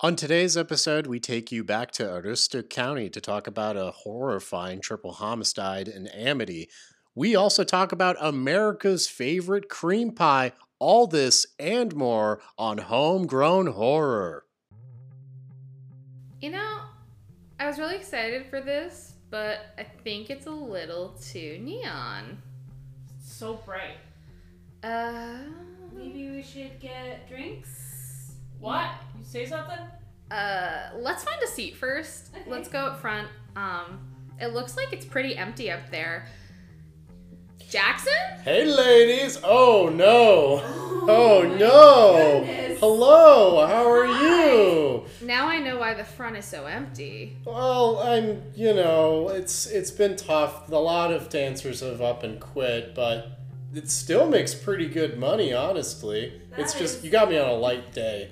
On 0.00 0.14
today's 0.14 0.56
episode, 0.56 1.08
we 1.08 1.18
take 1.18 1.50
you 1.50 1.64
back 1.64 1.90
to 1.90 2.04
Aroostook 2.04 2.70
County 2.70 3.10
to 3.10 3.20
talk 3.20 3.48
about 3.48 3.76
a 3.76 3.90
horrifying 3.90 4.80
triple 4.80 5.10
homicide 5.10 5.88
in 5.88 6.06
Amity. 6.06 6.68
We 7.16 7.34
also 7.34 7.64
talk 7.64 7.90
about 7.90 8.14
America's 8.20 9.08
favorite 9.08 9.68
cream 9.68 10.12
pie, 10.12 10.52
all 10.78 11.08
this 11.08 11.48
and 11.58 11.96
more 11.96 12.40
on 12.56 12.78
Homegrown 12.78 13.72
Horror. 13.72 14.44
You 16.40 16.50
know, 16.50 16.78
I 17.58 17.66
was 17.66 17.80
really 17.80 17.96
excited 17.96 18.46
for 18.46 18.60
this, 18.60 19.14
but 19.30 19.74
I 19.78 19.82
think 19.82 20.30
it's 20.30 20.46
a 20.46 20.52
little 20.52 21.16
too 21.20 21.58
neon. 21.60 22.40
So 23.20 23.54
bright. 23.66 23.98
Uh, 24.84 25.38
Maybe 25.92 26.30
we 26.30 26.42
should 26.44 26.78
get 26.78 27.28
drinks. 27.28 27.87
What? 28.60 28.90
You 29.18 29.24
say 29.24 29.46
something? 29.46 29.78
uh, 30.30 30.90
let's 30.96 31.24
find 31.24 31.40
a 31.42 31.46
seat 31.46 31.76
first. 31.76 32.30
Okay. 32.34 32.50
Let's 32.50 32.68
go 32.68 32.80
up 32.80 33.00
front. 33.00 33.28
Um, 33.56 33.98
it 34.40 34.52
looks 34.52 34.76
like 34.76 34.92
it's 34.92 35.06
pretty 35.06 35.36
empty 35.36 35.70
up 35.70 35.90
there. 35.90 36.26
Jackson? 37.70 38.12
Hey, 38.44 38.64
ladies! 38.64 39.38
Oh 39.44 39.90
no! 39.94 40.62
Oh 41.10 41.42
no! 41.58 42.40
goodness. 42.40 42.80
Hello, 42.80 43.66
how 43.66 43.90
are 43.90 44.06
Hi. 44.06 44.22
you? 44.52 45.04
Now 45.22 45.48
I 45.48 45.58
know 45.58 45.78
why 45.78 45.92
the 45.94 46.04
front 46.04 46.36
is 46.36 46.44
so 46.46 46.64
empty. 46.66 47.36
Well, 47.44 47.98
I'm, 47.98 48.42
you 48.54 48.72
know, 48.72 49.28
it's 49.28 49.66
it's 49.66 49.90
been 49.90 50.16
tough. 50.16 50.70
A 50.70 50.76
lot 50.76 51.12
of 51.12 51.28
dancers 51.28 51.80
have 51.80 52.00
up 52.00 52.22
and 52.22 52.40
quit, 52.40 52.94
but 52.94 53.37
it 53.74 53.90
still 53.90 54.28
makes 54.28 54.54
pretty 54.54 54.88
good 54.88 55.18
money, 55.18 55.52
honestly. 55.52 56.40
That 56.56 56.62
it's 56.62 56.74
just 56.74 56.98
is- 56.98 57.04
you 57.04 57.10
got 57.10 57.28
me 57.28 57.38
on 57.38 57.48
a 57.48 57.52
light 57.54 57.92
day. 57.92 58.30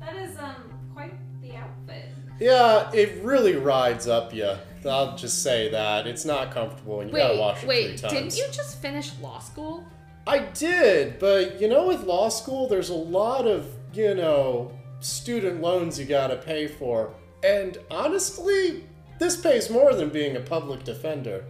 That 0.00 0.16
is 0.16 0.36
um 0.38 0.72
quite 0.94 1.14
the 1.42 1.56
outfit. 1.56 2.06
Yeah, 2.40 2.90
it 2.92 3.22
really 3.22 3.56
rides 3.56 4.06
up 4.08 4.32
you. 4.34 4.52
I'll 4.88 5.16
just 5.16 5.42
say 5.42 5.68
that. 5.70 6.06
It's 6.06 6.24
not 6.24 6.52
comfortable 6.52 7.00
and 7.00 7.10
you 7.10 7.16
gotta 7.16 7.34
Wait, 7.34 7.40
wash 7.40 7.62
it 7.64 7.68
wait, 7.68 7.86
three 7.88 7.98
times. 7.98 8.12
didn't 8.12 8.36
you 8.38 8.46
just 8.52 8.80
finish 8.80 9.10
law 9.20 9.38
school? 9.40 9.84
I 10.26 10.38
did, 10.38 11.18
but 11.18 11.60
you 11.60 11.68
know, 11.68 11.86
with 11.88 12.04
law 12.04 12.28
school, 12.28 12.68
there's 12.68 12.90
a 12.90 12.94
lot 12.94 13.46
of, 13.46 13.66
you 13.92 14.14
know, 14.14 14.70
student 15.00 15.60
loans 15.60 15.98
you 15.98 16.04
gotta 16.06 16.36
pay 16.36 16.68
for. 16.68 17.12
And 17.42 17.78
honestly, 17.90 18.84
this 19.18 19.36
pays 19.36 19.68
more 19.70 19.92
than 19.94 20.08
being 20.10 20.36
a 20.36 20.40
public 20.40 20.84
defender. 20.84 21.44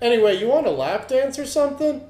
Anyway, 0.00 0.36
you 0.38 0.48
want 0.48 0.66
a 0.66 0.70
lap 0.70 1.08
dance 1.08 1.38
or 1.38 1.46
something? 1.46 2.00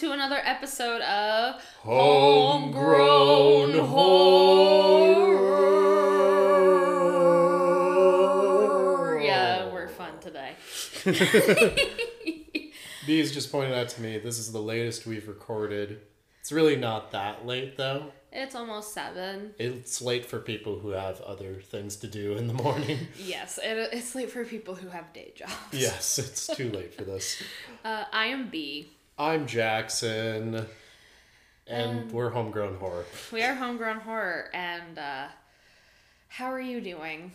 To 0.00 0.12
another 0.12 0.40
episode 0.44 1.00
of 1.02 1.62
Homegrown 1.80 3.78
horror. 7.50 9.20
Yeah, 9.20 9.70
we're 9.72 9.88
fun 9.88 10.12
today. 10.20 10.54
Bees 13.06 13.32
just 13.32 13.52
pointed 13.52 13.74
out 13.76 13.88
to 13.90 14.00
me 14.00 14.16
this 14.18 14.38
is 14.38 14.52
the 14.52 14.60
latest 14.60 15.06
we've 15.06 15.28
recorded. 15.28 16.00
It's 16.40 16.50
really 16.52 16.76
not 16.76 17.10
that 17.12 17.44
late 17.46 17.76
though. 17.76 18.12
it's 18.32 18.54
almost 18.54 18.94
seven. 18.94 19.52
It's 19.58 20.00
late 20.00 20.24
for 20.24 20.38
people 20.38 20.78
who 20.78 20.90
have 20.90 21.20
other 21.20 21.56
things 21.60 21.96
to 21.96 22.06
do 22.06 22.36
in 22.38 22.46
the 22.46 22.54
morning. 22.54 22.98
Yes, 23.18 23.58
it, 23.62 23.90
it's 23.92 24.14
late 24.14 24.30
for 24.30 24.44
people 24.46 24.74
who 24.76 24.88
have 24.88 25.12
day 25.12 25.32
jobs. 25.36 25.52
yes, 25.72 26.18
it's 26.18 26.46
too 26.46 26.70
late 26.70 26.94
for 26.94 27.04
this. 27.04 27.42
Uh, 27.82 28.04
I 28.12 28.26
am 28.26 28.50
B. 28.50 28.88
I'm 29.20 29.46
Jackson, 29.46 30.66
and 31.66 32.00
Um, 32.00 32.08
we're 32.10 32.30
homegrown 32.30 32.76
horror. 32.76 33.04
We 33.30 33.42
are 33.42 33.54
homegrown 33.54 34.00
horror, 34.00 34.48
and 34.54 34.98
uh, 34.98 35.26
how 36.28 36.46
are 36.50 36.60
you 36.60 36.80
doing? 36.80 37.30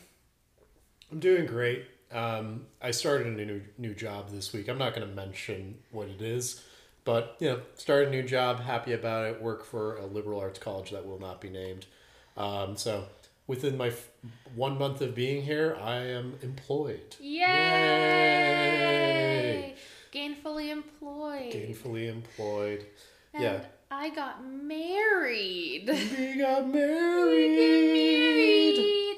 I'm 1.12 1.20
doing 1.20 1.46
great. 1.46 1.86
Um, 2.12 2.66
I 2.82 2.90
started 2.90 3.28
a 3.28 3.46
new 3.46 3.62
new 3.78 3.94
job 3.94 4.32
this 4.32 4.52
week. 4.52 4.68
I'm 4.68 4.80
not 4.80 4.96
going 4.96 5.08
to 5.08 5.14
mention 5.14 5.78
what 5.92 6.08
it 6.08 6.24
is, 6.24 6.64
but 7.04 7.36
you 7.40 7.50
know, 7.50 7.62
started 7.76 8.08
a 8.08 8.12
new 8.12 8.24
job. 8.24 8.62
Happy 8.62 8.94
about 8.94 9.28
it. 9.28 9.40
Work 9.40 9.64
for 9.64 9.98
a 9.98 10.08
liberal 10.08 10.40
arts 10.40 10.58
college 10.58 10.90
that 10.90 11.06
will 11.06 11.20
not 11.20 11.40
be 11.40 11.50
named. 11.52 11.86
Um, 12.36 12.76
so 12.78 13.06
within 13.46 13.78
my 13.78 13.90
f- 13.90 14.10
one 14.56 14.80
month 14.80 15.02
of 15.02 15.14
being 15.14 15.44
here, 15.44 15.78
I 15.80 15.98
am 15.98 16.40
employed. 16.42 17.16
Yay! 17.20 17.42
Yay! 17.42 19.15
Gainfully 20.16 20.70
employed. 20.70 21.52
Gainfully 21.52 22.10
employed. 22.10 22.86
And 23.34 23.44
yeah. 23.44 23.62
I 23.92 24.10
got 24.10 24.46
married. 24.46 25.90
We 25.90 26.36
got 26.40 26.68
married 26.68 27.60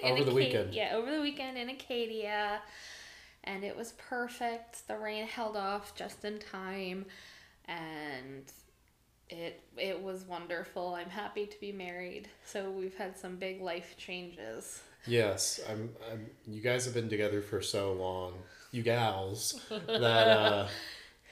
in 0.02 0.12
over 0.12 0.24
the 0.24 0.34
weekend. 0.34 0.74
Yeah, 0.74 0.96
over 0.96 1.12
the 1.12 1.22
weekend 1.22 1.58
in 1.58 1.70
Acadia. 1.70 2.62
And 3.44 3.64
it 3.64 3.78
was 3.78 3.94
perfect. 3.94 4.88
The 4.88 4.98
rain 4.98 5.28
held 5.28 5.56
off 5.56 5.96
just 5.96 6.26
in 6.26 6.40
time. 6.40 7.06
And 7.66 8.52
it 9.30 9.62
it 9.78 10.02
was 10.02 10.24
wonderful. 10.24 10.96
I'm 10.96 11.10
happy 11.10 11.46
to 11.46 11.60
be 11.60 11.72
married. 11.72 12.28
So 12.46 12.72
we've 12.72 12.96
had 12.96 13.18
some 13.18 13.36
big 13.36 13.62
life 13.62 13.96
changes. 13.98 14.82
Yes, 15.06 15.60
I'm, 15.70 15.90
I'm. 16.12 16.30
You 16.46 16.62
guys 16.62 16.86
have 16.86 16.94
been 16.94 17.10
together 17.10 17.42
for 17.42 17.62
so 17.62 17.94
long, 17.94 18.34
you 18.78 18.84
gals, 18.84 19.60
that 19.70 20.28
uh, 20.28 20.68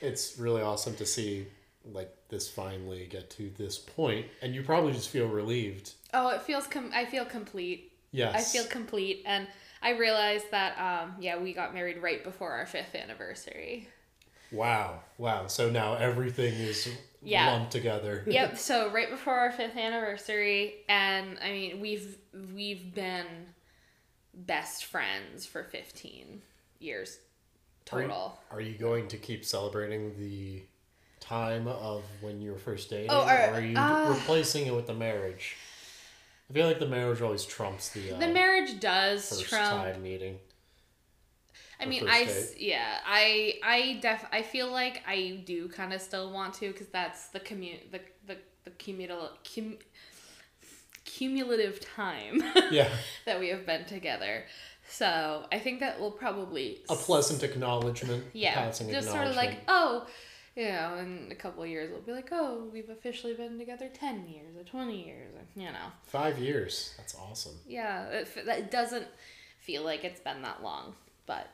it's 0.01 0.37
really 0.37 0.61
awesome 0.61 0.95
to 0.97 1.05
see 1.05 1.45
like 1.85 2.13
this 2.29 2.49
finally 2.49 3.05
get 3.09 3.29
to 3.31 3.49
this 3.57 3.77
point, 3.77 4.25
and 4.41 4.53
you 4.55 4.63
probably 4.63 4.91
just 4.91 5.09
feel 5.09 5.27
relieved. 5.27 5.93
Oh, 6.13 6.29
it 6.29 6.41
feels 6.41 6.65
com- 6.67 6.91
I 6.93 7.05
feel 7.05 7.23
complete. 7.25 7.91
Yes, 8.11 8.33
I 8.35 8.57
feel 8.57 8.67
complete 8.69 9.23
and 9.25 9.45
I 9.81 9.91
realized 9.91 10.49
that 10.51 10.77
um 10.79 11.15
yeah, 11.19 11.37
we 11.37 11.53
got 11.53 11.73
married 11.73 12.01
right 12.01 12.23
before 12.23 12.51
our 12.53 12.65
5th 12.65 12.95
anniversary. 12.95 13.89
Wow, 14.51 15.01
wow. 15.17 15.47
So 15.47 15.69
now 15.69 15.95
everything 15.95 16.53
is 16.53 16.87
Yeah. 17.21 17.51
lumped 17.51 17.71
together. 17.71 18.23
yep. 18.27 18.57
So 18.57 18.89
right 18.91 19.09
before 19.09 19.33
our 19.33 19.51
fifth 19.51 19.75
anniversary, 19.75 20.75
and 20.87 21.37
I 21.43 21.51
mean 21.51 21.81
we've 21.81 22.17
we've 22.53 22.93
been 22.95 23.25
best 24.33 24.85
friends 24.85 25.45
for 25.45 25.63
fifteen 25.63 26.41
years 26.79 27.09
Are 27.09 27.13
you- 27.13 27.24
total. 27.85 28.39
Are 28.51 28.61
you 28.61 28.77
going 28.77 29.07
to 29.09 29.17
keep 29.17 29.45
celebrating 29.45 30.17
the 30.19 30.63
time 31.19 31.67
of 31.67 32.03
when 32.21 32.41
you 32.41 32.51
were 32.51 32.57
first 32.57 32.89
dating, 32.89 33.11
Oh, 33.11 33.21
or 33.21 33.29
are- 33.29 33.55
are 33.55 33.61
you 33.61 33.77
uh, 33.77 34.13
replacing 34.13 34.67
it 34.67 34.75
with 34.75 34.87
the 34.87 34.93
marriage? 34.93 35.55
I 36.49 36.53
feel 36.53 36.67
like 36.67 36.79
the 36.79 36.87
marriage 36.87 37.21
always 37.21 37.43
trumps 37.43 37.89
the, 37.89 38.15
uh, 38.15 38.19
the 38.19 38.27
marriage 38.27 38.79
does 38.79 39.29
first 39.29 39.49
trump. 39.49 39.69
time 39.93 40.03
meeting. 40.03 40.39
I 41.79 41.85
mean, 41.85 42.03
I 42.07 42.21
s- 42.21 42.53
yeah, 42.57 42.99
I 43.05 43.55
I 43.63 43.99
def 44.01 44.25
I 44.31 44.41
feel 44.43 44.71
like 44.71 45.01
I 45.07 45.41
do 45.45 45.67
kind 45.67 45.91
of 45.93 46.01
still 46.01 46.31
want 46.31 46.53
to 46.55 46.71
because 46.71 46.87
that's 46.87 47.27
the 47.29 47.39
commute 47.39 47.91
the 47.91 47.99
the 48.27 48.37
the 48.63 48.71
cumulative 48.71 49.37
cum, 49.43 49.77
cumulative 51.03 51.79
time 51.95 52.43
Yeah, 52.71 52.89
that 53.25 53.39
we 53.39 53.49
have 53.49 53.65
been 53.65 53.85
together. 53.85 54.45
So 54.87 55.45
I 55.51 55.59
think 55.59 55.79
that 55.79 55.99
will 55.99 56.11
probably 56.11 56.81
a 56.89 56.95
pleasant 56.95 57.43
acknowledgement. 57.43 58.23
yeah, 58.33 58.71
just 58.71 59.09
sort 59.09 59.27
of 59.27 59.35
like 59.35 59.59
oh, 59.67 60.07
you 60.55 60.65
know, 60.69 60.97
in 60.99 61.29
a 61.31 61.35
couple 61.35 61.63
of 61.63 61.69
years 61.69 61.91
we'll 61.91 62.01
be 62.01 62.11
like 62.11 62.29
oh, 62.31 62.69
we've 62.71 62.89
officially 62.89 63.33
been 63.33 63.57
together 63.57 63.89
ten 63.93 64.27
years 64.27 64.55
or 64.55 64.63
twenty 64.63 65.05
years, 65.05 65.33
or, 65.35 65.61
you 65.61 65.67
know, 65.67 65.91
Five 66.03 66.37
years. 66.37 66.93
That's 66.97 67.15
awesome. 67.15 67.55
yeah, 67.67 68.05
it, 68.07 68.45
that 68.45 68.71
doesn't 68.71 69.07
feel 69.59 69.83
like 69.83 70.03
it's 70.03 70.19
been 70.21 70.41
that 70.43 70.63
long, 70.63 70.93
but. 71.25 71.47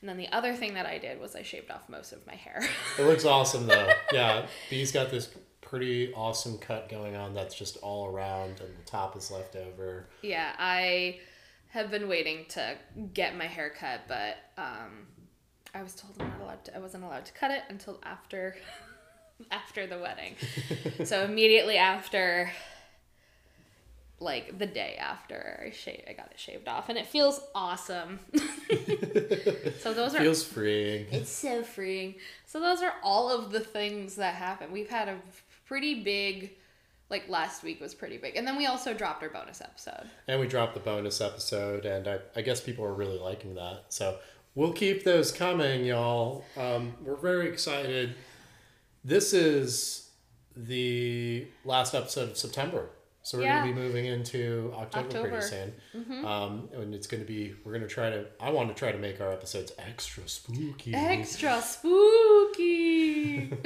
And 0.00 0.10
then 0.10 0.18
the 0.18 0.28
other 0.32 0.54
thing 0.54 0.74
that 0.74 0.84
I 0.84 0.98
did 0.98 1.18
was 1.18 1.34
I 1.34 1.40
shaved 1.40 1.70
off 1.70 1.88
most 1.88 2.12
of 2.12 2.26
my 2.26 2.34
hair. 2.34 2.60
It 2.98 3.04
looks 3.04 3.24
awesome 3.24 3.66
though. 3.66 3.88
yeah, 4.12 4.44
B's 4.68 4.92
got 4.92 5.10
this 5.10 5.30
pretty 5.62 6.12
awesome 6.12 6.58
cut 6.58 6.90
going 6.90 7.16
on 7.16 7.32
that's 7.32 7.54
just 7.54 7.78
all 7.78 8.06
around, 8.06 8.60
and 8.60 8.68
the 8.76 8.84
top 8.84 9.16
is 9.16 9.30
left 9.30 9.56
over. 9.56 10.06
Yeah, 10.20 10.52
I 10.58 11.20
have 11.74 11.90
been 11.90 12.08
waiting 12.08 12.46
to 12.50 12.76
get 13.12 13.36
my 13.36 13.46
hair 13.46 13.68
cut, 13.68 14.02
but 14.08 14.36
um, 14.56 15.06
I 15.74 15.82
was 15.82 15.94
told 15.94 16.14
I'm 16.20 16.28
not 16.28 16.40
allowed 16.40 16.64
to. 16.66 16.76
I 16.76 16.78
wasn't 16.78 17.02
allowed 17.04 17.26
to 17.26 17.32
cut 17.32 17.50
it 17.50 17.62
until 17.68 18.00
after 18.04 18.56
after 19.50 19.86
the 19.86 19.98
wedding. 19.98 20.36
so 21.04 21.24
immediately 21.24 21.76
after 21.76 22.50
like 24.20 24.56
the 24.58 24.66
day 24.66 24.96
after 25.00 25.64
I 25.66 25.70
shaved, 25.72 26.04
I 26.08 26.12
got 26.12 26.30
it 26.30 26.38
shaved 26.38 26.68
off, 26.68 26.88
and 26.88 26.96
it 26.96 27.06
feels 27.06 27.40
awesome. 27.56 28.20
so 29.80 29.92
those 29.92 30.14
are 30.14 30.20
Feels 30.20 30.44
freeing. 30.44 31.06
it's 31.10 31.30
so 31.30 31.64
freeing. 31.64 32.14
So 32.46 32.60
those 32.60 32.82
are 32.82 32.94
all 33.02 33.28
of 33.30 33.50
the 33.50 33.60
things 33.60 34.14
that 34.14 34.36
happen. 34.36 34.70
We've 34.70 34.88
had 34.88 35.08
a 35.08 35.18
pretty 35.66 36.04
big, 36.04 36.52
like 37.10 37.28
last 37.28 37.62
week 37.62 37.80
was 37.80 37.94
pretty 37.94 38.16
big, 38.18 38.36
and 38.36 38.46
then 38.46 38.56
we 38.56 38.66
also 38.66 38.94
dropped 38.94 39.22
our 39.22 39.28
bonus 39.28 39.60
episode. 39.60 40.08
And 40.28 40.40
we 40.40 40.46
dropped 40.46 40.74
the 40.74 40.80
bonus 40.80 41.20
episode, 41.20 41.84
and 41.86 42.08
I, 42.08 42.18
I 42.36 42.42
guess 42.42 42.60
people 42.60 42.84
are 42.84 42.94
really 42.94 43.18
liking 43.18 43.54
that. 43.56 43.84
So 43.90 44.18
we'll 44.54 44.72
keep 44.72 45.04
those 45.04 45.30
coming, 45.32 45.84
y'all. 45.84 46.44
Um, 46.56 46.94
we're 47.02 47.16
very 47.16 47.48
excited. 47.48 48.14
This 49.04 49.32
is 49.34 50.10
the 50.56 51.46
last 51.64 51.94
episode 51.94 52.30
of 52.30 52.36
September. 52.38 52.88
So 53.22 53.38
we're 53.38 53.44
Yeah. 53.44 53.62
going 53.62 53.74
to 53.74 53.80
be 53.80 53.86
moving 53.86 54.04
into 54.06 54.70
October, 54.76 55.06
October. 55.06 55.28
pretty 55.30 55.46
soon. 55.46 56.24
Um, 56.26 56.68
and 56.74 56.94
it's 56.94 57.06
going 57.06 57.22
to 57.22 57.26
be, 57.26 57.54
we're 57.64 57.72
going 57.72 57.80
to 57.82 57.88
try 57.88 58.10
to, 58.10 58.26
I 58.38 58.50
want 58.50 58.68
to 58.68 58.74
try 58.74 58.92
to 58.92 58.98
make 58.98 59.18
our 59.20 59.32
episodes 59.32 59.72
extra 59.78 60.28
spooky. 60.28 60.94
Extra 60.94 61.60
spooky. 61.62 63.50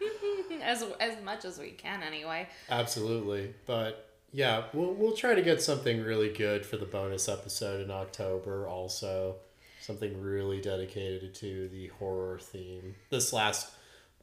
as 0.62 0.84
as 1.00 1.22
much 1.24 1.44
as 1.44 1.58
we 1.58 1.70
can, 1.70 2.02
anyway. 2.02 2.48
Absolutely. 2.68 3.54
But 3.66 4.10
yeah, 4.32 4.64
we'll 4.72 4.94
we'll 4.94 5.16
try 5.16 5.34
to 5.34 5.42
get 5.42 5.62
something 5.62 6.02
really 6.02 6.30
good 6.32 6.66
for 6.66 6.76
the 6.76 6.84
bonus 6.84 7.28
episode 7.28 7.80
in 7.80 7.90
October 7.90 8.68
also. 8.68 9.36
Something 9.80 10.20
really 10.20 10.60
dedicated 10.60 11.34
to 11.36 11.68
the 11.68 11.88
horror 11.98 12.38
theme. 12.40 12.96
This 13.10 13.32
last 13.32 13.70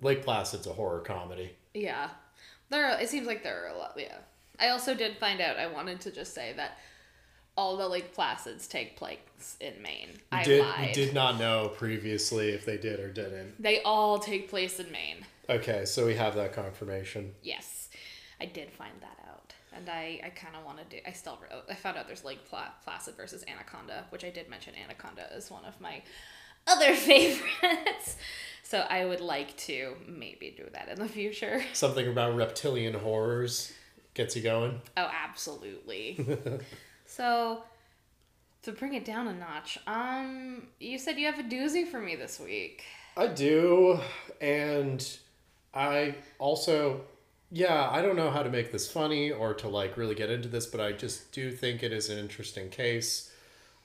Lake 0.01 0.23
Placid's 0.23 0.67
a 0.67 0.73
horror 0.73 0.99
comedy. 0.99 1.55
Yeah, 1.73 2.09
there. 2.69 2.85
Are, 2.87 2.99
it 2.99 3.09
seems 3.09 3.27
like 3.27 3.43
there 3.43 3.65
are 3.65 3.69
a 3.69 3.77
lot. 3.77 3.93
Yeah, 3.97 4.17
I 4.59 4.69
also 4.69 4.93
did 4.93 5.17
find 5.17 5.41
out. 5.41 5.57
I 5.57 5.67
wanted 5.67 6.01
to 6.01 6.11
just 6.11 6.33
say 6.33 6.53
that 6.57 6.77
all 7.55 7.77
the 7.77 7.87
Lake 7.87 8.13
Placids 8.13 8.67
take 8.67 8.95
place 8.95 9.57
in 9.59 9.81
Maine. 9.81 10.09
We 10.31 10.37
I 10.37 10.43
did 10.43 10.61
lied. 10.61 10.87
we 10.87 10.93
did 10.93 11.13
not 11.13 11.39
know 11.39 11.71
previously 11.75 12.49
if 12.49 12.65
they 12.65 12.77
did 12.77 12.99
or 12.99 13.09
didn't. 13.09 13.61
They 13.61 13.81
all 13.83 14.19
take 14.19 14.49
place 14.49 14.79
in 14.79 14.91
Maine. 14.91 15.25
Okay, 15.49 15.85
so 15.85 16.05
we 16.05 16.15
have 16.15 16.35
that 16.35 16.53
confirmation. 16.53 17.33
Yes, 17.41 17.89
I 18.39 18.45
did 18.45 18.71
find 18.71 18.93
that 19.01 19.19
out, 19.27 19.53
and 19.73 19.89
I, 19.89 20.21
I 20.23 20.29
kind 20.29 20.55
of 20.55 20.63
want 20.63 20.77
to 20.77 20.85
do. 20.85 21.01
I 21.05 21.11
still 21.11 21.37
wrote. 21.41 21.63
I 21.69 21.75
found 21.75 21.97
out 21.97 22.07
there's 22.07 22.23
Lake 22.23 22.45
Pla- 22.45 22.71
Placid 22.83 23.15
versus 23.15 23.43
Anaconda, 23.47 24.05
which 24.09 24.23
I 24.23 24.29
did 24.29 24.49
mention. 24.49 24.73
Anaconda 24.81 25.27
is 25.35 25.51
one 25.51 25.65
of 25.65 25.79
my 25.81 26.01
other 26.65 26.95
favorites, 26.95 28.15
so 28.63 28.79
I 28.89 29.05
would 29.05 29.19
like 29.19 29.55
to 29.57 29.95
maybe 30.07 30.53
do 30.55 30.65
that 30.71 30.87
in 30.87 30.97
the 30.97 31.09
future. 31.09 31.63
Something 31.73 32.07
about 32.07 32.35
reptilian 32.35 32.93
horrors 32.93 33.73
gets 34.13 34.35
you 34.35 34.43
going. 34.43 34.81
Oh, 34.95 35.09
absolutely. 35.11 36.25
so, 37.05 37.63
to 38.61 38.71
bring 38.71 38.93
it 38.93 39.03
down 39.03 39.27
a 39.27 39.33
notch, 39.33 39.77
um, 39.87 40.67
you 40.79 40.97
said 40.97 41.17
you 41.17 41.25
have 41.25 41.39
a 41.39 41.43
doozy 41.43 41.85
for 41.85 41.99
me 41.99 42.15
this 42.15 42.39
week. 42.39 42.83
I 43.17 43.27
do, 43.27 43.99
and 44.41 45.05
I 45.73 46.15
also, 46.39 47.01
yeah, 47.51 47.89
I 47.89 48.01
don't 48.01 48.15
know 48.15 48.29
how 48.29 48.43
to 48.43 48.49
make 48.49 48.71
this 48.71 48.91
funny 48.91 49.31
or 49.31 49.53
to 49.55 49.67
like 49.67 49.97
really 49.97 50.15
get 50.15 50.29
into 50.29 50.47
this, 50.47 50.65
but 50.65 50.79
I 50.81 50.91
just 50.91 51.31
do 51.31 51.51
think 51.51 51.83
it 51.83 51.91
is 51.91 52.09
an 52.09 52.17
interesting 52.19 52.69
case, 52.69 53.31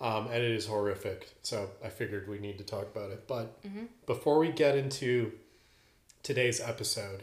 um, 0.00 0.26
and 0.26 0.37
it 0.37 0.50
is 0.50 0.67
horrific. 0.67 1.35
So 1.43 1.70
I 1.85 1.88
figured 1.88 2.29
we 2.29 2.38
need 2.38 2.58
to 2.58 2.64
talk 2.64 2.87
about 2.94 3.11
it. 3.11 3.26
But 3.26 3.58
before 4.06 4.38
we 4.38 4.52
get 4.52 4.76
into 4.76 5.32
today's 6.23 6.61
episode, 6.61 7.23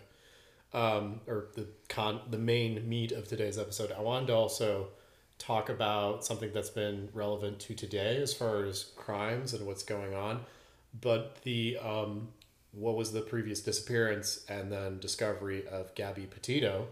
um, 0.74 1.22
or 1.28 1.48
the 1.56 1.68
con, 1.88 2.22
the 2.30 2.38
main 2.38 2.88
meat 2.90 3.12
of 3.12 3.28
today's 3.28 3.58
episode, 3.58 3.92
I 3.92 4.02
wanted 4.02 4.28
to 4.28 4.34
also 4.34 4.88
talk 5.38 5.70
about 5.70 6.26
something 6.26 6.52
that's 6.54 6.70
been 6.70 7.10
relevant 7.14 7.60
to 7.60 7.76
today 7.76 8.22
as 8.22 8.34
far 8.34 8.66
as 8.66 8.92
crimes 8.96 9.54
and 9.54 9.66
what's 9.68 9.84
going 9.84 10.14
on 10.14 10.42
but 11.02 11.38
the 11.44 11.78
um, 11.78 12.30
what 12.78 12.96
was 12.96 13.12
the 13.12 13.22
previous 13.22 13.62
disappearance 13.62 14.46
and 14.50 14.72
then 14.72 15.00
discovery 15.00 15.66
of 15.68 15.96
Gabby 15.96 16.26
Petito, 16.26 16.88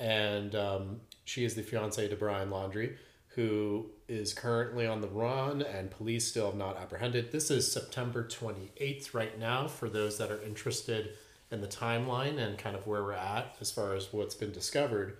and 0.00 0.54
um, 0.54 1.00
she 1.24 1.44
is 1.44 1.54
the 1.54 1.62
fiance 1.62 2.08
to 2.08 2.16
Brian 2.16 2.50
Laundrie, 2.50 2.96
who 3.28 3.90
is 4.08 4.32
currently 4.32 4.86
on 4.86 5.02
the 5.02 5.08
run, 5.08 5.60
and 5.60 5.90
police 5.90 6.26
still 6.26 6.46
have 6.46 6.54
not 6.54 6.78
apprehended. 6.78 7.32
This 7.32 7.50
is 7.50 7.70
September 7.70 8.26
twenty 8.26 8.72
eighth 8.78 9.12
right 9.12 9.38
now. 9.38 9.68
For 9.68 9.88
those 9.88 10.16
that 10.18 10.30
are 10.30 10.42
interested 10.42 11.10
in 11.50 11.60
the 11.60 11.66
timeline 11.68 12.38
and 12.38 12.56
kind 12.58 12.74
of 12.74 12.86
where 12.86 13.04
we're 13.04 13.12
at 13.12 13.54
as 13.60 13.70
far 13.70 13.94
as 13.94 14.12
what's 14.12 14.34
been 14.34 14.52
discovered. 14.52 15.16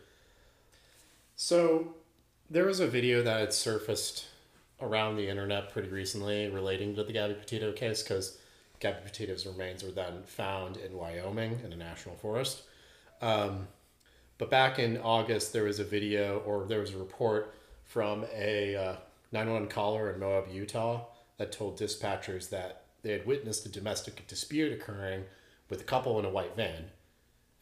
So 1.36 1.94
there 2.48 2.64
was 2.64 2.80
a 2.80 2.86
video 2.86 3.22
that 3.22 3.40
had 3.40 3.52
surfaced 3.52 4.26
around 4.80 5.16
the 5.16 5.28
internet 5.28 5.70
pretty 5.72 5.88
recently 5.88 6.48
relating 6.48 6.94
to 6.94 7.04
the 7.04 7.12
Gabby 7.12 7.34
Petito 7.34 7.72
case 7.72 8.02
because 8.02 8.38
Gabby 8.80 8.98
Petito's 9.04 9.46
remains 9.46 9.82
were 9.82 9.90
then 9.90 10.22
found 10.24 10.76
in 10.76 10.96
Wyoming 10.96 11.60
in 11.64 11.72
a 11.72 11.76
national 11.76 12.16
forest. 12.16 12.62
Um, 13.20 13.68
but 14.38 14.50
back 14.50 14.78
in 14.78 14.98
August, 14.98 15.52
there 15.52 15.64
was 15.64 15.78
a 15.78 15.84
video 15.84 16.38
or 16.40 16.66
there 16.66 16.80
was 16.80 16.92
a 16.92 16.98
report 16.98 17.54
from 17.84 18.24
a 18.34 18.76
uh, 18.76 18.96
911 19.32 19.68
caller 19.68 20.10
in 20.10 20.20
Moab, 20.20 20.48
Utah, 20.52 21.04
that 21.38 21.52
told 21.52 21.78
dispatchers 21.78 22.50
that 22.50 22.82
they 23.02 23.12
had 23.12 23.26
witnessed 23.26 23.64
a 23.66 23.70
domestic 23.70 24.26
dispute 24.26 24.72
occurring 24.72 25.24
with 25.70 25.80
a 25.80 25.84
couple 25.84 26.18
in 26.18 26.24
a 26.24 26.30
white 26.30 26.56
van. 26.56 26.86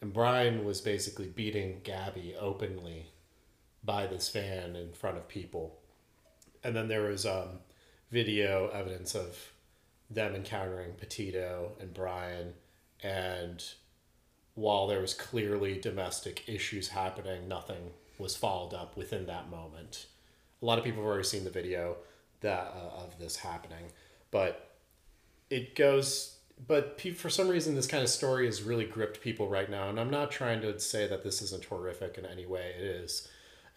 And 0.01 0.13
Brian 0.13 0.65
was 0.65 0.81
basically 0.81 1.27
beating 1.27 1.81
Gabby 1.83 2.35
openly 2.39 3.11
by 3.83 4.07
this 4.07 4.29
van 4.29 4.75
in 4.75 4.91
front 4.93 5.17
of 5.17 5.27
people 5.27 5.79
and 6.65 6.75
then 6.75 6.87
there 6.87 7.03
was 7.03 7.25
um, 7.27 7.59
video 8.11 8.69
evidence 8.69 9.13
of 9.13 9.37
them 10.15 10.35
encountering 10.35 10.93
Petito 10.93 11.73
and 11.79 11.93
Brian, 11.93 12.53
and 13.03 13.63
while 14.55 14.87
there 14.87 15.01
was 15.01 15.13
clearly 15.13 15.79
domestic 15.79 16.43
issues 16.47 16.87
happening, 16.89 17.47
nothing 17.47 17.91
was 18.17 18.35
followed 18.35 18.73
up 18.73 18.95
within 18.95 19.25
that 19.27 19.49
moment. 19.49 20.07
A 20.61 20.65
lot 20.65 20.77
of 20.77 20.83
people 20.83 21.01
have 21.01 21.07
already 21.07 21.25
seen 21.25 21.43
the 21.43 21.49
video 21.49 21.97
that 22.41 22.73
uh, 22.75 23.03
of 23.03 23.19
this 23.19 23.37
happening, 23.37 23.91
but 24.31 24.71
it 25.49 25.75
goes. 25.75 26.31
But 26.67 27.01
for 27.17 27.29
some 27.29 27.49
reason, 27.49 27.75
this 27.75 27.85
kind 27.85 28.01
of 28.01 28.09
story 28.09 28.45
has 28.45 28.63
really 28.63 28.85
gripped 28.85 29.19
people 29.19 29.49
right 29.49 29.69
now, 29.69 29.89
and 29.89 29.99
I'm 29.99 30.09
not 30.09 30.31
trying 30.31 30.61
to 30.61 30.79
say 30.79 31.05
that 31.05 31.21
this 31.21 31.41
isn't 31.41 31.65
horrific 31.65 32.17
in 32.17 32.25
any 32.25 32.45
way. 32.45 32.73
It 32.77 32.83
is 32.83 33.27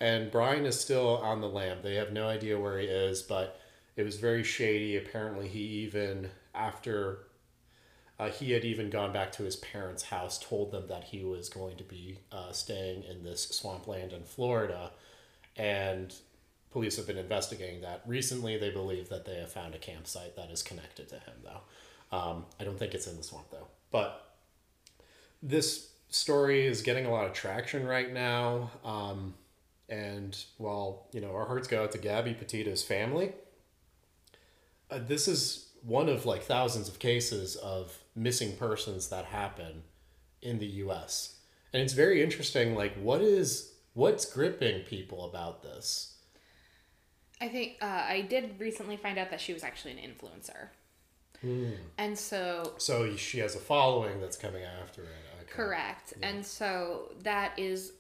and 0.00 0.30
Brian 0.30 0.64
is 0.64 0.78
still 0.78 1.16
on 1.18 1.40
the 1.40 1.48
lam. 1.48 1.78
They 1.82 1.96
have 1.96 2.12
no 2.12 2.28
idea 2.28 2.58
where 2.58 2.78
he 2.78 2.86
is, 2.86 3.22
but 3.22 3.60
it 3.98 4.04
was 4.04 4.16
very 4.16 4.44
shady. 4.44 4.96
Apparently, 4.96 5.48
he 5.48 5.58
even 5.58 6.30
after 6.54 7.26
uh, 8.18 8.30
he 8.30 8.52
had 8.52 8.64
even 8.64 8.90
gone 8.90 9.12
back 9.12 9.32
to 9.32 9.42
his 9.42 9.56
parents' 9.56 10.04
house, 10.04 10.38
told 10.38 10.70
them 10.70 10.86
that 10.88 11.04
he 11.04 11.24
was 11.24 11.48
going 11.48 11.76
to 11.76 11.84
be 11.84 12.20
uh, 12.30 12.52
staying 12.52 13.02
in 13.02 13.24
this 13.24 13.48
swampland 13.48 14.12
in 14.12 14.22
Florida, 14.22 14.92
and 15.56 16.14
police 16.70 16.96
have 16.96 17.08
been 17.08 17.18
investigating 17.18 17.80
that. 17.80 18.02
Recently, 18.06 18.56
they 18.56 18.70
believe 18.70 19.08
that 19.08 19.24
they 19.24 19.34
have 19.34 19.50
found 19.50 19.74
a 19.74 19.78
campsite 19.78 20.36
that 20.36 20.50
is 20.50 20.62
connected 20.62 21.08
to 21.08 21.16
him, 21.16 21.34
though. 21.42 22.16
Um, 22.16 22.46
I 22.60 22.64
don't 22.64 22.78
think 22.78 22.94
it's 22.94 23.08
in 23.08 23.16
the 23.16 23.22
swamp 23.22 23.48
though, 23.50 23.66
but 23.90 24.36
this 25.42 25.90
story 26.08 26.66
is 26.66 26.82
getting 26.82 27.04
a 27.04 27.10
lot 27.10 27.26
of 27.26 27.32
traction 27.32 27.84
right 27.84 28.10
now. 28.10 28.70
Um, 28.84 29.34
and 29.88 30.36
while, 30.56 31.08
you 31.12 31.20
know, 31.20 31.34
our 31.34 31.46
hearts 31.46 31.66
go 31.68 31.82
out 31.82 31.92
to 31.92 31.98
Gabby 31.98 32.32
Petito's 32.32 32.82
family, 32.82 33.32
uh, 34.90 34.98
this 34.98 35.28
is 35.28 35.68
one 35.82 36.08
of 36.08 36.26
like 36.26 36.42
thousands 36.42 36.88
of 36.88 36.98
cases 36.98 37.56
of 37.56 37.96
missing 38.14 38.56
persons 38.56 39.08
that 39.08 39.26
happen 39.26 39.82
in 40.42 40.58
the 40.58 40.66
US. 40.66 41.36
And 41.72 41.82
it's 41.82 41.92
very 41.92 42.22
interesting 42.22 42.74
like 42.74 42.94
what 42.96 43.20
is 43.20 43.74
what's 43.94 44.24
gripping 44.24 44.82
people 44.82 45.24
about 45.24 45.62
this? 45.62 46.14
I 47.40 47.48
think 47.48 47.76
uh, 47.80 47.86
I 48.08 48.22
did 48.22 48.58
recently 48.58 48.96
find 48.96 49.18
out 49.18 49.30
that 49.30 49.40
she 49.40 49.52
was 49.52 49.62
actually 49.62 49.92
an 49.92 49.98
influencer, 49.98 50.68
and 51.96 52.18
so 52.18 52.74
So 52.78 53.14
she 53.16 53.38
has 53.38 53.54
a 53.54 53.60
following 53.60 54.20
that's 54.20 54.36
coming 54.36 54.64
after 54.64 55.02
it. 55.02 55.08
Okay. 55.42 55.52
correct, 55.52 56.14
and 56.22 56.44
so 56.44 57.12
that 57.22 57.56
is 57.58 57.92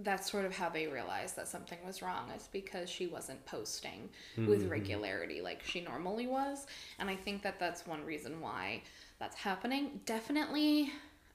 that's 0.00 0.30
sort 0.30 0.44
of 0.44 0.54
how 0.54 0.68
they 0.68 0.86
realized 0.86 1.36
that 1.36 1.48
something 1.48 1.78
was 1.84 2.02
wrong 2.02 2.30
is 2.36 2.48
because 2.52 2.88
she 2.88 3.06
wasn't 3.06 3.44
posting 3.46 4.08
with 4.36 4.62
hmm. 4.62 4.68
regularity 4.68 5.40
like 5.40 5.62
she 5.64 5.80
normally 5.80 6.26
was, 6.26 6.66
and 6.98 7.10
I 7.10 7.16
think 7.16 7.42
that 7.42 7.58
that's 7.58 7.86
one 7.86 8.04
reason 8.04 8.40
why 8.40 8.82
that's 9.18 9.36
happening. 9.36 10.00
Definitely, 10.06 10.92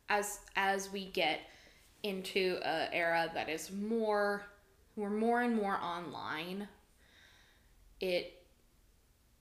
as 0.09 0.39
as 0.55 0.91
we 0.91 1.05
get 1.05 1.41
into 2.03 2.59
a 2.63 2.93
era 2.93 3.31
that 3.33 3.49
is 3.49 3.71
more 3.71 4.43
we're 4.95 5.09
more 5.09 5.41
and 5.41 5.55
more 5.55 5.77
online 5.81 6.67
it 8.01 8.43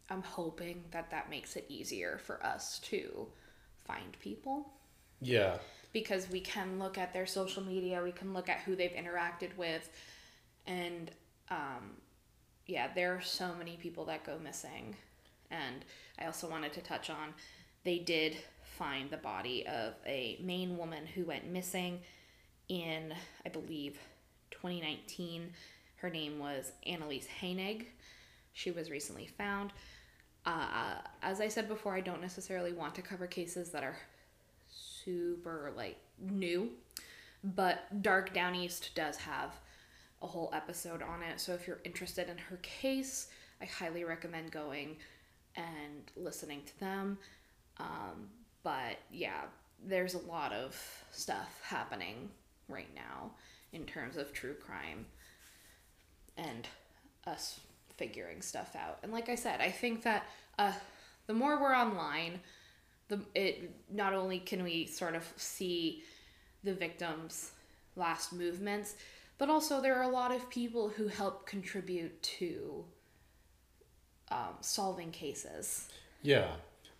i'm 0.09 0.23
hoping 0.23 0.85
that 0.93 1.11
that 1.11 1.29
makes 1.29 1.57
it 1.57 1.65
easier 1.69 2.19
for 2.25 2.45
us 2.47 2.79
to 2.79 3.27
find 3.85 4.17
people 4.21 4.73
Yeah. 5.23 5.59
Because 5.93 6.31
we 6.31 6.41
can 6.41 6.79
look 6.79 6.99
at 6.99 7.13
their 7.13 7.27
social 7.27 7.63
media 7.63 8.03
we 8.03 8.13
can 8.13 8.33
look 8.33 8.49
at 8.49 8.61
who 8.61 8.75
they've 8.77 8.93
interacted 8.93 9.57
with 9.57 9.91
And 10.67 11.11
um, 11.51 11.97
yeah, 12.67 12.89
there 12.95 13.15
are 13.15 13.21
so 13.21 13.55
many 13.59 13.77
people 13.77 14.05
that 14.07 14.25
go 14.25 14.39
missing. 14.43 14.97
And 15.51 15.85
I 16.19 16.27
also 16.27 16.49
wanted 16.49 16.73
to 16.75 16.81
touch 16.81 17.11
on 17.11 17.35
they 17.85 17.99
did 17.99 18.37
find 18.63 19.11
the 19.11 19.17
body 19.17 19.67
of 19.67 19.95
a 20.07 20.39
Maine 20.43 20.79
woman 20.79 21.05
who 21.05 21.25
went 21.25 21.51
missing 21.51 22.01
in, 22.69 23.13
I 23.45 23.49
believe, 23.49 23.99
2019. 24.51 25.53
Her 25.97 26.11
name 26.11 26.39
was 26.39 26.73
Annalise 26.87 27.27
Heinig. 27.41 27.87
She 28.53 28.71
was 28.71 28.91
recently 28.91 29.27
found. 29.27 29.73
Uh, 30.47 30.97
as 31.23 31.41
I 31.41 31.49
said 31.49 31.69
before, 31.69 31.95
I 31.95 32.01
don't 32.01 32.21
necessarily 32.21 32.73
want 32.73 32.95
to 32.97 33.03
cover 33.03 33.27
cases 33.27 33.71
that 33.71 33.83
are 33.83 33.97
super 35.05 35.73
like 35.77 35.99
new, 36.19 36.71
but 37.43 38.03
Dark 38.03 38.33
Down 38.33 38.55
East 38.55 38.91
does 38.95 39.17
have 39.17 39.51
a 40.23 40.27
whole 40.27 40.51
episode 40.53 41.03
on 41.03 41.23
it. 41.23 41.41
So 41.41 41.53
if 41.53 41.67
you're 41.67 41.81
interested 41.85 42.29
in 42.29 42.39
her 42.39 42.57
case, 42.63 43.29
I 43.61 43.65
highly 43.65 44.05
recommend 44.05 44.51
going 44.53 44.97
and 45.57 46.11
listening 46.17 46.63
to 46.67 46.81
them. 46.81 47.19
Um, 47.79 48.29
but 48.63 48.99
yeah, 49.11 49.43
there's 49.85 50.15
a 50.15 50.19
lot 50.19 50.53
of 50.53 50.81
stuff 51.11 51.61
happening 51.65 52.29
right 52.69 52.95
now 52.95 53.33
in 53.73 53.85
terms 53.85 54.17
of 54.17 54.33
true 54.33 54.55
crime 54.55 55.07
and 56.37 56.69
us 57.27 57.61
figuring 57.97 58.43
stuff 58.43 58.77
out. 58.77 58.99
And 59.03 59.13
like 59.13 59.29
I 59.29 59.35
said, 59.35 59.61
I 59.61 59.71
think 59.71 60.03
that 60.03 60.27
uh, 60.59 60.73
the 61.27 61.35
more 61.35 61.61
we're 61.61 61.75
online, 61.75 62.41
the 63.13 63.21
it 63.35 63.71
not 63.93 64.15
only 64.15 64.39
can 64.39 64.65
we 64.65 64.87
sort 64.87 65.15
of 65.15 65.25
see 65.37 66.03
the 66.65 66.73
victims' 66.73 67.53
last 67.95 68.33
movements, 68.33 68.97
but 69.37 69.51
also 69.51 69.81
there 69.81 69.97
are 69.97 70.05
a 70.05 70.09
lot 70.09 70.33
of 70.33 70.49
people 70.49 70.89
who 70.89 71.09
help 71.09 71.47
contribute 71.47 72.21
to 72.23 72.85
um, 74.31 74.55
solving 74.61 75.11
cases. 75.11 75.89
Yeah. 76.23 76.49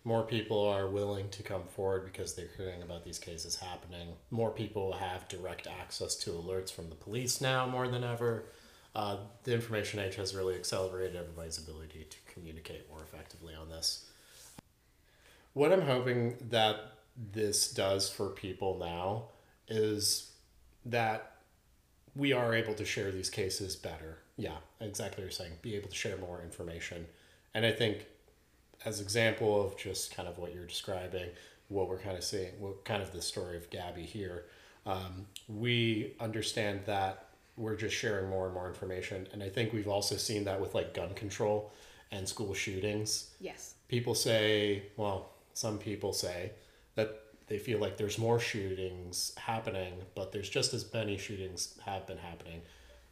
More 0.05 0.23
people 0.23 0.67
are 0.67 0.87
willing 0.89 1.29
to 1.29 1.43
come 1.43 1.63
forward 1.63 2.03
because 2.03 2.35
they're 2.35 2.49
hearing 2.57 2.83
about 2.83 3.05
these 3.05 3.17
cases 3.17 3.55
happening. 3.55 4.09
More 4.29 4.51
people 4.51 4.91
have 4.91 5.27
direct 5.29 5.65
access 5.65 6.15
to 6.17 6.31
alerts 6.31 6.71
from 6.71 6.89
the 6.89 6.95
police 6.95 7.39
now 7.39 7.65
more 7.65 7.87
than 7.87 8.03
ever. 8.03 8.49
Uh, 8.93 9.17
the 9.45 9.53
information 9.53 9.99
age 9.99 10.15
has 10.15 10.35
really 10.35 10.55
accelerated 10.55 11.15
everybody's 11.15 11.57
ability 11.57 12.05
to 12.09 12.17
communicate 12.31 12.87
more 12.91 13.01
effectively 13.01 13.55
on 13.55 13.69
this. 13.69 14.09
What 15.53 15.71
I'm 15.71 15.81
hoping 15.81 16.35
that 16.49 16.93
this 17.31 17.71
does 17.71 18.09
for 18.09 18.29
people 18.29 18.77
now 18.79 19.25
is 19.67 20.31
that 20.85 21.33
we 22.15 22.33
are 22.33 22.53
able 22.53 22.73
to 22.75 22.85
share 22.85 23.11
these 23.11 23.29
cases 23.29 23.75
better. 23.75 24.19
Yeah, 24.37 24.57
exactly 24.81 25.23
what 25.23 25.25
you're 25.25 25.31
saying. 25.31 25.53
Be 25.61 25.75
able 25.75 25.89
to 25.89 25.95
share 25.95 26.17
more 26.17 26.41
information. 26.41 27.05
And 27.53 27.65
I 27.65 27.71
think 27.71 28.07
as 28.85 28.99
example 28.99 29.65
of 29.65 29.77
just 29.77 30.15
kind 30.15 30.27
of 30.27 30.37
what 30.37 30.53
you're 30.53 30.65
describing, 30.65 31.29
what 31.69 31.87
we're 31.87 31.99
kind 31.99 32.17
of 32.17 32.23
seeing, 32.23 32.51
what 32.59 32.83
kind 32.83 33.01
of 33.01 33.11
the 33.11 33.21
story 33.21 33.57
of 33.57 33.69
Gabby 33.69 34.03
here, 34.03 34.45
um, 34.85 35.27
we 35.47 36.13
understand 36.19 36.81
that 36.85 37.27
we're 37.55 37.75
just 37.75 37.95
sharing 37.95 38.29
more 38.29 38.45
and 38.45 38.53
more 38.53 38.67
information. 38.67 39.27
And 39.31 39.43
I 39.43 39.49
think 39.49 39.71
we've 39.71 39.87
also 39.87 40.17
seen 40.17 40.43
that 40.45 40.59
with 40.59 40.73
like 40.75 40.93
gun 40.93 41.13
control 41.13 41.71
and 42.11 42.27
school 42.27 42.53
shootings. 42.53 43.31
Yes. 43.39 43.75
People 43.87 44.15
say, 44.15 44.83
well, 44.97 45.32
some 45.53 45.77
people 45.77 46.13
say 46.13 46.51
that 46.95 47.19
they 47.47 47.57
feel 47.57 47.79
like 47.79 47.97
there's 47.97 48.17
more 48.17 48.39
shootings 48.39 49.33
happening, 49.37 49.93
but 50.15 50.31
there's 50.31 50.49
just 50.49 50.73
as 50.73 50.91
many 50.93 51.17
shootings 51.17 51.77
have 51.85 52.07
been 52.07 52.17
happening. 52.17 52.61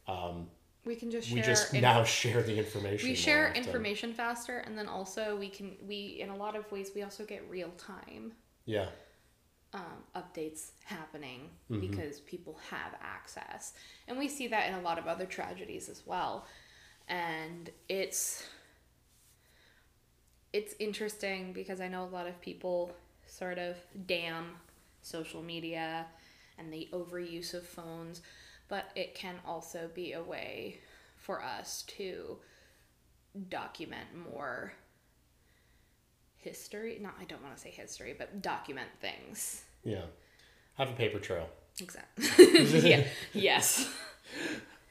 Um, 0.08 0.48
We 0.84 0.96
can 0.96 1.10
just 1.10 1.28
share. 1.28 1.36
we 1.36 1.42
just 1.42 1.72
inf- 1.74 1.82
now 1.82 2.02
share 2.04 2.42
the 2.42 2.56
information. 2.58 3.08
we 3.08 3.14
share 3.14 3.52
information 3.52 4.12
faster, 4.14 4.58
and 4.58 4.76
then 4.76 4.88
also 4.88 5.36
we 5.36 5.48
can 5.48 5.76
we 5.86 6.18
in 6.20 6.30
a 6.30 6.36
lot 6.36 6.56
of 6.56 6.70
ways 6.72 6.90
we 6.94 7.02
also 7.02 7.24
get 7.24 7.44
real 7.48 7.70
time 7.78 8.32
Yeah. 8.64 8.88
um, 9.74 9.82
updates 10.16 10.70
happening 10.84 11.48
Mm-hmm. 11.70 11.80
because 11.88 12.20
people 12.20 12.58
have 12.70 12.94
access, 13.00 13.74
and 14.08 14.18
we 14.18 14.28
see 14.28 14.48
that 14.48 14.68
in 14.68 14.74
a 14.74 14.80
lot 14.80 14.98
of 14.98 15.06
other 15.06 15.26
tragedies 15.26 15.88
as 15.88 16.02
well, 16.06 16.46
and 17.08 17.70
it's 17.88 18.44
it's 20.52 20.74
interesting 20.78 21.52
because 21.52 21.80
I 21.80 21.88
know 21.88 22.04
a 22.04 22.06
lot 22.12 22.26
of 22.26 22.40
people 22.40 22.92
sort 23.26 23.58
of 23.58 23.76
damn 24.06 24.56
social 25.02 25.42
media 25.42 26.06
and 26.58 26.72
the 26.72 26.88
overuse 26.92 27.54
of 27.54 27.66
phones, 27.66 28.20
but 28.68 28.86
it 28.94 29.14
can 29.14 29.36
also 29.46 29.90
be 29.94 30.12
a 30.12 30.22
way 30.22 30.78
for 31.16 31.42
us 31.42 31.82
to 31.98 32.36
document 33.48 34.06
more 34.32 34.72
history. 36.38 36.98
Not, 37.00 37.14
I 37.20 37.24
don't 37.24 37.42
want 37.42 37.54
to 37.56 37.60
say 37.60 37.70
history, 37.70 38.14
but 38.16 38.42
document 38.42 38.88
things. 39.00 39.62
Yeah. 39.84 40.02
Have 40.74 40.90
a 40.90 40.94
paper 40.94 41.18
trail. 41.18 41.48
Exactly. 41.80 42.80
yeah. 42.90 43.04
Yes. 43.32 43.90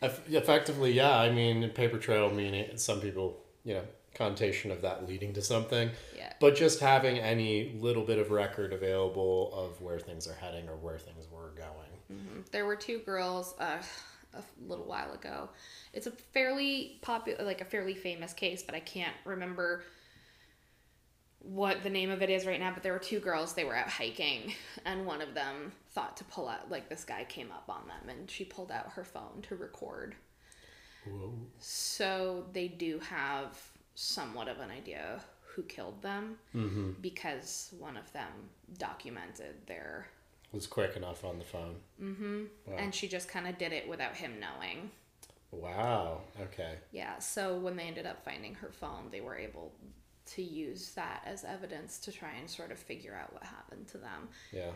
Eff- 0.01 0.27
Effectively, 0.29 0.93
yeah. 0.93 1.15
I 1.15 1.31
mean, 1.31 1.69
paper 1.69 1.97
trail 1.97 2.29
meaning 2.31 2.77
some 2.77 3.01
people, 3.01 3.37
you 3.63 3.75
know, 3.75 3.83
connotation 4.13 4.71
of 4.71 4.81
that 4.81 5.07
leading 5.07 5.33
to 5.33 5.41
something. 5.41 5.89
Yeah. 6.15 6.33
But 6.39 6.55
just 6.55 6.79
having 6.79 7.17
any 7.17 7.77
little 7.79 8.03
bit 8.03 8.19
of 8.19 8.31
record 8.31 8.73
available 8.73 9.53
of 9.53 9.81
where 9.81 9.99
things 9.99 10.27
are 10.27 10.33
heading 10.33 10.67
or 10.67 10.75
where 10.75 10.97
things 10.97 11.27
were 11.31 11.53
going. 11.55 12.43
There 12.51 12.65
were 12.65 12.75
two 12.75 12.99
girls 12.99 13.55
uh, 13.59 13.81
a 14.33 14.41
little 14.67 14.85
while 14.85 15.13
ago. 15.13 15.49
It's 15.93 16.07
a 16.07 16.11
fairly 16.11 16.99
popular, 17.01 17.43
like 17.43 17.61
a 17.61 17.65
fairly 17.65 17.95
famous 17.95 18.33
case, 18.33 18.63
but 18.63 18.75
I 18.75 18.79
can't 18.79 19.15
remember 19.25 19.83
what 21.39 21.83
the 21.83 21.89
name 21.89 22.09
of 22.09 22.21
it 22.21 22.29
is 22.29 22.45
right 22.45 22.59
now. 22.59 22.71
But 22.73 22.83
there 22.83 22.93
were 22.93 22.99
two 22.99 23.19
girls. 23.19 23.53
They 23.53 23.63
were 23.63 23.75
out 23.75 23.89
hiking, 23.89 24.53
and 24.85 25.05
one 25.05 25.21
of 25.21 25.33
them 25.33 25.71
thought 25.91 26.17
to 26.17 26.23
pull 26.25 26.47
out. 26.47 26.69
Like 26.69 26.89
this 26.89 27.03
guy 27.03 27.23
came 27.23 27.51
up 27.51 27.65
on 27.69 27.87
them, 27.87 28.09
and 28.09 28.29
she 28.29 28.43
pulled 28.43 28.71
out 28.71 28.91
her 28.93 29.03
phone 29.03 29.41
to 29.43 29.55
record. 29.55 30.15
Whoa. 31.05 31.33
So 31.59 32.45
they 32.53 32.67
do 32.67 32.99
have 32.99 33.57
somewhat 34.01 34.47
of 34.47 34.59
an 34.59 34.71
idea 34.71 35.21
who 35.43 35.61
killed 35.63 36.01
them 36.01 36.37
Mm-hmm. 36.55 36.91
because 37.01 37.73
one 37.77 37.97
of 37.97 38.11
them 38.13 38.31
documented 38.77 39.55
their 39.67 40.07
Was 40.53 40.65
quick 40.67 40.95
enough 40.95 41.23
on 41.23 41.37
the 41.39 41.45
phone. 41.45 41.75
mm-hmm. 42.01 42.43
Wow. 42.67 42.75
and 42.77 42.95
she 42.95 43.07
just 43.07 43.27
kind 43.29 43.47
of 43.47 43.57
did 43.57 43.71
it 43.73 43.87
without 43.87 44.15
him 44.15 44.33
knowing. 44.39 44.91
Wow. 45.51 46.21
Okay. 46.41 46.75
Yeah, 46.91 47.19
so 47.19 47.57
when 47.57 47.75
they 47.75 47.83
ended 47.83 48.05
up 48.05 48.23
finding 48.23 48.55
her 48.55 48.69
phone, 48.71 49.09
they 49.11 49.19
were 49.21 49.35
able 49.37 49.73
to 50.27 50.41
use 50.41 50.91
that 50.95 51.21
as 51.25 51.43
evidence 51.43 51.99
to 51.99 52.11
try 52.11 52.31
and 52.39 52.49
sort 52.49 52.71
of 52.71 52.79
figure 52.79 53.13
out 53.21 53.33
what 53.33 53.43
happened 53.43 53.87
to 53.89 53.97
them. 53.97 54.29
Yeah. 54.53 54.71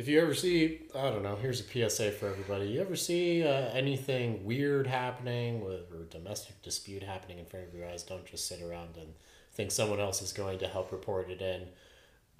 If 0.00 0.08
you 0.08 0.18
ever 0.22 0.32
see, 0.32 0.80
I 0.96 1.10
don't 1.10 1.22
know, 1.22 1.36
here's 1.36 1.60
a 1.60 1.90
PSA 1.90 2.12
for 2.12 2.26
everybody. 2.30 2.68
You 2.68 2.80
ever 2.80 2.96
see 2.96 3.44
uh, 3.44 3.68
anything 3.74 4.46
weird 4.46 4.86
happening 4.86 5.62
with 5.62 5.92
or 5.92 6.04
domestic 6.08 6.62
dispute 6.62 7.02
happening 7.02 7.38
in 7.38 7.44
front 7.44 7.68
of 7.68 7.74
your 7.74 7.86
eyes, 7.86 8.02
don't 8.02 8.24
just 8.24 8.48
sit 8.48 8.62
around 8.62 8.96
and 8.96 9.12
think 9.52 9.70
someone 9.70 10.00
else 10.00 10.22
is 10.22 10.32
going 10.32 10.58
to 10.60 10.68
help 10.68 10.90
report 10.90 11.28
it 11.28 11.42
in. 11.42 11.68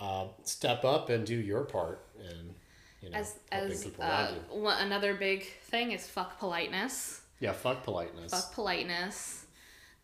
Uh, 0.01 0.29
step 0.43 0.87
up 0.87 1.11
and 1.11 1.27
do 1.27 1.35
your 1.35 1.65
part 1.65 2.03
in, 2.19 2.55
you 3.03 3.11
know, 3.11 3.19
As 3.19 3.39
as 3.53 3.85
people 3.85 4.05
uh, 4.05 4.33
one, 4.49 4.83
another 4.83 5.13
big 5.13 5.45
thing 5.65 5.93
is 5.93 6.07
fuck 6.07 6.39
politeness. 6.39 7.21
Yeah, 7.41 7.53
fuck 7.53 7.83
politeness. 7.83 8.31
Fuck 8.31 8.55
politeness. 8.55 9.45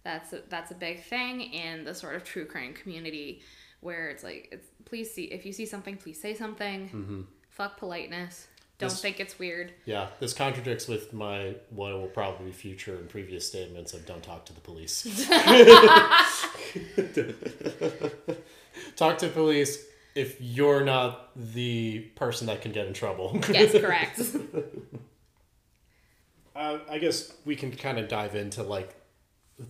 That's 0.05 0.35
a, 0.35 0.43
that's 0.51 0.73
a 0.73 0.75
big 0.75 1.05
thing 1.05 1.41
in 1.41 1.85
the 1.85 1.95
sort 1.95 2.17
of 2.17 2.25
true 2.25 2.45
crime 2.45 2.75
community 2.75 3.41
where 3.81 4.11
it's 4.11 4.23
like 4.23 4.49
it's, 4.53 4.69
please 4.85 5.11
see 5.11 5.25
if 5.25 5.47
you 5.47 5.55
see 5.55 5.65
something, 5.65 5.97
please 5.97 6.21
say 6.21 6.35
something. 6.35 6.89
Mm-hmm. 6.89 7.21
Fuck 7.57 7.79
politeness. 7.79 8.49
Don't 8.79 8.91
This- 8.91 9.01
think 9.01 9.19
it's 9.19 9.39
weird. 9.39 9.73
Yeah, 9.87 10.09
this 10.21 10.35
contradicts 10.35 10.87
with 10.87 11.15
my 11.15 11.55
what 11.71 11.95
will 11.95 12.09
probably 12.09 12.49
be 12.49 12.53
future 12.53 12.97
and 12.97 13.09
previous 13.09 13.49
statements 13.49 13.95
of 13.95 14.05
don't 14.05 14.23
talk 14.23 14.45
to 14.45 14.53
the 14.53 14.61
police. 14.61 15.05
talk 18.97 19.17
to 19.17 19.29
police 19.29 19.87
if 20.15 20.39
you're 20.39 20.85
not 20.85 21.31
the 21.35 22.01
person 22.15 22.49
that 22.49 22.61
can 22.61 22.73
get 22.73 22.87
in 22.87 22.93
trouble. 22.93 23.41
Yes, 23.51 23.73
correct. 23.73 24.21
uh, 26.55 26.79
I 26.91 26.99
guess 26.99 27.33
we 27.47 27.57
can 27.57 27.73
kind 27.73 27.99
of 27.99 28.09
dive 28.09 28.35
into 28.35 28.63
like 28.63 28.95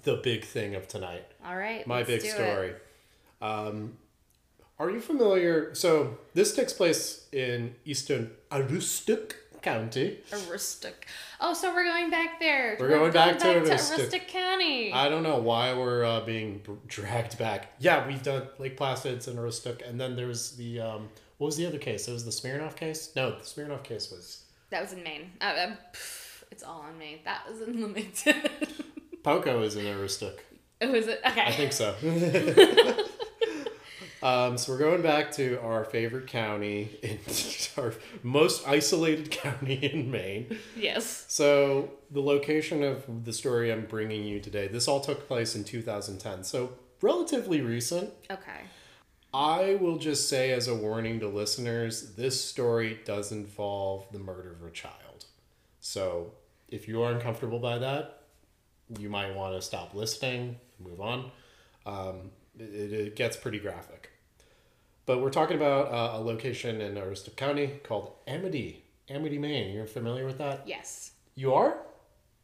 the 0.02 0.16
big 0.16 0.44
thing 0.44 0.74
of 0.74 0.88
tonight. 0.88 1.24
All 1.44 1.56
right. 1.56 1.86
My 1.86 2.02
big 2.02 2.22
story. 2.22 2.72
Um, 3.40 3.96
are 4.78 4.90
you 4.90 5.00
familiar? 5.00 5.74
So 5.74 6.18
this 6.34 6.54
takes 6.54 6.72
place 6.72 7.26
in 7.32 7.74
eastern 7.84 8.30
Aroostook 8.50 9.32
County. 9.62 10.18
Aroostook. 10.30 10.94
Oh, 11.40 11.52
so 11.54 11.74
we're 11.74 11.84
going 11.84 12.10
back 12.10 12.38
there. 12.38 12.76
We're 12.78 12.88
going 12.88 13.12
back 13.12 13.38
to 13.40 13.46
Aroostook. 13.46 14.10
Aroostook 14.10 14.28
County. 14.28 14.92
I 14.92 15.08
don't 15.08 15.22
know 15.22 15.38
why 15.38 15.72
we're 15.74 16.04
uh, 16.04 16.20
being 16.20 16.62
dragged 16.86 17.38
back. 17.38 17.72
Yeah, 17.78 18.06
we've 18.06 18.22
done 18.22 18.46
Lake 18.58 18.76
Placid's 18.76 19.26
and 19.28 19.38
Aroostook, 19.38 19.88
and 19.88 20.00
then 20.00 20.14
there's 20.14 20.52
the 20.52 20.80
um, 20.80 21.08
what 21.38 21.46
was 21.46 21.56
the 21.56 21.66
other 21.66 21.78
case? 21.78 22.06
It 22.08 22.12
was 22.12 22.24
the 22.24 22.30
Smirnoff 22.30 22.76
case. 22.76 23.12
No, 23.16 23.30
the 23.30 23.44
Smirnoff 23.44 23.82
case 23.82 24.10
was 24.10 24.44
that 24.70 24.82
was 24.82 24.92
in 24.92 25.02
Maine. 25.02 25.32
Uh, 25.40 25.44
uh, 25.44 25.76
pff, 25.92 26.44
It's 26.50 26.62
all 26.62 26.80
on 26.82 26.98
me. 26.98 27.22
That 27.24 27.42
was 27.50 27.60
in 27.62 27.74
LinkedIn. 27.94 28.50
Poco 29.22 29.62
is 29.62 29.74
in 29.76 29.84
Aroostook. 29.84 30.38
oh, 30.82 30.94
is 30.94 31.08
it? 31.08 31.20
Okay. 31.26 31.42
I 31.42 31.52
think 31.52 31.72
so. 31.72 31.94
um, 34.26 34.58
so 34.58 34.72
we're 34.72 34.78
going 34.78 35.02
back 35.02 35.30
to 35.30 35.60
our 35.60 35.84
favorite 35.84 36.26
county, 36.26 36.98
in 37.00 37.20
our 37.78 37.94
most 38.24 38.66
isolated 38.66 39.30
county 39.30 39.74
in 39.74 40.10
Maine. 40.10 40.58
Yes. 40.76 41.26
So 41.28 41.92
the 42.10 42.20
location 42.20 42.82
of 42.82 43.24
the 43.24 43.32
story 43.32 43.70
I'm 43.70 43.86
bringing 43.86 44.24
you 44.24 44.40
today, 44.40 44.66
this 44.66 44.88
all 44.88 44.98
took 44.98 45.28
place 45.28 45.54
in 45.54 45.62
2010. 45.62 46.42
So 46.42 46.72
relatively 47.00 47.60
recent. 47.60 48.10
Okay. 48.28 48.62
I 49.32 49.76
will 49.76 49.96
just 49.96 50.28
say 50.28 50.50
as 50.50 50.66
a 50.66 50.74
warning 50.74 51.20
to 51.20 51.28
listeners, 51.28 52.16
this 52.16 52.44
story 52.44 52.98
does 53.04 53.30
involve 53.30 54.10
the 54.10 54.18
murder 54.18 54.56
of 54.60 54.66
a 54.66 54.72
child. 54.72 55.26
So 55.78 56.32
if 56.66 56.88
you 56.88 57.00
are 57.02 57.12
uncomfortable 57.12 57.60
by 57.60 57.78
that, 57.78 58.22
you 58.98 59.08
might 59.08 59.36
want 59.36 59.54
to 59.54 59.62
stop 59.62 59.94
listening, 59.94 60.56
move 60.80 61.00
on. 61.00 61.30
Um, 61.84 62.32
it, 62.58 62.92
it 62.92 63.16
gets 63.16 63.36
pretty 63.36 63.58
graphic. 63.60 64.05
But 65.06 65.22
we're 65.22 65.30
talking 65.30 65.56
about 65.56 65.86
uh, 65.92 66.18
a 66.18 66.20
location 66.20 66.80
in 66.80 66.94
Aroostook 66.96 67.36
County 67.36 67.80
called 67.84 68.12
Amity, 68.26 68.84
Amity, 69.08 69.38
Maine. 69.38 69.72
You're 69.72 69.86
familiar 69.86 70.26
with 70.26 70.38
that? 70.38 70.64
Yes. 70.66 71.12
You 71.36 71.54
are? 71.54 71.78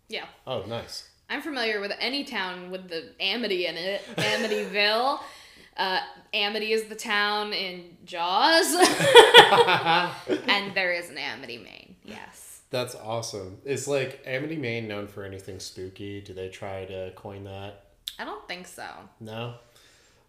Yeah. 0.09 0.26
Oh, 0.47 0.62
nice. 0.69 1.09
I'm 1.28 1.42
familiar 1.42 1.81
with 1.81 1.92
any 1.99 2.25
town 2.25 2.71
with 2.71 2.88
the 2.88 3.11
Amity 3.19 3.66
in 3.66 3.76
it. 3.76 4.02
Amityville. 4.16 5.21
Uh, 5.75 6.00
Amity 6.35 6.73
is 6.73 6.85
the 6.90 6.95
town 6.95 7.54
in 7.54 7.97
Jaws. 8.04 8.75
and 10.47 10.75
there 10.75 10.92
is 10.92 11.09
an 11.09 11.16
Amity, 11.16 11.57
Maine. 11.57 11.97
Yes. 12.04 12.61
That's 12.69 12.95
awesome. 12.95 13.57
Is 13.64 13.88
like 13.88 14.23
Amity, 14.26 14.57
Maine 14.57 14.87
known 14.87 15.07
for 15.07 15.25
anything 15.25 15.61
spooky? 15.61 16.21
Do 16.21 16.35
they 16.35 16.50
try 16.50 16.85
to 16.85 17.12
coin 17.16 17.45
that? 17.45 17.85
I 18.19 18.26
don't 18.26 18.47
think 18.47 18.66
so. 18.66 18.85
No, 19.19 19.54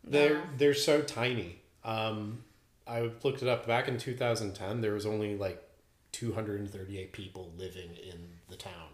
they're 0.04 0.44
they're 0.58 0.74
so 0.74 1.02
tiny. 1.02 1.60
Um, 1.86 2.44
I 2.88 3.12
looked 3.24 3.42
it 3.42 3.48
up 3.48 3.66
back 3.68 3.88
in 3.88 3.98
2010. 3.98 4.82
There 4.82 4.94
was 4.94 5.06
only 5.06 5.38
like 5.38 5.62
238 6.12 7.12
people 7.14 7.52
living 7.58 7.90
in 7.96 8.20
the 8.50 8.56
town. 8.56 8.90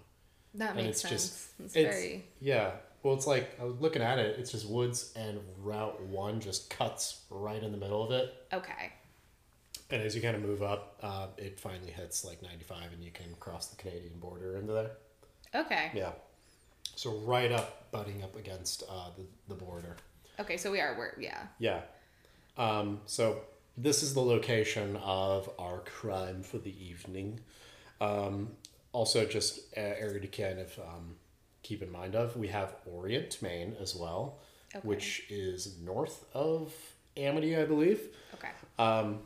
That 0.55 0.69
And 0.75 0.77
makes 0.85 0.89
it's 0.89 1.01
sense. 1.01 1.11
just- 1.11 1.49
it's, 1.59 1.75
it's- 1.75 1.95
very. 1.95 2.25
Yeah, 2.39 2.71
well, 3.03 3.13
it's 3.13 3.27
like 3.27 3.59
I 3.59 3.63
was 3.65 3.75
looking 3.79 4.01
at 4.01 4.19
it. 4.19 4.39
It's 4.39 4.51
just 4.51 4.67
woods, 4.67 5.13
and 5.15 5.39
Route 5.61 6.01
One 6.01 6.39
just 6.41 6.69
cuts 6.69 7.21
right 7.29 7.61
in 7.61 7.71
the 7.71 7.77
middle 7.77 8.03
of 8.03 8.11
it. 8.11 8.33
Okay. 8.51 8.93
And 9.91 10.01
as 10.03 10.15
you 10.15 10.21
kind 10.21 10.35
of 10.35 10.41
move 10.43 10.61
up, 10.61 10.99
uh, 11.01 11.27
it 11.37 11.59
finally 11.59 11.91
hits 11.91 12.23
like 12.23 12.41
95, 12.43 12.93
and 12.93 13.03
you 13.03 13.11
can 13.11 13.25
cross 13.39 13.67
the 13.67 13.75
Canadian 13.75 14.19
border 14.19 14.55
into 14.57 14.73
there. 14.73 14.91
Okay. 15.55 15.91
Yeah, 15.95 16.11
so 16.95 17.11
right 17.19 17.51
up, 17.51 17.91
butting 17.91 18.21
up 18.23 18.35
against 18.35 18.83
uh, 18.89 19.09
the 19.17 19.23
the 19.47 19.55
border. 19.55 19.95
Okay, 20.39 20.57
so 20.57 20.71
we 20.71 20.79
are 20.79 20.95
where, 20.95 21.15
yeah. 21.19 21.47
Yeah. 21.57 21.81
Um, 22.59 22.99
so 23.05 23.41
this 23.77 24.03
is 24.03 24.13
the 24.13 24.19
location 24.21 24.97
of 24.97 25.49
our 25.57 25.79
crime 25.79 26.43
for 26.43 26.57
the 26.59 26.75
evening. 26.85 27.39
Um, 28.01 28.49
also, 28.91 29.25
just 29.25 29.59
uh, 29.77 29.79
area 29.79 30.19
to 30.19 30.27
kind 30.27 30.59
of 30.59 30.77
um, 30.79 31.15
keep 31.63 31.81
in 31.81 31.91
mind 31.91 32.15
of, 32.15 32.35
we 32.35 32.47
have 32.49 32.75
Orient, 32.85 33.41
Maine 33.41 33.75
as 33.81 33.95
well, 33.95 34.39
Okay. 34.75 34.85
which 34.87 35.23
is 35.29 35.77
north 35.83 36.25
of 36.33 36.73
Amity, 37.17 37.55
I 37.57 37.65
believe. 37.65 38.01
Okay. 38.35 38.49
Um, 38.77 39.19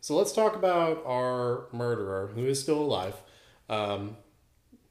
so 0.00 0.16
let's 0.16 0.32
talk 0.32 0.56
about 0.56 1.02
our 1.06 1.66
murderer, 1.72 2.30
who 2.34 2.44
is 2.46 2.60
still 2.60 2.78
alive. 2.80 3.14
Um, 3.68 4.16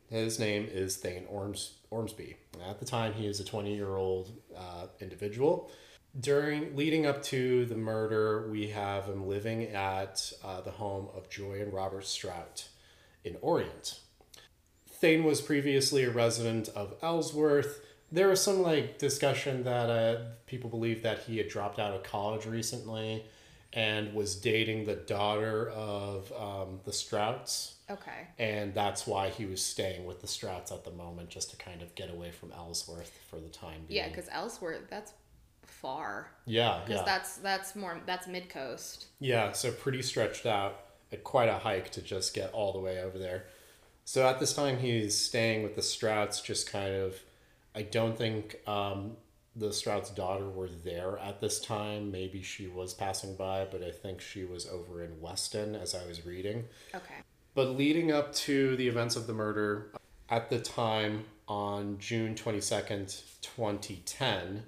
his 0.10 0.40
name 0.40 0.68
is 0.72 0.98
Thayne 0.98 1.26
Orms- 1.32 1.72
Ormsby. 1.90 2.36
At 2.68 2.80
the 2.80 2.86
time, 2.86 3.14
he 3.14 3.28
is 3.28 3.40
a 3.40 3.46
20 3.46 3.74
year 3.74 3.96
old 3.96 4.32
uh, 4.58 4.88
individual. 5.00 5.72
During 6.20 6.76
leading 6.76 7.06
up 7.06 7.24
to 7.24 7.66
the 7.66 7.76
murder, 7.76 8.50
we 8.52 8.68
have 8.70 9.06
him 9.06 9.28
living 9.28 9.64
at 9.70 10.34
uh, 10.44 10.60
the 10.62 10.72
home 10.72 11.08
of 11.16 11.30
Joy 11.30 11.62
and 11.62 11.72
Robert 11.74 12.06
Strout 12.06 12.68
in 13.24 13.38
Orient. 13.42 14.00
Thayne 14.90 15.24
was 15.24 15.42
previously 15.42 16.04
a 16.04 16.12
resident 16.12 16.68
of 16.70 16.96
Ellsworth. 17.02 17.80
There 18.12 18.28
was 18.28 18.42
some 18.42 18.62
like 18.62 19.00
discussion 19.00 19.64
that 19.64 19.90
uh, 19.90 20.22
people 20.48 20.70
believe 20.70 21.02
that 21.04 21.20
he 21.20 21.38
had 21.38 21.48
dropped 21.48 21.80
out 21.80 21.94
of 21.94 22.04
college 22.04 22.46
recently 22.46 23.24
and 23.74 24.14
was 24.14 24.36
dating 24.36 24.84
the 24.84 24.96
daughter 24.96 25.70
of 25.70 26.30
um, 26.34 26.82
the 26.84 26.92
Strouts, 26.92 27.76
Okay. 27.90 28.28
and 28.38 28.74
that's 28.74 29.08
why 29.08 29.30
he 29.30 29.46
was 29.46 29.64
staying 29.64 30.06
with 30.06 30.20
the 30.20 30.28
Strouts 30.28 30.74
at 30.74 30.84
the 30.84 30.92
moment, 30.92 31.30
just 31.30 31.52
to 31.52 31.56
kind 31.56 31.82
of 31.82 31.96
get 31.96 32.10
away 32.12 32.32
from 32.32 32.52
Ellsworth 32.52 33.18
for 33.30 33.38
the 33.40 33.48
time 33.48 33.86
being. 33.88 33.98
Yeah, 34.02 34.10
because 34.10 34.28
Ellsworth, 34.30 34.90
that's 34.90 35.14
far. 35.82 36.32
yeah, 36.46 36.82
Because 36.86 37.02
yeah, 37.02 37.06
that's 37.06 37.38
that's 37.38 37.76
more 37.76 38.00
that's 38.06 38.28
mid 38.28 38.50
coast. 38.50 39.08
yeah. 39.20 39.52
So 39.52 39.72
pretty 39.72 40.02
stretched 40.02 40.46
out, 40.46 40.80
at 41.12 41.24
quite 41.24 41.50
a 41.50 41.58
hike 41.58 41.90
to 41.92 42.02
just 42.02 42.34
get 42.34 42.52
all 42.54 42.74
the 42.74 42.80
way 42.80 43.02
over 43.02 43.18
there. 43.18 43.46
So 44.06 44.28
at 44.28 44.40
this 44.40 44.54
time, 44.54 44.80
he's 44.80 45.18
staying 45.18 45.64
with 45.64 45.76
the 45.76 45.82
Strouts, 45.82 46.42
just 46.42 46.72
kind 46.72 46.94
of. 46.94 47.16
I 47.74 47.84
don't 47.84 48.18
think 48.18 48.58
um, 48.68 49.16
the 49.56 49.72
Strouts' 49.72 50.10
daughter 50.10 50.50
were 50.50 50.68
there 50.68 51.18
at 51.20 51.40
this 51.40 51.60
time. 51.60 52.12
Maybe 52.12 52.42
she 52.42 52.68
was 52.68 52.94
passing 52.94 53.36
by, 53.36 53.66
but 53.70 53.84
I 53.84 53.92
think 53.92 54.22
she 54.22 54.44
was 54.44 54.68
over 54.68 55.04
in 55.04 55.22
Weston 55.22 55.76
as 55.76 55.96
I 55.96 56.06
was 56.06 56.26
reading. 56.26 56.66
Okay. 56.94 57.16
But 57.54 57.70
leading 57.78 58.12
up 58.12 58.34
to 58.36 58.76
the 58.76 58.88
events 58.88 59.16
of 59.16 59.28
the 59.28 59.34
murder, 59.34 59.92
at 60.30 60.50
the 60.50 60.60
time 60.60 61.26
on 61.48 61.98
June 62.00 62.36
22nd, 62.36 63.22
2010, 63.42 64.64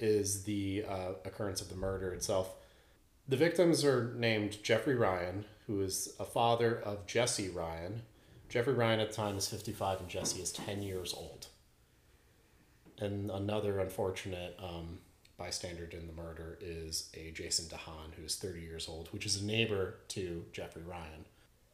is 0.00 0.44
the 0.44 0.84
uh, 0.88 1.12
occurrence 1.24 1.60
of 1.60 1.68
the 1.68 1.76
murder 1.76 2.12
itself. 2.12 2.54
The 3.28 3.36
victims 3.36 3.84
are 3.84 4.14
named 4.16 4.62
Jeffrey 4.62 4.96
Ryan, 4.96 5.44
who 5.66 5.80
is 5.82 6.14
a 6.18 6.24
father 6.24 6.80
of 6.80 7.06
Jesse 7.06 7.48
Ryan. 7.48 8.02
Jeffrey 8.48 8.74
Ryan 8.74 9.00
at 9.00 9.10
the 9.10 9.14
time 9.14 9.36
is 9.36 9.48
55 9.48 10.00
and 10.00 10.08
Jesse 10.08 10.40
is 10.40 10.52
10 10.52 10.82
years 10.82 11.14
old. 11.14 11.46
And 12.98 13.30
another 13.30 13.78
unfortunate 13.78 14.58
um, 14.58 14.98
bystander 15.38 15.88
in 15.92 16.06
the 16.06 16.12
murder 16.12 16.58
is 16.60 17.10
a 17.14 17.30
Jason 17.30 17.66
DeHaan, 17.66 18.14
who 18.16 18.24
is 18.24 18.36
30 18.36 18.60
years 18.60 18.88
old, 18.88 19.08
which 19.12 19.24
is 19.24 19.40
a 19.40 19.44
neighbor 19.44 19.96
to 20.08 20.44
Jeffrey 20.52 20.82
Ryan 20.82 21.24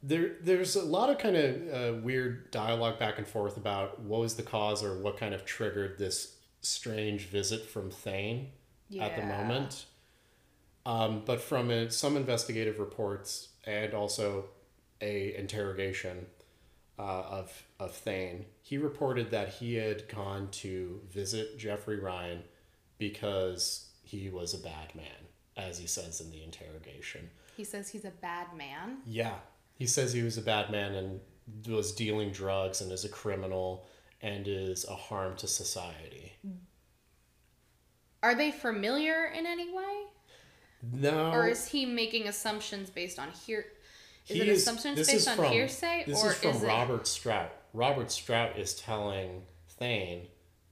there 0.02 0.36
there's 0.42 0.76
a 0.76 0.84
lot 0.84 1.10
of 1.10 1.18
kind 1.18 1.36
of 1.36 1.74
uh, 1.74 1.98
weird 2.00 2.50
dialogue 2.50 2.98
back 2.98 3.18
and 3.18 3.26
forth 3.26 3.56
about 3.56 4.00
what 4.00 4.20
was 4.20 4.36
the 4.36 4.42
cause 4.42 4.84
or 4.84 4.98
what 4.98 5.16
kind 5.16 5.34
of 5.34 5.44
triggered 5.44 5.98
this 5.98 6.35
strange 6.66 7.26
visit 7.26 7.66
from 7.66 7.90
Thayne 7.90 8.48
at 9.00 9.16
the 9.16 9.22
moment. 9.22 9.86
Um, 10.84 11.22
but 11.24 11.40
from 11.40 11.70
uh 11.70 11.88
some 11.88 12.16
investigative 12.16 12.78
reports 12.78 13.48
and 13.64 13.92
also 13.92 14.44
a 15.00 15.34
interrogation 15.36 16.26
uh, 16.98 17.02
of 17.02 17.64
of 17.80 17.94
Thayne, 17.94 18.46
he 18.62 18.78
reported 18.78 19.30
that 19.30 19.48
he 19.54 19.74
had 19.74 20.08
gone 20.08 20.48
to 20.52 21.00
visit 21.10 21.58
Jeffrey 21.58 21.98
Ryan 21.98 22.42
because 22.98 23.90
he 24.02 24.30
was 24.30 24.54
a 24.54 24.58
bad 24.58 24.94
man, 24.94 25.26
as 25.56 25.78
he 25.78 25.86
says 25.86 26.20
in 26.20 26.30
the 26.30 26.42
interrogation. 26.42 27.28
He 27.56 27.64
says 27.64 27.88
he's 27.88 28.04
a 28.04 28.10
bad 28.10 28.54
man. 28.56 28.98
Yeah. 29.06 29.34
He 29.74 29.86
says 29.86 30.12
he 30.12 30.22
was 30.22 30.38
a 30.38 30.42
bad 30.42 30.70
man 30.70 30.94
and 30.94 31.20
was 31.68 31.92
dealing 31.92 32.30
drugs 32.30 32.80
and 32.80 32.92
is 32.92 33.04
a 33.04 33.08
criminal 33.08 33.86
and 34.20 34.46
is 34.48 34.84
a 34.84 34.94
harm 34.94 35.36
to 35.36 35.46
society. 35.46 36.32
Are 38.22 38.34
they 38.34 38.50
familiar 38.50 39.26
in 39.26 39.46
any 39.46 39.72
way? 39.72 40.02
No. 40.92 41.30
Or 41.32 41.48
is 41.48 41.68
he 41.68 41.86
making 41.86 42.28
assumptions 42.28 42.90
based 42.90 43.18
on 43.18 43.30
hear? 43.30 43.66
Is 44.28 44.40
it 44.40 44.48
assumptions 44.48 44.96
this 44.96 45.06
based 45.08 45.18
is 45.20 45.28
on 45.28 45.36
from- 45.36 45.52
hearsay, 45.52 46.04
This 46.06 46.22
or 46.24 46.32
is 46.32 46.38
from 46.38 46.50
is 46.50 46.62
it? 46.62 46.66
Robert 46.66 47.06
Strout. 47.06 47.52
Robert 47.72 48.10
Strout 48.10 48.58
is 48.58 48.74
telling 48.74 49.42
Thayne 49.68 50.26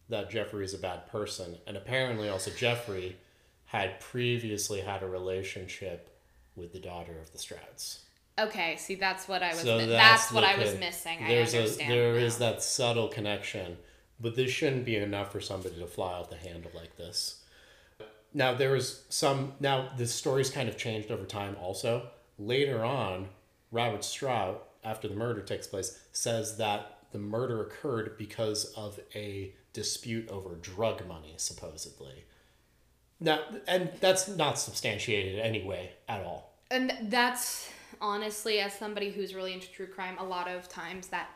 that 0.08 0.30
Jeffrey 0.30 0.64
is 0.64 0.74
a 0.74 0.78
bad 0.78 1.06
person. 1.06 1.58
And 1.66 1.76
apparently, 1.76 2.28
also, 2.28 2.50
Jeffrey 2.50 3.16
had 3.66 4.00
previously 4.00 4.80
had 4.80 5.02
a 5.02 5.06
relationship 5.08 6.10
with 6.56 6.72
the 6.72 6.80
daughter 6.80 7.18
of 7.20 7.32
the 7.32 7.38
Strouts. 7.38 8.00
Okay, 8.38 8.76
see, 8.76 8.96
that's 8.96 9.28
what 9.28 9.42
I 9.42 9.50
was. 9.50 9.60
So 9.60 9.78
mi- 9.78 9.86
that's 9.86 10.22
that's, 10.22 10.32
what 10.32 10.44
I 10.44 10.58
was 10.58 10.78
missing. 10.78 11.18
I 11.22 11.28
There's 11.28 11.54
understand. 11.54 11.92
a 11.92 11.94
there 11.94 12.14
is 12.16 12.38
that 12.38 12.62
subtle 12.62 13.08
connection, 13.08 13.76
but 14.20 14.34
this 14.34 14.50
shouldn't 14.50 14.84
be 14.84 14.96
enough 14.96 15.30
for 15.30 15.40
somebody 15.40 15.76
to 15.78 15.86
fly 15.86 16.14
off 16.14 16.30
the 16.30 16.36
handle 16.36 16.70
like 16.74 16.96
this. 16.96 17.42
Now 18.32 18.52
there 18.54 18.72
was 18.72 19.04
some. 19.08 19.52
Now 19.60 19.90
the 19.96 20.06
story's 20.06 20.50
kind 20.50 20.68
of 20.68 20.76
changed 20.76 21.12
over 21.12 21.24
time. 21.24 21.56
Also, 21.60 22.08
later 22.38 22.84
on, 22.84 23.28
Robert 23.70 24.04
Strout, 24.04 24.68
after 24.82 25.06
the 25.06 25.14
murder 25.14 25.40
takes 25.40 25.68
place, 25.68 26.00
says 26.12 26.56
that 26.56 26.98
the 27.12 27.18
murder 27.20 27.62
occurred 27.62 28.16
because 28.18 28.64
of 28.76 28.98
a 29.14 29.54
dispute 29.72 30.28
over 30.28 30.56
drug 30.56 31.06
money, 31.06 31.34
supposedly. 31.36 32.24
Now, 33.20 33.40
and 33.68 33.90
that's 34.00 34.26
not 34.26 34.58
substantiated 34.58 35.38
anyway 35.38 35.92
at 36.08 36.24
all. 36.24 36.58
and 36.70 36.92
that's 37.02 37.70
honestly, 38.00 38.60
as 38.60 38.72
somebody 38.72 39.10
who's 39.10 39.34
really 39.34 39.52
into 39.52 39.70
true 39.70 39.86
crime, 39.86 40.16
a 40.18 40.24
lot 40.24 40.48
of 40.48 40.68
times 40.68 41.08
that 41.08 41.28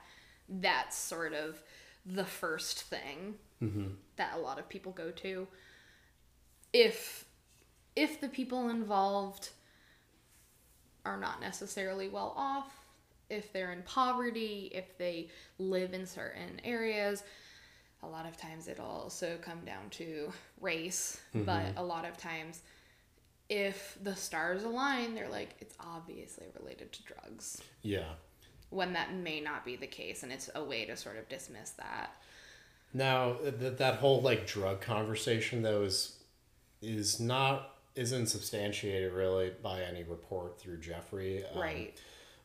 that's 0.48 0.96
sort 0.96 1.34
of 1.34 1.62
the 2.06 2.24
first 2.24 2.82
thing 2.82 3.34
mm-hmm. 3.62 3.88
that 4.16 4.34
a 4.34 4.38
lot 4.38 4.58
of 4.58 4.68
people 4.68 4.92
go 4.92 5.10
to. 5.10 5.46
If 6.72 7.24
if 7.96 8.20
the 8.20 8.28
people 8.28 8.68
involved 8.68 9.50
are 11.04 11.18
not 11.18 11.40
necessarily 11.40 12.08
well 12.08 12.34
off, 12.36 12.70
if 13.30 13.52
they're 13.52 13.72
in 13.72 13.82
poverty, 13.82 14.70
if 14.72 14.96
they 14.98 15.28
live 15.58 15.92
in 15.94 16.06
certain 16.06 16.60
areas, 16.64 17.22
a 18.02 18.06
lot 18.06 18.26
of 18.26 18.36
times 18.36 18.68
it'll 18.68 18.86
also 18.86 19.38
come 19.42 19.60
down 19.64 19.90
to 19.90 20.32
race, 20.60 21.20
mm-hmm. 21.34 21.44
but 21.44 21.64
a 21.76 21.82
lot 21.82 22.04
of 22.04 22.16
times 22.16 22.62
if 23.48 23.96
the 24.02 24.14
stars 24.14 24.62
align, 24.64 25.14
they're 25.14 25.28
like 25.28 25.56
it's 25.60 25.74
obviously 25.80 26.46
related 26.58 26.92
to 26.92 27.02
drugs 27.04 27.60
Yeah. 27.82 28.10
when 28.70 28.92
that 28.92 29.14
may 29.14 29.40
not 29.40 29.64
be 29.64 29.76
the 29.76 29.86
case 29.86 30.22
and 30.22 30.32
it's 30.32 30.50
a 30.54 30.62
way 30.62 30.84
to 30.84 30.96
sort 30.96 31.16
of 31.16 31.28
dismiss 31.28 31.70
that. 31.70 32.10
Now 32.92 33.36
that 33.42 33.78
that 33.78 33.94
whole 33.96 34.20
like 34.20 34.46
drug 34.46 34.80
conversation 34.80 35.62
though 35.62 35.82
is 35.82 36.14
is 36.82 37.18
not 37.20 37.74
isn't 37.94 38.26
substantiated 38.26 39.12
really 39.12 39.52
by 39.62 39.82
any 39.82 40.04
report 40.04 40.60
through 40.60 40.78
Jeffrey. 40.78 41.44
Um, 41.52 41.60
Right. 41.60 41.98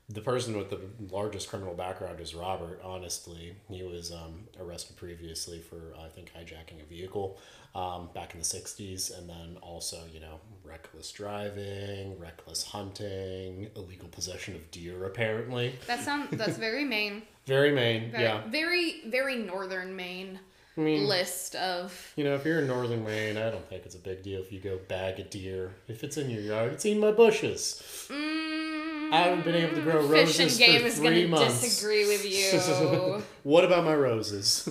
The 0.10 0.22
person 0.22 0.58
with 0.58 0.70
the 0.70 0.80
largest 1.12 1.50
criminal 1.50 1.74
background 1.74 2.20
is 2.20 2.36
Robert. 2.36 2.82
Honestly, 2.84 3.56
he 3.70 3.84
was 3.84 4.12
um, 4.12 4.44
arrested 4.60 4.98
previously 4.98 5.60
for 5.60 5.94
I 5.98 6.10
think 6.10 6.32
hijacking 6.34 6.82
a 6.82 6.86
vehicle 6.86 7.38
um, 7.74 8.10
back 8.14 8.34
in 8.34 8.40
the 8.40 8.46
'60s, 8.46 9.18
and 9.18 9.30
then 9.30 9.58
also 9.62 10.02
you 10.14 10.20
know 10.20 10.40
reckless 10.64 11.10
driving, 11.12 12.20
reckless 12.20 12.64
hunting, 12.64 13.70
illegal 13.76 14.10
possession 14.10 14.56
of 14.56 14.70
deer. 14.72 15.06
Apparently, 15.06 15.76
That 15.88 16.04
sound 16.04 16.30
that's 16.32 16.58
very 16.58 16.84
Maine. 16.84 17.24
very 17.46 17.72
Maine. 17.72 18.12
Very, 18.12 18.24
yeah, 18.24 18.42
very 18.48 19.02
very 19.08 19.38
northern 19.38 19.96
Maine 19.96 20.40
I 20.78 20.82
mean, 20.82 21.08
list 21.08 21.56
of 21.56 22.14
You 22.16 22.24
know, 22.24 22.36
if 22.36 22.46
you're 22.46 22.60
in 22.60 22.68
northern 22.68 23.06
Maine, 23.06 23.38
I 23.38 23.52
don't 23.52 23.68
think 23.70 23.86
it's 23.86 23.96
a 23.96 24.00
big 24.00 24.24
deal 24.24 24.42
if 24.42 24.52
you 24.52 24.60
go 24.60 24.80
bag 24.88 25.20
a 25.20 25.24
deer. 25.24 25.72
If 25.88 26.04
it's 26.04 26.18
in 26.18 26.30
your 26.30 26.42
yard, 26.42 26.74
it's 26.74 26.86
in 26.86 27.00
my 27.00 27.12
bushes. 27.12 27.82
mm, 28.10 28.73
I 29.14 29.18
haven't 29.18 29.44
been 29.44 29.54
able 29.54 29.76
to 29.76 29.82
grow 29.84 30.08
roses 30.08 30.38
Fish 30.38 30.40
and 30.40 30.58
Game 30.58 30.82
for 30.82 30.88
is 30.88 30.98
three 30.98 31.26
gonna 31.26 31.28
months. 31.28 31.62
disagree 31.62 32.08
with 32.08 32.26
you. 32.26 33.22
what 33.44 33.64
about 33.64 33.86
my 33.86 33.94
roses? 33.94 34.68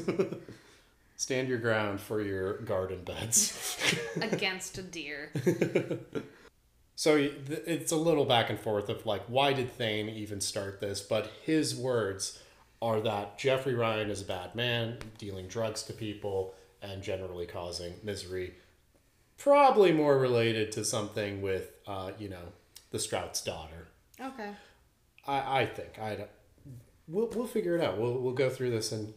Stand 1.16 1.46
your 1.46 1.58
ground 1.58 2.00
for 2.00 2.20
your 2.20 2.58
garden 2.62 3.04
beds. 3.04 3.78
against 4.20 4.78
a 4.78 4.82
deer. 4.82 5.30
so 6.96 7.14
it's 7.46 7.92
a 7.92 7.96
little 7.96 8.24
back 8.24 8.50
and 8.50 8.58
forth 8.58 8.88
of 8.88 9.06
like, 9.06 9.22
why 9.28 9.52
did 9.52 9.70
Thayne 9.70 10.08
even 10.08 10.40
start 10.40 10.80
this? 10.80 11.00
But 11.00 11.30
his 11.44 11.76
words 11.76 12.40
are 12.82 13.00
that 13.00 13.38
Jeffrey 13.38 13.76
Ryan 13.76 14.10
is 14.10 14.22
a 14.22 14.24
bad 14.24 14.56
man, 14.56 14.98
dealing 15.18 15.46
drugs 15.46 15.84
to 15.84 15.92
people 15.92 16.54
and 16.82 17.00
generally 17.00 17.46
causing 17.46 17.94
misery. 18.02 18.54
Probably 19.38 19.92
more 19.92 20.18
related 20.18 20.72
to 20.72 20.84
something 20.84 21.42
with, 21.42 21.70
uh, 21.86 22.10
you 22.18 22.28
know, 22.28 22.52
the 22.90 22.98
Strout's 22.98 23.40
daughter. 23.40 23.81
Okay. 24.20 24.50
I, 25.26 25.62
I 25.62 25.66
think 25.66 25.98
I 25.98 26.26
we'll 27.08 27.28
we'll 27.28 27.46
figure 27.46 27.76
it 27.76 27.82
out. 27.82 27.98
We'll 27.98 28.18
we'll 28.18 28.34
go 28.34 28.50
through 28.50 28.70
this 28.70 28.92
and 28.92 29.14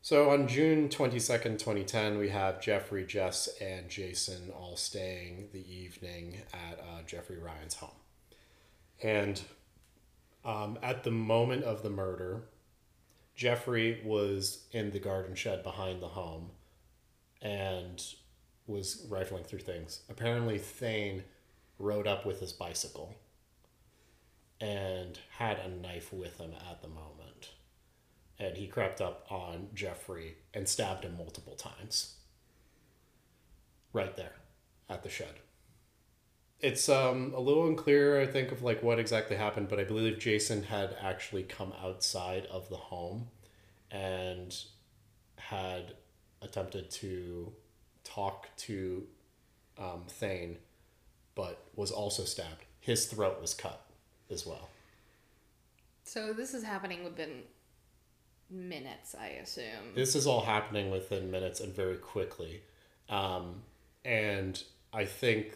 so 0.00 0.30
on 0.30 0.48
June 0.48 0.88
twenty 0.88 1.18
second, 1.18 1.60
twenty 1.60 1.84
ten, 1.84 2.18
we 2.18 2.28
have 2.30 2.60
Jeffrey, 2.60 3.04
Jess, 3.04 3.48
and 3.60 3.88
Jason 3.88 4.50
all 4.56 4.76
staying 4.76 5.48
the 5.52 5.70
evening 5.70 6.38
at 6.52 6.78
uh, 6.78 7.02
Jeffrey 7.06 7.38
Ryan's 7.38 7.74
home, 7.74 7.90
and 9.02 9.40
um, 10.44 10.78
at 10.82 11.04
the 11.04 11.10
moment 11.10 11.64
of 11.64 11.82
the 11.82 11.90
murder, 11.90 12.44
Jeffrey 13.34 14.00
was 14.04 14.64
in 14.72 14.92
the 14.92 15.00
garden 15.00 15.34
shed 15.34 15.62
behind 15.62 16.00
the 16.00 16.08
home, 16.08 16.50
and 17.42 18.02
was 18.66 19.04
rifling 19.10 19.44
through 19.44 19.58
things. 19.58 20.00
Apparently, 20.08 20.58
Thayne 20.58 21.24
rode 21.78 22.06
up 22.06 22.24
with 22.24 22.40
his 22.40 22.52
bicycle 22.52 23.14
and 24.60 25.18
had 25.38 25.58
a 25.58 25.68
knife 25.68 26.12
with 26.12 26.38
him 26.38 26.52
at 26.70 26.82
the 26.82 26.88
moment. 26.88 27.50
And 28.38 28.56
he 28.56 28.66
crept 28.66 29.00
up 29.00 29.26
on 29.30 29.68
Jeffrey 29.74 30.36
and 30.54 30.68
stabbed 30.68 31.04
him 31.04 31.16
multiple 31.16 31.54
times. 31.54 32.14
Right 33.92 34.14
there 34.16 34.34
at 34.88 35.02
the 35.02 35.08
shed. 35.08 35.34
It's 36.60 36.88
um, 36.88 37.32
a 37.36 37.40
little 37.40 37.68
unclear, 37.68 38.20
I 38.20 38.26
think, 38.26 38.50
of 38.50 38.62
like 38.62 38.82
what 38.82 38.98
exactly 38.98 39.36
happened, 39.36 39.68
but 39.68 39.78
I 39.78 39.84
believe 39.84 40.18
Jason 40.18 40.64
had 40.64 40.96
actually 41.00 41.44
come 41.44 41.72
outside 41.80 42.46
of 42.46 42.68
the 42.68 42.76
home 42.76 43.28
and 43.90 44.54
had 45.36 45.94
attempted 46.42 46.90
to 46.90 47.52
talk 48.02 48.48
to 48.56 49.06
um, 49.78 50.02
Thayne, 50.08 50.58
but 51.36 51.64
was 51.76 51.92
also 51.92 52.24
stabbed. 52.24 52.64
His 52.80 53.06
throat 53.06 53.40
was 53.40 53.54
cut 53.54 53.87
as 54.30 54.46
well. 54.46 54.68
So 56.04 56.32
this 56.32 56.54
is 56.54 56.64
happening 56.64 57.04
within 57.04 57.42
minutes, 58.50 59.14
I 59.18 59.28
assume. 59.28 59.94
This 59.94 60.14
is 60.14 60.26
all 60.26 60.40
happening 60.40 60.90
within 60.90 61.30
minutes 61.30 61.60
and 61.60 61.74
very 61.74 61.96
quickly, 61.96 62.62
um, 63.08 63.62
and 64.04 64.62
I 64.92 65.04
think, 65.04 65.54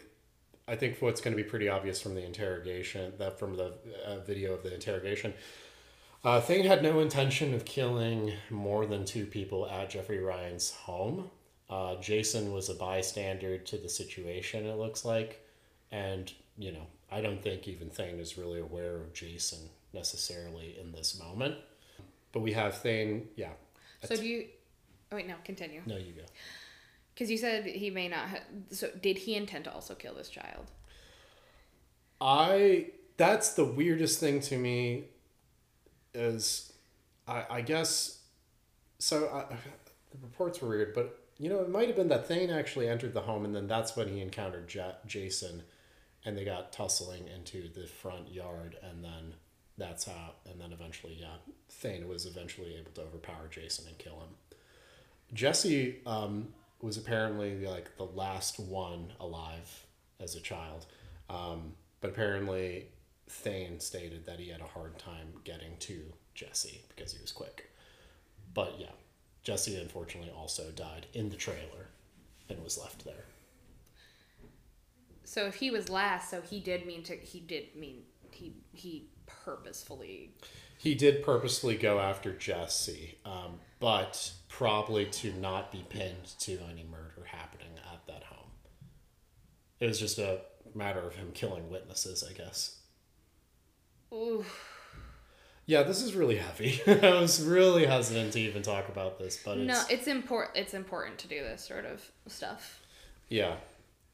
I 0.67 0.75
think 0.75 0.97
what's 1.01 1.21
going 1.21 1.35
to 1.35 1.41
be 1.41 1.47
pretty 1.47 1.69
obvious 1.69 2.01
from 2.01 2.13
the 2.13 2.23
interrogation, 2.23 3.13
that 3.17 3.39
from 3.39 3.55
the 3.55 3.73
uh, 4.05 4.19
video 4.19 4.53
of 4.53 4.63
the 4.63 4.73
interrogation, 4.73 5.33
uh, 6.23 6.39
Thayne 6.39 6.65
had 6.65 6.83
no 6.83 6.99
intention 6.99 7.53
of 7.53 7.65
killing 7.65 8.31
more 8.49 8.85
than 8.85 9.03
two 9.05 9.25
people 9.25 9.67
at 9.67 9.89
Jeffrey 9.89 10.19
Ryan's 10.19 10.71
home. 10.71 11.29
Uh, 11.69 11.95
Jason 11.95 12.53
was 12.53 12.69
a 12.69 12.75
bystander 12.75 13.57
to 13.57 13.77
the 13.77 13.89
situation. 13.89 14.65
It 14.65 14.77
looks 14.77 15.03
like, 15.03 15.45
and 15.91 16.31
you 16.57 16.71
know, 16.71 16.85
I 17.13 17.21
don't 17.21 17.41
think 17.41 17.67
even 17.67 17.89
Thayne 17.89 18.19
is 18.19 18.37
really 18.37 18.59
aware 18.59 18.97
of 18.97 19.13
Jason 19.13 19.59
necessarily 19.93 20.77
in 20.81 20.91
this 20.91 21.19
moment. 21.19 21.55
But 22.31 22.39
we 22.39 22.53
have 22.53 22.77
Thayne, 22.77 23.27
yeah. 23.35 23.51
So 24.03 24.15
do 24.15 24.25
you? 24.25 24.47
Oh 25.11 25.15
wait, 25.17 25.27
no. 25.27 25.35
Continue. 25.45 25.81
No, 25.85 25.97
you 25.97 26.13
go. 26.13 26.23
Because 27.13 27.29
you 27.29 27.37
said 27.37 27.65
he 27.65 27.91
may 27.91 28.07
not. 28.07 28.27
Ha- 28.29 28.39
so 28.71 28.89
did 29.01 29.19
he 29.19 29.35
intend 29.35 29.65
to 29.65 29.71
also 29.73 29.93
kill 29.93 30.15
this 30.15 30.29
child? 30.29 30.71
I 32.19 32.87
that's 33.17 33.53
the 33.53 33.65
weirdest 33.65 34.19
thing 34.19 34.39
to 34.41 34.57
me 34.57 35.05
is 36.15 36.73
I 37.27 37.45
I 37.49 37.61
guess 37.61 38.19
so 38.97 39.27
I, 39.27 39.53
the 40.11 40.17
reports 40.21 40.61
were 40.61 40.69
weird 40.69 40.93
but 40.93 41.19
you 41.37 41.49
know 41.49 41.59
it 41.59 41.69
might 41.69 41.87
have 41.87 41.97
been 41.97 42.07
that 42.07 42.27
Thayne 42.27 42.49
actually 42.49 42.87
entered 42.87 43.13
the 43.13 43.21
home 43.21 43.45
and 43.45 43.55
then 43.55 43.67
that's 43.67 43.95
when 43.95 44.07
he 44.07 44.21
encountered 44.21 44.73
ja- 44.73 44.93
Jason 45.05 45.63
and 46.25 46.37
they 46.37 46.45
got 46.45 46.71
tussling 46.71 47.27
into 47.27 47.67
the 47.73 47.87
front 47.87 48.31
yard 48.31 48.75
and 48.83 49.03
then 49.03 49.33
that's 49.77 50.05
how 50.05 50.33
and 50.49 50.61
then 50.61 50.71
eventually 50.71 51.17
yeah 51.19 51.35
Thayne 51.83 52.07
was 52.07 52.25
eventually 52.25 52.75
able 52.75 52.91
to 52.91 53.01
overpower 53.01 53.47
Jason 53.49 53.87
and 53.87 53.97
kill 53.97 54.13
him. 54.13 54.57
Jesse 55.33 55.97
um, 56.05 56.49
was 56.81 56.97
apparently 56.97 57.65
like 57.67 57.97
the 57.97 58.05
last 58.05 58.59
one 58.59 59.11
alive 59.19 59.85
as 60.19 60.35
a 60.35 60.39
child. 60.39 60.85
Um, 61.29 61.73
but 62.01 62.11
apparently, 62.11 62.87
Thayne 63.27 63.79
stated 63.79 64.25
that 64.25 64.39
he 64.39 64.49
had 64.49 64.61
a 64.61 64.65
hard 64.65 64.97
time 64.99 65.27
getting 65.43 65.77
to 65.79 66.01
Jesse 66.35 66.83
because 66.95 67.13
he 67.13 67.21
was 67.21 67.31
quick. 67.31 67.69
But 68.53 68.75
yeah, 68.79 68.91
Jesse 69.43 69.75
unfortunately 69.75 70.31
also 70.31 70.71
died 70.71 71.07
in 71.13 71.29
the 71.29 71.35
trailer 71.35 71.89
and 72.49 72.63
was 72.63 72.77
left 72.77 73.03
there. 73.03 73.25
So 75.33 75.47
if 75.47 75.55
he 75.55 75.71
was 75.71 75.89
last, 75.89 76.29
so 76.29 76.41
he 76.41 76.59
did 76.59 76.85
mean 76.85 77.01
to. 77.05 77.15
He 77.15 77.39
did 77.39 77.75
mean 77.75 78.03
he 78.29 78.53
he 78.71 79.07
purposefully. 79.25 80.35
He 80.77 80.93
did 80.93 81.23
purposely 81.23 81.75
go 81.75 81.99
after 81.99 82.33
Jesse, 82.33 83.17
um, 83.25 83.59
but 83.79 84.31
probably 84.47 85.05
to 85.07 85.33
not 85.33 85.71
be 85.71 85.83
pinned 85.89 86.37
to 86.41 86.59
any 86.69 86.83
murder 86.83 87.25
happening 87.25 87.71
at 87.91 88.05
that 88.05 88.25
home. 88.25 88.51
It 89.79 89.87
was 89.87 89.99
just 89.99 90.19
a 90.19 90.41
matter 90.75 90.99
of 90.99 91.15
him 91.15 91.31
killing 91.33 91.67
witnesses, 91.71 92.23
I 92.29 92.33
guess. 92.33 92.77
Ooh. 94.13 94.45
Yeah, 95.65 95.81
this 95.81 96.03
is 96.03 96.13
really 96.13 96.35
heavy. 96.35 96.79
I 96.87 97.19
was 97.19 97.43
really 97.43 97.87
hesitant 97.87 98.33
to 98.33 98.39
even 98.39 98.61
talk 98.61 98.87
about 98.87 99.17
this, 99.17 99.39
but 99.43 99.57
it's 99.57 99.67
No, 99.67 99.81
it's 99.89 100.05
important. 100.05 100.57
It's 100.57 100.75
important 100.75 101.17
to 101.19 101.27
do 101.27 101.41
this 101.41 101.65
sort 101.65 101.85
of 101.85 102.07
stuff. 102.27 102.81
yeah, 103.29 103.55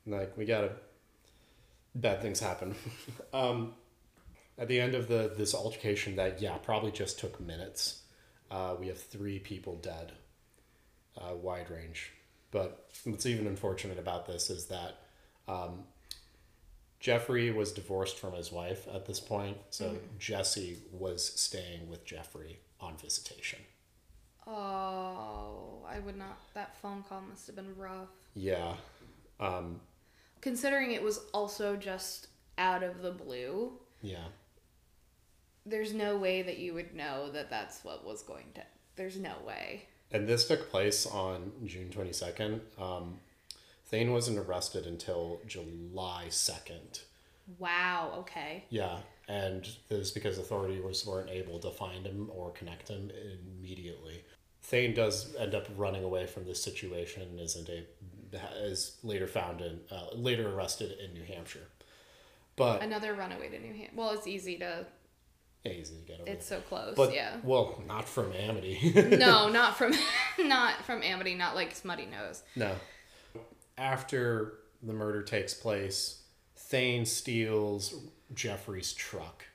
like 0.08 0.38
we 0.38 0.46
gotta. 0.46 0.72
Bad 2.00 2.22
things 2.22 2.40
happen. 2.40 2.76
um, 3.34 3.74
at 4.58 4.68
the 4.68 4.80
end 4.80 4.96
of 4.96 5.08
the 5.08 5.34
this 5.36 5.54
altercation, 5.54 6.16
that 6.16 6.42
yeah 6.42 6.58
probably 6.58 6.92
just 6.92 7.20
took 7.20 7.40
minutes. 7.40 8.04
Uh, 8.52 8.76
we 8.80 8.88
have 8.88 9.00
three 9.00 9.40
people 9.40 9.76
dead. 9.76 10.14
Uh, 11.18 11.36
wide 11.36 11.70
range, 11.70 12.12
but 12.52 12.88
what's 13.04 13.26
even 13.26 13.46
unfortunate 13.46 14.00
about 14.00 14.26
this 14.26 14.50
is 14.50 14.68
that 14.68 15.02
um, 15.50 15.84
Jeffrey 17.00 17.52
was 17.52 17.72
divorced 17.74 18.18
from 18.18 18.34
his 18.34 18.52
wife 18.52 18.88
at 18.94 19.06
this 19.06 19.20
point, 19.20 19.58
so 19.70 19.98
Jesse 20.18 20.78
was 20.94 21.34
staying 21.40 21.90
with 21.90 22.06
Jeffrey 22.06 22.60
on 22.80 22.96
visitation. 22.98 23.60
Oh, 24.46 25.86
I 25.88 26.00
would 26.00 26.18
not. 26.18 26.40
That 26.54 26.76
phone 26.78 27.04
call 27.08 27.22
must 27.22 27.48
have 27.48 27.56
been 27.56 27.76
rough. 27.78 28.10
Yeah. 28.34 28.76
Um, 29.40 29.80
Considering 30.42 30.92
it 30.92 31.04
was 31.04 31.20
also 31.34 31.76
just 31.76 32.28
out 32.58 32.84
of 32.84 33.02
the 33.02 33.12
blue, 33.12 33.74
yeah. 34.02 34.26
there's 35.66 35.94
no 35.94 36.18
way 36.18 36.42
that 36.42 36.58
you 36.60 36.74
would 36.74 36.96
know 36.96 37.30
that 37.32 37.50
that's 37.50 37.84
what 37.84 38.06
was 38.06 38.24
going 38.24 38.46
to. 38.56 38.62
There's 38.96 39.18
no 39.18 39.34
way. 39.46 39.88
And 40.12 40.28
this 40.28 40.48
took 40.48 40.70
place 40.72 41.06
on 41.06 41.52
June 41.66 41.90
22nd. 41.90 42.62
Um, 42.82 43.20
Thayne 43.88 44.12
wasn't 44.12 44.40
arrested 44.40 44.86
until 44.86 45.40
July 45.48 46.26
2nd. 46.30 47.02
Wow. 47.58 48.14
Okay. 48.20 48.66
Yeah, 48.70 49.00
and 49.28 49.68
this 49.90 50.00
is 50.00 50.12
because 50.12 50.38
authorities 50.38 51.06
weren't 51.06 51.30
able 51.30 51.60
to 51.60 51.72
find 51.72 52.06
him 52.06 52.30
or 52.36 52.52
connect 52.52 52.90
him 52.90 53.12
immediately. 53.60 54.24
Thayne 54.62 54.94
does 54.94 55.36
end 55.36 55.56
up 55.56 55.68
running 55.78 56.04
away 56.04 56.28
from 56.28 56.46
this 56.46 56.62
situation 56.62 57.24
and 57.24 57.40
isn't 57.40 57.70
a 57.70 57.86
is 58.58 58.98
later 59.04 59.28
found 59.28 59.62
in 59.62 59.80
uh, 59.92 60.14
later 60.14 60.50
arrested 60.54 60.98
in 61.00 61.14
New 61.14 61.24
Hampshire. 61.24 61.68
But 62.56 62.82
Another 62.82 63.14
runaway 63.14 63.50
to 63.50 63.60
New 63.60 63.74
Hampshire. 63.74 63.92
Well, 63.96 64.12
it's 64.12 64.28
easy 64.28 64.58
to. 64.58 64.86
yeah, 65.64 65.72
easy 65.72 65.96
to 65.96 66.02
get 66.02 66.20
over. 66.22 66.30
It's 66.30 66.46
so 66.46 66.60
close. 66.62 66.94
but 66.96 67.14
yeah. 67.14 67.38
well, 67.44 67.82
not 67.88 68.08
from 68.08 68.34
Amity. 68.34 68.94
no, 69.18 69.48
not 69.52 69.78
from, 69.78 69.94
not 70.40 70.84
from 70.86 71.02
Amity. 71.02 71.36
Not 71.36 71.56
like 71.56 71.74
Smuttynose. 71.74 72.42
No. 72.56 72.76
After 73.78 74.56
the 74.84 74.92
murder 74.94 75.22
takes 75.24 75.54
place, 75.54 76.24
Thayne 76.58 77.06
steals 77.06 77.96
Jeffrey's 78.34 78.94
truck 78.94 79.46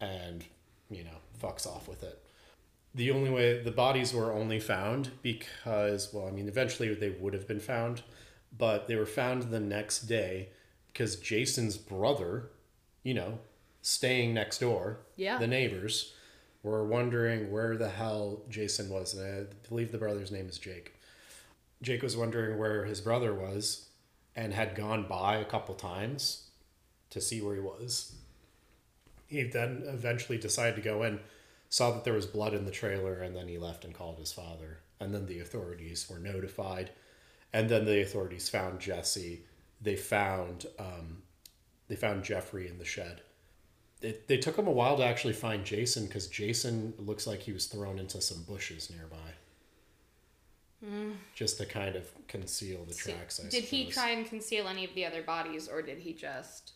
and, 0.00 0.44
you 0.90 1.04
know, 1.04 1.16
fucks 1.42 1.66
off 1.66 1.88
with 1.88 2.02
it. 2.02 2.22
The 2.94 3.10
only 3.10 3.30
way 3.30 3.62
the 3.62 3.70
bodies 3.70 4.12
were 4.14 4.32
only 4.32 4.58
found 4.60 5.10
because, 5.22 6.12
well, 6.12 6.26
I 6.26 6.30
mean, 6.30 6.48
eventually 6.48 6.92
they 6.94 7.10
would 7.10 7.34
have 7.34 7.46
been 7.46 7.60
found, 7.60 8.02
but 8.56 8.88
they 8.88 8.96
were 8.96 9.06
found 9.06 9.44
the 9.44 9.60
next 9.60 10.02
day 10.02 10.48
because 10.92 11.16
Jason's 11.16 11.76
brother, 11.76 12.50
you 13.02 13.14
know, 13.14 13.38
staying 13.82 14.34
next 14.34 14.58
door, 14.58 15.00
Yeah. 15.16 15.38
the 15.38 15.46
neighbors, 15.46 16.14
were 16.62 16.84
wondering 16.84 17.52
where 17.52 17.76
the 17.76 17.88
hell 17.90 18.42
Jason 18.48 18.88
was. 18.90 19.14
And 19.14 19.48
I 19.48 19.68
believe 19.68 19.92
the 19.92 19.98
brother's 19.98 20.32
name 20.32 20.48
is 20.48 20.58
Jake. 20.58 20.94
Jake 21.82 22.02
was 22.02 22.16
wondering 22.16 22.58
where 22.58 22.84
his 22.84 23.00
brother 23.00 23.32
was 23.32 23.90
and 24.34 24.52
had 24.52 24.74
gone 24.74 25.06
by 25.06 25.36
a 25.36 25.44
couple 25.44 25.74
times 25.76 26.48
to 27.10 27.20
see 27.20 27.40
where 27.40 27.54
he 27.54 27.60
was. 27.60 28.14
He 29.28 29.42
then 29.44 29.84
eventually 29.86 30.38
decided 30.38 30.74
to 30.76 30.82
go 30.82 31.02
in, 31.04 31.20
saw 31.68 31.90
that 31.92 32.04
there 32.04 32.14
was 32.14 32.26
blood 32.26 32.54
in 32.54 32.64
the 32.64 32.70
trailer, 32.70 33.14
and 33.14 33.36
then 33.36 33.48
he 33.48 33.58
left 33.58 33.84
and 33.84 33.94
called 33.94 34.18
his 34.18 34.32
father. 34.32 34.80
And 35.00 35.14
then 35.14 35.26
the 35.26 35.40
authorities 35.40 36.08
were 36.10 36.18
notified. 36.18 36.90
And 37.52 37.68
then 37.68 37.84
the 37.84 38.02
authorities 38.02 38.48
found 38.48 38.80
Jesse. 38.80 39.42
They 39.80 39.96
found 39.96 40.66
um, 40.78 41.22
they 41.88 41.96
found 41.96 42.24
Jeffrey 42.24 42.68
in 42.68 42.78
the 42.78 42.84
shed. 42.84 43.22
It, 44.00 44.28
they 44.28 44.36
took 44.36 44.56
him 44.56 44.66
a 44.66 44.72
while 44.72 44.96
to 44.96 45.04
actually 45.04 45.32
find 45.32 45.64
Jason 45.64 46.06
because 46.06 46.26
Jason 46.28 46.94
looks 46.98 47.26
like 47.26 47.40
he 47.40 47.52
was 47.52 47.66
thrown 47.66 47.98
into 47.98 48.20
some 48.20 48.42
bushes 48.42 48.90
nearby 48.90 49.34
just 51.34 51.58
to 51.58 51.66
kind 51.66 51.96
of 51.96 52.08
conceal 52.28 52.84
the 52.84 52.94
tracks. 52.94 53.40
I 53.44 53.48
did 53.48 53.64
he 53.64 53.86
try 53.86 54.10
and 54.10 54.26
conceal 54.26 54.68
any 54.68 54.84
of 54.84 54.94
the 54.94 55.04
other 55.04 55.22
bodies, 55.22 55.68
or 55.68 55.82
did 55.82 55.98
he 55.98 56.12
just? 56.12 56.72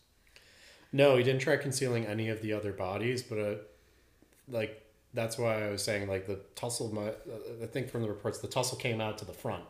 No, 0.92 1.16
he 1.16 1.22
didn't 1.22 1.40
try 1.40 1.57
concealing 1.57 2.07
any 2.07 2.28
of 2.28 2.42
the 2.42 2.52
other 2.52 2.72
bodies, 2.72 3.22
but 3.22 3.38
uh, 3.38 3.55
like 4.48 4.83
that's 5.14 5.37
why 5.38 5.66
I 5.66 5.70
was 5.70 5.83
saying 5.83 6.09
like 6.09 6.26
the 6.26 6.40
tussle. 6.55 6.94
My, 6.94 7.12
I 7.62 7.66
think 7.66 7.90
from 7.90 8.02
the 8.02 8.09
reports, 8.09 8.38
the 8.38 8.48
tussle 8.48 8.78
came 8.78 9.00
out 9.00 9.18
to 9.18 9.24
the 9.24 9.33
front, 9.33 9.64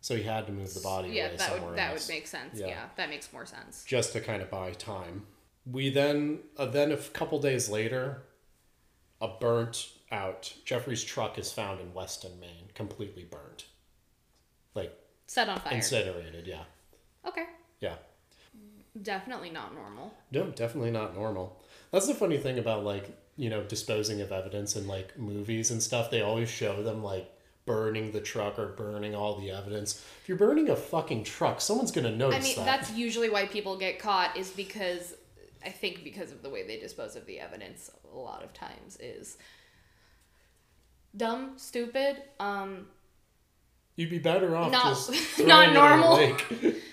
so 0.00 0.16
he 0.16 0.22
had 0.24 0.46
to 0.46 0.52
move 0.52 0.74
the 0.74 0.80
body 0.80 1.10
Yeah, 1.10 1.28
that 1.28 1.40
somewhere 1.40 1.70
would 1.70 1.78
that 1.78 1.92
else 1.92 2.08
would 2.08 2.14
make 2.14 2.26
sense. 2.26 2.58
Yeah. 2.58 2.66
Yeah. 2.68 2.84
that 2.96 3.08
makes 3.08 3.32
more 3.32 3.46
sense. 3.46 3.84
just 3.84 4.12
to 4.14 4.20
kind 4.20 4.42
of 4.42 4.50
buy 4.50 4.72
time. 4.72 5.26
We 5.70 5.90
then 5.90 6.40
uh, 6.56 6.66
then 6.66 6.90
a 6.90 6.96
couple 6.96 7.40
days 7.40 7.68
later, 7.68 8.22
a 9.20 9.28
burnt 9.28 9.88
out 10.10 10.52
Jeffrey's 10.64 11.02
truck 11.04 11.38
is 11.38 11.52
found 11.52 11.80
in 11.80 11.94
Weston, 11.94 12.38
Maine, 12.40 12.68
completely 12.74 13.24
burnt, 13.24 13.66
like 14.74 14.92
Set 15.26 15.48
on 15.48 15.60
fire. 15.60 15.74
incinerated. 15.74 16.46
Yeah, 16.46 16.64
okay, 17.26 17.44
yeah. 17.80 17.94
definitely 19.00 19.50
not 19.50 19.72
normal. 19.74 20.12
No, 20.32 20.46
definitely 20.50 20.90
not 20.90 21.14
normal. 21.14 21.62
That's 21.92 22.06
the 22.08 22.14
funny 22.14 22.38
thing 22.38 22.58
about 22.58 22.84
like, 22.84 23.08
you 23.42 23.50
know, 23.50 23.64
disposing 23.64 24.20
of 24.20 24.30
evidence 24.30 24.76
in 24.76 24.86
like 24.86 25.18
movies 25.18 25.72
and 25.72 25.82
stuff. 25.82 26.12
They 26.12 26.22
always 26.22 26.48
show 26.48 26.80
them 26.84 27.02
like 27.02 27.28
burning 27.66 28.12
the 28.12 28.20
truck 28.20 28.56
or 28.56 28.68
burning 28.68 29.16
all 29.16 29.34
the 29.40 29.50
evidence. 29.50 30.00
If 30.22 30.28
you're 30.28 30.38
burning 30.38 30.70
a 30.70 30.76
fucking 30.76 31.24
truck, 31.24 31.60
someone's 31.60 31.90
gonna 31.90 32.14
notice 32.14 32.38
I 32.38 32.40
mean, 32.46 32.56
that. 32.58 32.66
that's 32.66 32.92
usually 32.92 33.30
why 33.30 33.46
people 33.46 33.76
get 33.76 33.98
caught 33.98 34.36
is 34.36 34.52
because 34.52 35.16
I 35.66 35.70
think 35.70 36.04
because 36.04 36.30
of 36.30 36.44
the 36.44 36.50
way 36.50 36.64
they 36.64 36.78
dispose 36.78 37.16
of 37.16 37.26
the 37.26 37.40
evidence 37.40 37.90
a 38.14 38.16
lot 38.16 38.44
of 38.44 38.52
times 38.52 38.96
is 39.00 39.36
dumb, 41.16 41.54
stupid, 41.56 42.22
um 42.38 42.86
You'd 43.96 44.10
be 44.10 44.20
better 44.20 44.54
off 44.54 44.70
Not- 44.70 45.10
not 45.40 45.64
it 45.64 45.70
in 45.70 45.70
a 45.70 45.74
normal. 45.74 46.36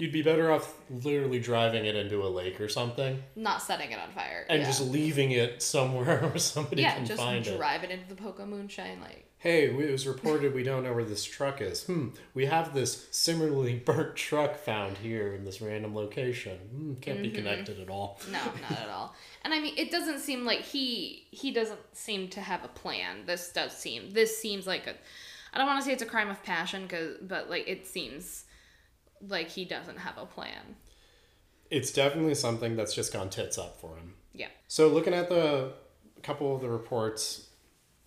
You'd 0.00 0.12
be 0.12 0.22
better 0.22 0.50
off 0.50 0.74
literally 0.88 1.38
driving 1.38 1.84
it 1.86 1.94
into 1.94 2.22
a 2.24 2.28
lake 2.28 2.60
or 2.60 2.68
something 2.68 3.22
not 3.36 3.62
setting 3.62 3.92
it 3.92 3.98
on 3.98 4.10
fire. 4.12 4.46
and 4.48 4.60
yeah. 4.62 4.66
just 4.66 4.80
leaving 4.82 5.30
it 5.32 5.62
somewhere 5.62 6.18
where 6.22 6.38
somebody 6.38 6.82
yeah, 6.82 6.94
can 6.96 7.06
find 7.06 7.36
it. 7.36 7.38
Yeah, 7.38 7.42
just 7.44 7.56
drive 7.58 7.84
it 7.84 7.90
into 7.90 8.08
the 8.08 8.20
Pocomoonshine 8.20 9.02
Lake. 9.02 9.26
Hey, 9.38 9.66
it 9.66 9.90
was 9.92 10.06
reported 10.06 10.52
we 10.54 10.62
don't 10.62 10.84
know 10.84 10.92
where 10.92 11.04
this 11.04 11.24
truck 11.24 11.62
is. 11.62 11.84
Hmm, 11.84 12.08
we 12.34 12.44
have 12.46 12.74
this 12.74 13.06
similarly 13.10 13.74
burnt 13.86 14.14
truck 14.16 14.58
found 14.58 14.98
here 14.98 15.34
in 15.34 15.44
this 15.44 15.60
random 15.62 15.94
location. 15.94 16.58
Hmm, 16.58 16.94
can't 16.94 17.18
Mm-hmm. 17.18 17.22
be 17.22 17.30
connected 17.30 17.80
at 17.80 17.88
all. 17.88 18.20
No, 18.30 18.38
not 18.68 18.78
at 18.80 18.88
all. 18.94 19.14
And 19.44 19.54
I 19.54 19.60
mean, 19.60 19.74
it 19.78 19.90
doesn't 19.90 20.18
seem 20.20 20.44
like 20.44 20.60
he 20.60 21.26
he 21.30 21.50
doesn't 21.52 21.80
seem 21.92 22.28
to 22.28 22.40
have 22.40 22.64
a 22.64 22.68
plan. 22.68 23.24
This 23.26 23.50
does 23.52 23.72
seem 23.72 24.10
this 24.10 24.36
seems 24.36 24.66
like 24.66 24.86
a 24.86 24.94
I 25.54 25.58
don't 25.58 25.66
want 25.66 25.80
to 25.80 25.84
say 25.86 25.92
it's 25.92 26.02
a 26.02 26.06
crime 26.06 26.28
of 26.30 26.42
passion 26.42 26.86
cuz 26.88 27.16
but 27.22 27.48
like 27.50 27.66
it 27.66 27.86
seems 27.86 28.44
like 29.26 29.48
he 29.48 29.64
doesn't 29.64 29.98
have 29.98 30.18
a 30.18 30.26
plan. 30.26 30.76
It's 31.70 31.92
definitely 31.92 32.34
something 32.34 32.76
that's 32.76 32.94
just 32.94 33.12
gone 33.12 33.30
tits 33.30 33.58
up 33.58 33.80
for 33.80 33.96
him. 33.96 34.14
Yeah. 34.32 34.48
So, 34.68 34.88
looking 34.88 35.14
at 35.14 35.28
the 35.28 35.72
couple 36.22 36.54
of 36.54 36.60
the 36.60 36.68
reports, 36.68 37.48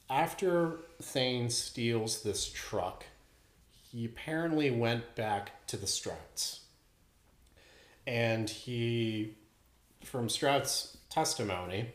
after 0.09 0.79
Thayne 1.01 1.49
steals 1.49 2.23
this 2.23 2.49
truck, 2.49 3.05
he 3.91 4.05
apparently 4.05 4.71
went 4.71 5.15
back 5.15 5.65
to 5.67 5.77
the 5.77 5.87
Strouts. 5.87 6.61
And 8.05 8.49
he, 8.49 9.35
from 10.03 10.29
Strout's 10.29 10.97
testimony, 11.09 11.89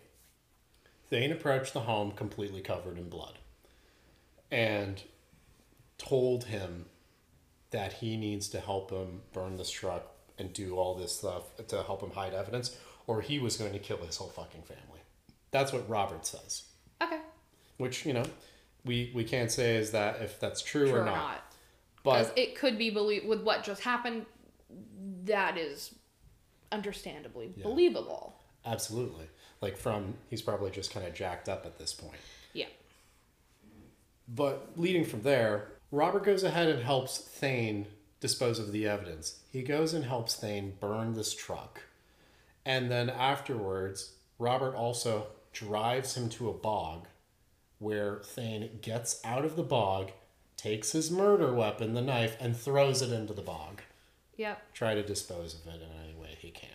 Thayne 1.10 1.32
approached 1.32 1.74
the 1.74 1.80
home 1.80 2.12
completely 2.12 2.60
covered 2.60 2.98
in 2.98 3.08
blood 3.08 3.38
and 4.50 5.02
told 5.98 6.44
him 6.44 6.86
that 7.70 7.92
he 7.94 8.16
needs 8.16 8.48
to 8.48 8.60
help 8.60 8.90
him 8.90 9.20
burn 9.32 9.56
this 9.56 9.70
truck 9.70 10.06
and 10.38 10.52
do 10.52 10.76
all 10.76 10.94
this 10.94 11.16
stuff 11.18 11.44
to 11.66 11.82
help 11.82 12.02
him 12.02 12.10
hide 12.10 12.32
evidence, 12.34 12.76
or 13.06 13.20
he 13.20 13.38
was 13.38 13.56
going 13.56 13.72
to 13.72 13.78
kill 13.78 13.98
his 13.98 14.16
whole 14.16 14.28
fucking 14.28 14.62
family. 14.62 15.00
That's 15.50 15.72
what 15.72 15.88
Robert 15.88 16.26
says. 16.26 16.62
Okay. 17.02 17.18
Which, 17.78 18.06
you 18.06 18.12
know, 18.12 18.24
we, 18.84 19.10
we 19.14 19.24
can't 19.24 19.50
say 19.50 19.76
is 19.76 19.90
that 19.92 20.22
if 20.22 20.38
that's 20.40 20.62
true, 20.62 20.88
True 20.90 21.00
or 21.00 21.04
not. 21.04 21.42
Because 22.02 22.28
But 22.28 22.38
it 22.38 22.56
could 22.56 22.78
be 22.78 22.90
believed 22.90 23.26
with 23.26 23.42
what 23.42 23.64
just 23.64 23.82
happened 23.82 24.26
that 25.24 25.58
is 25.58 25.94
understandably 26.72 27.52
believable. 27.62 28.34
absolutely. 28.64 29.26
Like, 29.60 29.76
from, 29.76 30.14
he's 30.30 30.40
probably 30.40 30.70
just 30.70 30.92
kind 30.92 31.04
of 31.06 31.14
jacked 31.14 31.48
up 31.48 31.66
at 31.66 31.78
this 31.78 31.92
point. 31.92 32.14
Yeah. 32.52 32.66
But 34.28 34.72
leading 34.76 35.04
from 35.04 35.22
there, 35.22 35.72
Robert 35.90 36.24
goes 36.24 36.42
ahead 36.42 36.68
and 36.68 36.82
helps 36.82 37.18
Thayne 37.18 37.86
dispose 38.20 38.58
of 38.58 38.72
the 38.72 38.86
evidence. 38.86 39.40
He 39.50 39.62
goes 39.62 39.94
and 39.94 40.04
helps 40.04 40.34
Thayne 40.34 40.74
burn 40.80 41.14
this 41.14 41.34
truck. 41.34 41.82
And 42.64 42.90
then 42.90 43.08
afterwards, 43.08 44.12
Robert 44.38 44.74
also 44.74 45.28
drives 45.52 46.16
him 46.16 46.28
to 46.30 46.50
a 46.50 46.54
bog 46.54 47.06
where 47.78 48.20
Thayne 48.24 48.78
gets 48.82 49.20
out 49.24 49.44
of 49.44 49.56
the 49.56 49.62
bog, 49.62 50.10
takes 50.56 50.92
his 50.92 51.10
murder 51.10 51.52
weapon, 51.54 51.94
the 51.94 52.02
knife, 52.02 52.36
and 52.40 52.56
throws 52.56 53.00
it 53.00 53.12
into 53.12 53.32
the 53.32 53.42
bog. 53.42 53.82
Yep. 54.36 54.74
Try 54.74 54.94
to 54.94 55.02
dispose 55.02 55.54
of 55.54 55.66
it 55.72 55.80
in 55.80 56.04
any 56.04 56.14
way 56.14 56.36
he 56.38 56.50
can. 56.50 56.70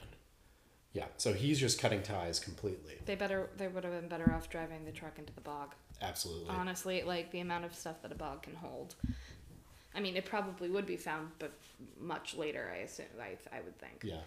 Yeah, 0.93 1.05
so 1.17 1.33
he's 1.33 1.59
just 1.59 1.79
cutting 1.79 2.03
ties 2.03 2.39
completely. 2.39 2.99
They 3.05 3.15
better 3.15 3.49
they 3.57 3.67
would 3.67 3.83
have 3.83 3.93
been 3.93 4.07
better 4.07 4.31
off 4.31 4.49
driving 4.49 4.85
the 4.85 4.91
truck 4.91 5.17
into 5.17 5.33
the 5.33 5.41
bog. 5.41 5.73
Absolutely. 6.01 6.49
Honestly, 6.49 7.03
like 7.03 7.31
the 7.31 7.39
amount 7.39 7.65
of 7.65 7.73
stuff 7.73 8.01
that 8.01 8.11
a 8.11 8.15
bog 8.15 8.43
can 8.43 8.55
hold. 8.55 8.95
I 9.95 9.99
mean, 9.99 10.15
it 10.17 10.25
probably 10.25 10.69
would 10.69 10.85
be 10.85 10.97
found, 10.97 11.29
but 11.39 11.51
much 11.99 12.35
later. 12.35 12.71
I 12.73 12.79
assume. 12.79 13.05
I, 13.19 13.37
I 13.55 13.61
would 13.61 13.77
think. 13.79 14.01
Yeah. 14.03 14.21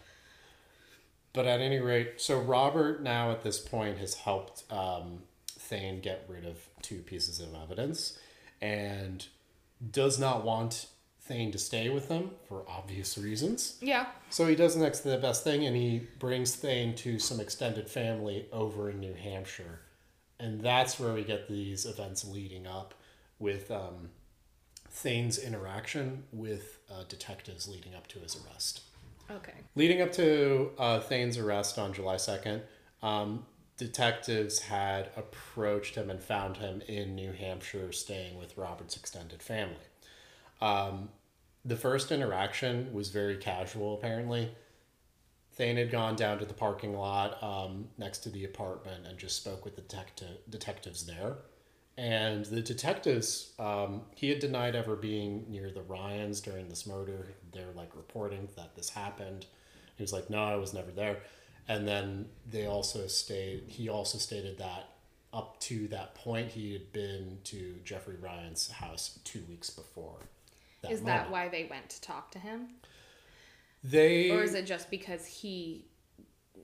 But 1.33 1.47
at 1.47 1.61
any 1.61 1.81
rate, 1.81 2.15
so 2.21 2.41
Robert 2.41 3.03
now 3.03 3.31
at 3.31 3.43
this 3.43 3.59
point 3.59 3.99
has 3.99 4.15
helped 4.15 4.65
um, 4.73 5.23
Thayne 5.47 6.01
get 6.01 6.25
rid 6.29 6.47
of 6.47 6.57
two 6.81 7.01
pieces 7.01 7.41
of 7.41 7.55
evidence 7.55 8.19
and 8.63 9.27
does 9.91 10.19
not 10.19 10.45
want 10.45 10.87
Thayne 11.21 11.51
to 11.53 11.59
stay 11.59 11.89
with 11.89 12.09
them 12.09 12.31
for 12.49 12.65
obvious 12.69 13.19
reasons. 13.19 13.77
Yeah. 13.81 14.07
So 14.31 14.47
he 14.47 14.55
does 14.55 14.77
next 14.77 15.01
the 15.01 15.19
best 15.19 15.45
thing 15.45 15.67
and 15.67 15.77
he 15.77 16.07
brings 16.19 16.55
Thayne 16.55 16.95
to 16.97 17.19
some 17.19 17.41
extended 17.41 17.91
family 17.91 18.47
over 18.53 18.89
in 18.89 19.01
New 19.01 19.15
Hampshire. 19.15 19.81
And 20.39 20.61
that's 20.61 21.01
where 21.01 21.15
we 21.15 21.23
get 21.25 21.49
these 21.49 21.87
events 21.87 22.25
leading 22.25 22.67
up 22.67 22.95
with 23.39 23.71
um, 23.71 24.11
Thayne's 24.91 25.39
interaction 25.39 26.25
with 26.33 26.79
uh, 26.91 27.05
detectives 27.09 27.69
leading 27.69 27.95
up 27.95 28.07
to 28.09 28.19
his 28.19 28.37
arrest. 28.37 28.83
Okay. 29.31 29.55
Leading 29.75 30.03
up 30.03 30.13
to 30.13 30.71
uh, 30.79 31.01
Thayne's 31.01 31.39
arrest 31.39 31.79
on 31.79 31.93
July 31.93 32.17
2nd, 32.17 32.63
um, 33.03 33.45
detectives 33.77 34.61
had 34.61 35.11
approached 35.17 35.95
him 35.95 36.11
and 36.11 36.23
found 36.23 36.59
him 36.59 36.83
in 36.87 37.15
New 37.15 37.33
Hampshire 37.33 37.93
staying 37.93 38.39
with 38.39 38.57
Robert's 38.57 38.97
extended 38.97 39.43
family. 39.43 39.77
Um, 40.61 41.11
the 41.65 41.77
first 41.77 42.13
interaction 42.13 42.93
was 42.93 43.09
very 43.11 43.37
casual, 43.37 43.95
apparently. 43.95 44.51
Thayne 45.57 45.79
had 45.79 45.91
gone 45.91 46.17
down 46.17 46.39
to 46.39 46.45
the 46.45 46.55
parking 46.55 46.95
lot 46.95 47.43
um, 47.43 47.89
next 47.97 48.19
to 48.19 48.29
the 48.29 48.45
apartment 48.45 49.07
and 49.07 49.19
just 49.19 49.37
spoke 49.37 49.65
with 49.65 49.75
the 49.75 49.83
detective, 49.83 50.39
detectives 50.51 51.07
there. 51.07 51.39
And 51.97 52.45
the 52.45 52.61
detectives, 52.61 53.53
um, 53.59 54.03
he 54.15 54.29
had 54.29 54.39
denied 54.39 54.77
ever 54.77 54.97
being 54.97 55.47
near 55.49 55.71
the 55.71 55.81
Ryans 55.81 56.43
during 56.43 56.69
this 56.69 56.87
murder. 56.87 57.29
They're 57.53 57.73
like 57.75 57.97
reporting 57.97 58.49
that 58.57 58.77
this 58.77 58.91
happened. 58.91 59.47
He 59.97 60.03
was 60.03 60.13
like, 60.13 60.29
"No, 60.29 60.45
I 60.45 60.57
was 60.57 60.75
never 60.75 60.91
there." 60.91 61.21
And 61.69 61.89
then 61.89 62.27
they 62.47 62.67
also 62.67 63.07
state 63.07 63.65
he 63.67 63.89
also 63.89 64.19
stated 64.19 64.59
that 64.59 64.91
up 65.33 65.59
to 65.61 65.89
that 65.89 66.15
point 66.15 66.51
he 66.51 66.75
had 66.75 66.93
been 66.93 67.39
to 67.45 67.77
Jeffrey 67.83 68.17
Ryan's 68.21 68.71
house 68.71 69.19
two 69.25 69.43
weeks 69.49 69.71
before. 69.71 70.19
Is 70.89 71.01
that 71.03 71.31
why 71.31 71.49
they 71.49 71.65
went 71.65 71.89
to 71.91 72.01
talk 72.03 72.31
to 72.33 72.39
him? 72.39 72.69
They? 73.91 74.31
Or 74.31 74.43
is 74.43 74.55
it 74.55 74.67
just 74.67 74.91
because 74.91 75.27
he 75.27 75.87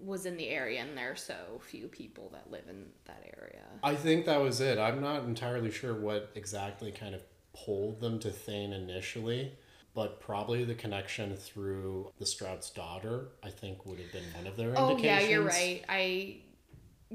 was 0.05 0.27
in 0.27 0.37
the 0.37 0.49
area 0.49 0.81
and 0.81 0.97
there 0.97 1.13
are 1.13 1.17
so 1.17 1.61
few 1.61 1.87
people 1.87 2.31
that 2.33 2.51
live 2.51 2.65
in 2.69 2.87
that 3.05 3.23
area? 3.39 3.63
I 3.83 3.95
think 3.95 4.27
that 4.27 4.41
was 4.41 4.61
it. 4.61 4.79
I'm 4.79 5.01
not 5.01 5.25
entirely 5.25 5.71
sure 5.71 5.95
what 5.95 6.31
exactly 6.35 6.91
kind 6.91 7.15
of 7.15 7.23
pulled 7.55 8.01
them 8.01 8.19
to 8.21 8.31
Thayne 8.31 8.73
initially, 8.73 9.53
but 9.95 10.21
probably 10.21 10.65
the 10.65 10.75
connection 10.75 11.37
through 11.37 12.11
the 12.19 12.27
Strout's 12.27 12.71
daughter, 12.71 13.29
I 13.45 13.51
think, 13.51 13.87
would 13.87 13.99
have 13.99 14.13
been 14.13 14.25
one 14.35 14.47
of 14.47 14.57
their 14.57 14.73
Oh 14.77 14.97
yeah, 14.97 15.21
you're 15.21 15.43
right. 15.43 15.85
I 15.89 16.37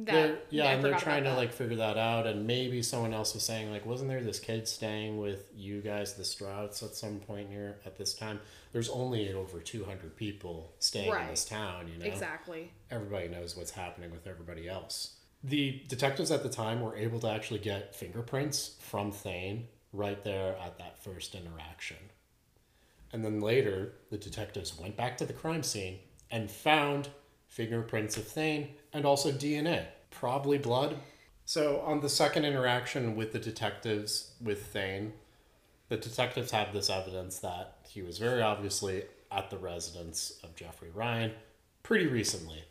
that 0.05 0.11
They're, 0.11 0.37
yeah, 0.49 0.65
I 0.65 0.71
and 0.73 0.83
they're 0.83 0.99
trying 0.99 1.23
to 1.23 1.31
that. 1.31 1.37
like 1.37 1.51
figure 1.51 1.77
that 1.77 1.97
out, 1.97 2.27
and 2.27 2.45
maybe 2.45 2.81
someone 2.81 3.13
else 3.13 3.33
was 3.33 3.43
saying 3.43 3.71
like, 3.71 3.85
wasn't 3.85 4.09
there 4.09 4.21
this 4.21 4.39
kid 4.39 4.67
staying 4.67 5.17
with 5.17 5.49
you 5.55 5.81
guys, 5.81 6.13
the 6.13 6.23
Strouts, 6.23 6.83
at 6.83 6.95
some 6.95 7.19
point 7.19 7.49
here 7.49 7.77
at 7.85 7.97
this 7.97 8.13
time? 8.13 8.39
There's 8.73 8.89
only 8.89 9.33
over 9.33 9.59
two 9.59 9.85
hundred 9.85 10.15
people 10.15 10.73
staying 10.79 11.11
in 11.13 11.27
this 11.27 11.45
town, 11.45 11.87
you 11.87 11.97
know. 11.97 12.05
exactly. 12.05 12.71
everybody 12.91 13.27
knows 13.27 13.57
what's 13.57 13.71
happening 13.71 14.11
with 14.11 14.27
everybody 14.27 14.69
else. 14.69 15.15
The 15.43 15.83
detectives 15.87 16.31
at 16.31 16.43
the 16.43 16.49
time 16.49 16.81
were 16.81 16.95
able 16.95 17.19
to 17.21 17.29
actually 17.29 17.59
get 17.59 17.95
fingerprints 17.95 18.75
from 18.79 19.11
Thayne 19.11 19.67
right 19.93 20.23
there 20.23 20.57
at 20.57 20.77
that 20.79 21.01
first 21.01 21.35
interaction. 21.35 21.97
And 23.13 23.23
then 23.23 23.39
later, 23.39 23.93
the 24.09 24.17
detectives 24.17 24.77
went 24.77 24.97
back 24.97 25.17
to 25.17 25.25
the 25.25 25.33
crime 25.33 25.63
scene 25.63 25.99
and 26.29 26.51
found 26.51 27.09
fingerprints 27.47 28.17
of 28.17 28.27
Thayne 28.27 28.69
and 28.97 29.05
also 29.05 29.31
DNA, 29.31 29.85
probably 30.09 30.57
blood. 30.57 30.97
So, 31.45 31.79
on 31.81 32.01
the 32.01 32.09
second 32.09 32.43
interaction 32.43 33.15
with 33.15 33.31
the 33.31 33.39
detectives 33.39 34.31
with 34.41 34.65
Thayne, 34.73 35.13
the 35.87 35.95
detectives 35.95 36.51
have 36.51 36.73
this 36.73 36.89
evidence 36.89 37.39
that 37.39 37.77
he 37.87 38.01
was 38.01 38.17
very 38.17 38.41
obviously 38.41 39.03
at 39.31 39.49
the 39.49 39.57
residence 39.57 40.39
of 40.43 40.55
Jeffrey 40.55 40.89
Ryan 40.93 41.31
pretty 41.83 42.07
recently. 42.07 42.63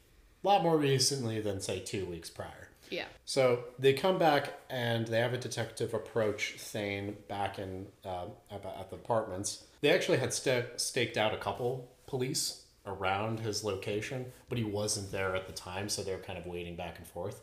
A 0.44 0.46
lot 0.46 0.62
more 0.62 0.76
recently 0.76 1.40
than, 1.40 1.60
say, 1.60 1.78
two 1.80 2.04
weeks 2.04 2.28
prior. 2.28 2.68
Yeah. 2.90 3.06
So 3.24 3.64
they 3.78 3.94
come 3.94 4.18
back 4.18 4.52
and 4.68 5.06
they 5.06 5.20
have 5.20 5.32
a 5.32 5.38
detective 5.38 5.94
approach 5.94 6.56
Thayne 6.58 7.16
back 7.28 7.58
in 7.58 7.86
uh, 8.04 8.26
at 8.50 8.90
the 8.90 8.96
apartments. 8.96 9.64
They 9.80 9.90
actually 9.90 10.18
had 10.18 10.32
sta 10.32 10.64
staked 10.76 11.16
out 11.16 11.32
a 11.32 11.38
couple 11.38 11.88
police 12.06 12.65
around 12.86 13.40
his 13.40 13.64
location, 13.64 14.32
but 14.48 14.58
he 14.58 14.64
wasn't 14.64 15.10
there 15.10 15.34
at 15.34 15.46
the 15.46 15.52
time, 15.52 15.88
so 15.88 16.02
they 16.02 16.12
were 16.12 16.22
kind 16.22 16.38
of 16.38 16.46
waiting 16.46 16.76
back 16.76 16.98
and 16.98 17.06
forth. 17.06 17.42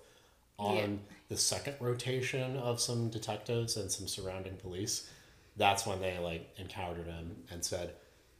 On 0.58 0.76
Yeah. 0.78 1.16
the 1.30 1.38
second 1.38 1.76
rotation 1.80 2.58
of 2.58 2.80
some 2.80 3.10
detectives 3.10 3.76
and 3.76 3.92
some 3.92 4.08
surrounding 4.08 4.56
police, 4.58 5.10
that's 5.58 5.86
when 5.86 6.00
they 6.02 6.18
like 6.20 6.48
encountered 6.58 7.08
him 7.08 7.44
and 7.52 7.64
said, 7.66 7.96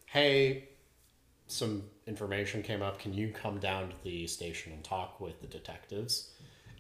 "Hey, 0.06 0.70
some 1.48 1.90
information 2.08 2.64
came 2.64 2.82
up. 2.82 3.00
Can 3.00 3.14
you 3.14 3.32
come 3.32 3.60
down 3.60 3.90
to 3.90 3.96
the 4.04 4.28
station 4.28 4.72
and 4.74 4.84
talk 4.84 5.20
with 5.20 5.42
the 5.42 5.48
detectives?" 5.48 6.32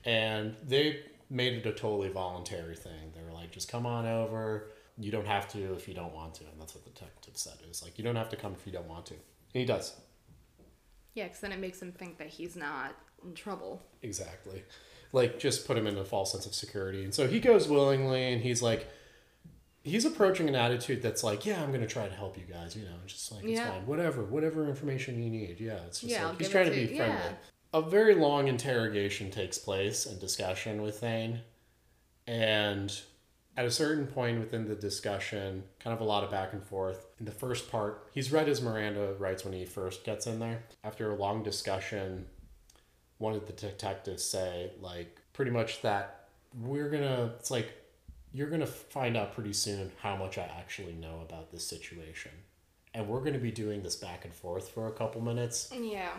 And 0.06 0.56
they 0.64 1.04
made 1.30 1.54
it 1.54 1.66
a 1.66 1.72
totally 1.74 2.10
voluntary 2.10 2.76
thing. 2.76 3.12
They 3.16 3.24
were 3.24 3.32
like, 3.32 3.52
just 3.52 3.68
come 3.70 3.86
on 3.86 4.06
over. 4.06 4.70
You 5.00 5.10
don't 5.12 5.26
have 5.26 5.48
to 5.54 5.74
if 5.74 5.88
you 5.88 5.94
don't 5.96 6.14
want 6.14 6.36
to. 6.36 6.44
And 6.44 6.60
that's 6.62 6.76
what 6.76 6.84
the 6.84 6.92
detective 6.92 7.38
said. 7.38 7.54
It 7.64 7.68
was 7.68 7.82
like, 7.82 7.98
you 7.98 8.04
don't 8.04 8.16
have 8.18 8.30
to 8.30 8.36
come 8.36 8.54
if 8.54 8.66
you 8.68 8.72
don't 8.74 8.88
want 8.88 9.08
to. 9.08 9.14
And 9.16 9.22
he 9.54 9.66
does. 9.66 9.96
Yeah, 11.14 11.26
because 11.26 11.40
then 11.42 11.52
it 11.52 11.60
makes 11.60 11.82
him 11.82 11.92
think 11.92 12.18
that 12.18 12.28
he's 12.28 12.56
not 12.56 12.96
in 13.24 13.34
trouble. 13.34 13.82
Exactly. 14.02 14.64
Like, 15.12 15.38
just 15.40 15.68
put 15.68 15.78
him 15.78 15.86
in 15.88 15.98
a 15.98 16.04
false 16.06 16.32
sense 16.32 16.46
of 16.46 16.56
security. 16.56 17.04
And 17.04 17.14
so 17.14 17.28
he 17.28 17.40
goes 17.40 17.68
willingly 17.68 18.34
and 18.34 18.42
he's 18.42 18.62
like, 18.64 18.88
he's 19.84 20.06
approaching 20.06 20.50
an 20.50 20.56
attitude 20.56 21.02
that's 21.02 21.24
like, 21.24 21.46
yeah, 21.46 21.62
I'm 21.62 21.70
going 21.70 21.82
to 21.82 21.88
try 21.88 22.08
to 22.08 22.16
help 22.16 22.38
you 22.38 22.46
guys, 22.52 22.76
you 22.76 22.84
know, 22.84 22.96
just 23.06 23.32
like, 23.32 23.44
it's 23.44 23.54
Yeah. 23.54 23.70
fine. 23.70 23.86
Whatever, 23.86 24.24
whatever 24.24 24.68
information 24.68 25.22
you 25.22 25.30
need. 25.30 25.60
Yeah, 25.60 25.78
it's 25.86 26.02
just 26.02 26.12
Yeah, 26.12 26.28
like, 26.30 26.40
he's 26.40 26.50
trying 26.50 26.66
to 26.66 26.72
be 26.72 26.88
friendly. 26.88 27.16
Yeah. 27.16 27.34
A 27.74 27.82
very 27.82 28.16
long 28.16 28.48
interrogation 28.48 29.30
takes 29.30 29.58
place 29.58 30.06
and 30.06 30.20
discussion 30.20 30.82
with 30.82 31.00
Thayne. 31.00 31.42
And 32.26 32.98
at 33.56 33.66
a 33.66 33.72
certain 33.72 34.08
point 34.08 34.40
within 34.40 34.68
the 34.68 34.76
discussion, 34.76 35.64
kind 35.80 35.94
of 35.94 36.02
a 36.02 36.04
lot 36.04 36.24
of 36.24 36.32
back 36.32 36.54
and 36.54 36.64
forth. 36.64 37.06
In 37.20 37.26
the 37.26 37.32
first 37.32 37.72
part, 37.72 38.08
he's 38.12 38.32
read 38.32 38.48
his 38.48 38.62
Miranda 38.62 39.14
rights 39.20 39.44
when 39.46 39.54
he 39.54 39.66
first 39.66 40.04
gets 40.04 40.26
in 40.28 40.40
there. 40.40 40.64
After 40.84 41.12
a 41.12 41.16
long 41.16 41.44
discussion, 41.44 42.26
one 43.20 43.34
of 43.36 43.46
the 43.46 43.54
detectives 43.54 44.24
say, 44.24 44.72
like, 44.82 45.20
pretty 45.34 45.52
much 45.52 45.82
that 45.84 46.28
we're 46.62 46.90
gonna, 46.90 47.34
it's 47.40 47.52
like, 47.52 47.72
you're 48.34 48.50
gonna 48.50 48.66
find 48.66 49.16
out 49.16 49.34
pretty 49.34 49.54
soon 49.54 49.92
how 50.02 50.16
much 50.16 50.38
I 50.40 50.44
actually 50.60 50.94
know 50.94 51.22
about 51.22 51.52
this 51.52 51.66
situation. 51.66 52.32
And 52.96 53.08
we're 53.08 53.22
gonna 53.22 53.38
be 53.40 53.52
doing 53.52 53.84
this 53.84 53.96
back 53.96 54.26
and 54.26 54.34
forth 54.34 54.70
for 54.70 54.88
a 54.88 54.92
couple 54.92 55.22
minutes, 55.22 55.72
Yeah. 55.72 56.12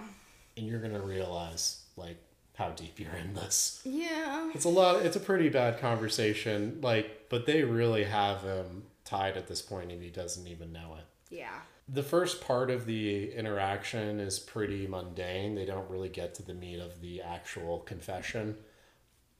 and 0.56 0.66
you're 0.66 0.80
gonna 0.80 1.02
realize, 1.02 1.82
like, 1.96 2.16
how 2.54 2.70
deep 2.70 3.00
you're 3.00 3.14
in 3.14 3.34
this. 3.34 3.80
Yeah. 3.84 4.50
It's 4.54 4.64
a 4.64 4.68
lot. 4.68 5.04
It's 5.04 5.16
a 5.16 5.20
pretty 5.20 5.48
bad 5.48 5.80
conversation. 5.80 6.78
Like, 6.82 7.28
but 7.28 7.46
they 7.46 7.62
really 7.62 8.04
have 8.04 8.42
him 8.42 8.84
tied 9.04 9.36
at 9.36 9.48
this 9.48 9.60
point, 9.60 9.90
and 9.90 10.02
he 10.02 10.10
doesn't 10.10 10.46
even 10.46 10.72
know 10.72 10.96
it. 10.98 11.34
Yeah. 11.34 11.58
The 11.88 12.02
first 12.02 12.40
part 12.40 12.70
of 12.70 12.86
the 12.86 13.32
interaction 13.32 14.20
is 14.20 14.38
pretty 14.38 14.86
mundane. 14.86 15.54
They 15.54 15.66
don't 15.66 15.90
really 15.90 16.08
get 16.08 16.34
to 16.36 16.42
the 16.42 16.54
meat 16.54 16.80
of 16.80 17.00
the 17.00 17.20
actual 17.20 17.80
confession. 17.80 18.56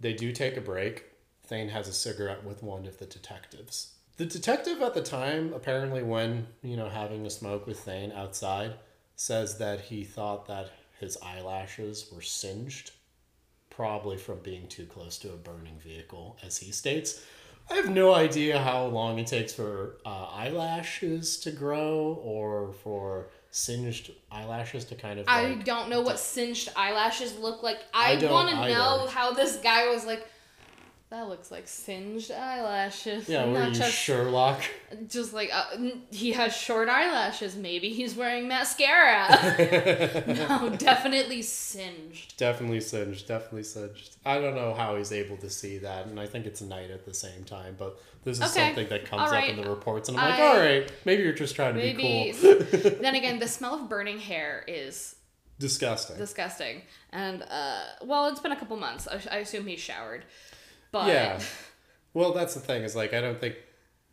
They 0.00 0.12
do 0.12 0.32
take 0.32 0.56
a 0.56 0.60
break. 0.60 1.04
Thayne 1.46 1.68
has 1.68 1.88
a 1.88 1.92
cigarette 1.92 2.44
with 2.44 2.62
one 2.62 2.84
of 2.86 2.98
the 2.98 3.06
detectives. 3.06 3.94
The 4.16 4.26
detective 4.26 4.82
at 4.82 4.94
the 4.94 5.02
time, 5.02 5.52
apparently, 5.54 6.02
when 6.02 6.48
you 6.62 6.76
know 6.76 6.88
having 6.88 7.26
a 7.26 7.30
smoke 7.30 7.66
with 7.66 7.80
Thayne 7.80 8.12
outside, 8.12 8.74
says 9.16 9.58
that 9.58 9.80
he 9.80 10.04
thought 10.04 10.46
that 10.46 10.70
his 11.00 11.16
eyelashes 11.22 12.10
were 12.12 12.22
singed 12.22 12.92
probably 13.76 14.16
from 14.16 14.38
being 14.40 14.66
too 14.68 14.86
close 14.86 15.18
to 15.18 15.28
a 15.28 15.36
burning 15.36 15.78
vehicle, 15.78 16.36
as 16.44 16.58
he 16.58 16.72
states. 16.72 17.24
I 17.70 17.74
have 17.74 17.88
no 17.88 18.12
idea 18.14 18.58
how 18.58 18.86
long 18.86 19.18
it 19.18 19.26
takes 19.26 19.54
for 19.54 19.96
uh, 20.04 20.26
eyelashes 20.32 21.38
to 21.40 21.50
grow 21.50 22.20
or 22.22 22.72
for 22.82 23.28
singed 23.50 24.10
eyelashes 24.30 24.84
to 24.86 24.94
kind 24.94 25.18
of 25.18 25.26
I 25.28 25.46
like. 25.48 25.64
don't 25.64 25.88
know 25.88 26.02
what 26.02 26.18
singed 26.18 26.68
eyelashes 26.76 27.38
look 27.38 27.62
like. 27.62 27.78
I 27.94 28.16
I, 28.16 28.30
want 28.30 28.50
to 28.50 28.68
know 28.68 29.06
how 29.06 29.32
this 29.32 29.56
guy 29.56 29.88
was 29.88 30.04
like. 30.04 30.28
That 31.10 31.28
looks 31.28 31.50
like 31.52 31.68
singed 31.68 32.32
eyelashes. 32.32 33.28
yeah, 33.28 33.44
were 33.46 33.52
not 33.52 33.68
you 33.68 33.74
just 33.74 33.92
Sherlock? 33.94 34.62
just 35.06 35.32
like 35.32 35.48
uh, 35.52 35.64
he 36.10 36.32
has 36.32 36.56
short 36.56 36.88
eyelashes. 36.88 37.54
Maybe 37.54 37.90
he's 37.90 38.16
wearing 38.16 38.48
mascara. 38.48 39.28
no, 40.26 40.74
definitely 40.76 41.42
singed. 41.42 42.36
definitely 42.36 42.80
singed, 42.80 43.28
definitely 43.28 43.62
singed. 43.62 44.16
I 44.26 44.40
don't 44.40 44.56
know 44.56 44.74
how 44.74 44.96
he's 44.96 45.12
able 45.12 45.36
to 45.36 45.50
see 45.50 45.78
that, 45.78 46.06
and 46.06 46.18
I 46.18 46.26
think 46.26 46.46
it's 46.46 46.60
night 46.62 46.90
at 46.90 47.04
the 47.04 47.14
same 47.14 47.44
time, 47.44 47.76
but 47.78 48.00
this 48.24 48.38
is 48.40 48.50
Okay, 48.50 48.66
something 48.66 48.88
that 48.88 49.04
comes 49.04 49.22
all 49.30 49.34
up 49.34 49.44
in 49.44 49.56
the 49.62 49.68
reports, 49.70 50.08
and 50.08 50.18
I'm 50.18 50.30
like, 50.30 50.40
I- 50.40 50.46
all 50.48 50.58
right, 50.58 50.92
maybe 51.04 51.22
you're 51.22 51.32
just 51.32 51.54
trying 51.54 51.74
to 51.74 51.80
Maybe. 51.80 52.32
be 52.32 52.32
cool. 52.32 52.90
then 53.00 53.14
again, 53.14 53.38
the 53.38 53.46
smell 53.46 53.74
of 53.74 53.88
burning 53.88 54.18
hair 54.18 54.64
is 54.66 55.14
Disgusting. 55.60 56.16
disgusting. 56.16 56.82
And 57.12 57.44
uh, 57.48 57.84
well, 58.02 58.26
it's 58.28 58.40
been 58.40 58.50
a 58.50 58.56
couple 58.56 58.76
months. 58.76 59.06
I, 59.06 59.20
I 59.30 59.36
assume 59.38 59.66
he 59.68 59.76
showered, 59.76 60.24
but 60.94 61.08
yeah. 61.08 61.40
Well, 62.14 62.32
that's 62.32 62.54
the 62.54 62.60
thing 62.60 62.82
is 62.84 62.94
like 62.94 63.12
I 63.12 63.20
don't 63.20 63.40
think 63.40 63.56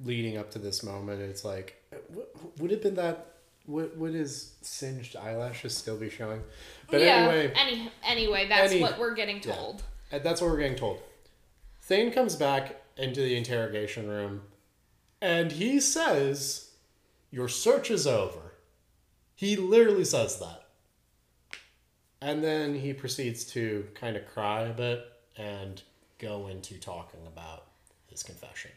leading 0.04 0.38
up 0.38 0.50
to 0.52 0.60
this 0.60 0.82
moment 0.82 1.22
it's 1.22 1.46
like 1.46 1.76
would 2.58 2.72
it 2.72 2.76
have 2.76 2.82
been 2.82 2.96
that 2.96 3.28
would, 3.68 3.98
would 4.00 4.16
his 4.16 4.56
singed 4.62 5.16
eyelashes 5.16 5.78
still 5.78 5.98
be 5.98 6.10
showing? 6.10 6.42
But 6.90 7.02
yeah. 7.02 7.28
anyway, 7.30 7.54
Any 7.56 7.92
anyway, 8.04 8.48
that's 8.50 8.72
Any- 8.72 8.82
what 8.82 8.98
we're 9.00 9.14
getting 9.14 9.40
told. 9.40 9.84
Uh, 10.12 10.20
That's 10.20 10.42
what 10.42 10.50
we're 10.50 10.58
getting 10.58 10.76
told. 10.76 11.00
Thayne 11.84 12.12
comes 12.12 12.36
back 12.36 12.82
into 12.98 13.22
the 13.22 13.38
interrogation 13.38 14.10
room 14.10 14.42
and 15.22 15.52
he 15.52 15.80
says, 15.80 16.72
Your 17.30 17.48
search 17.48 17.90
is 17.92 18.06
over. 18.08 18.56
He 19.36 19.56
literally 19.56 20.04
says 20.06 20.38
that. 20.40 20.68
And 22.20 22.44
then 22.44 22.76
he 22.76 22.94
proceeds 22.94 23.46
to 23.54 23.88
kind 23.96 24.18
of 24.18 24.28
cry 24.28 24.62
a 24.64 24.74
bit 24.74 25.04
and 25.38 25.82
go 26.22 26.48
into 26.48 26.80
talking 26.80 27.26
about 27.28 27.66
his 28.08 28.24
confession. 28.24 28.72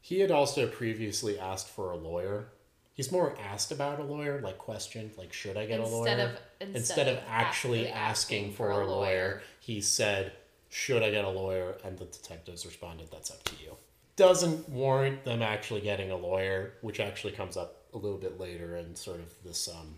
He 0.00 0.20
had 0.20 0.30
also 0.30 0.66
previously 0.66 1.38
asked 1.38 1.68
for 1.68 1.90
a 1.90 1.96
lawyer. 1.96 2.48
He's 2.94 3.10
more 3.10 3.36
asked 3.40 3.72
about 3.72 3.98
a 3.98 4.02
lawyer, 4.02 4.40
like 4.42 4.58
questioned, 4.58 5.12
like 5.16 5.32
should 5.32 5.56
I 5.56 5.66
get 5.66 5.80
a 5.80 5.86
lawyer? 5.86 6.08
Instead 6.08 6.20
of- 6.20 6.40
instead, 6.60 6.76
instead 6.76 7.08
of 7.08 7.16
of 7.18 7.24
actually 7.28 7.86
actually 7.86 7.88
asking, 7.88 8.44
asking 8.44 8.52
for, 8.52 8.72
for 8.72 8.80
a 8.82 8.86
lawyer, 8.86 8.90
lawyer. 8.90 9.42
he 9.60 9.80
said, 9.80 10.32
"Should 10.68 11.02
I 11.02 11.10
get 11.10 11.24
a 11.24 11.30
lawyer?" 11.30 11.78
And 11.84 11.98
the 11.98 12.04
detectives 12.04 12.66
responded, 12.66 13.08
"That's 13.10 13.30
up 13.30 13.42
to 13.44 13.56
you." 13.62 13.76
Doesn't 14.16 14.68
warrant 14.68 15.24
them 15.24 15.40
actually 15.40 15.80
getting 15.80 16.10
a 16.10 16.16
lawyer, 16.16 16.74
which 16.82 17.00
actually 17.00 17.32
comes 17.32 17.56
up 17.56 17.84
a 17.94 17.98
little 17.98 18.18
bit 18.18 18.38
later 18.38 18.76
in 18.76 18.94
sort 18.94 19.20
of 19.20 19.32
this 19.42 19.68
um, 19.68 19.96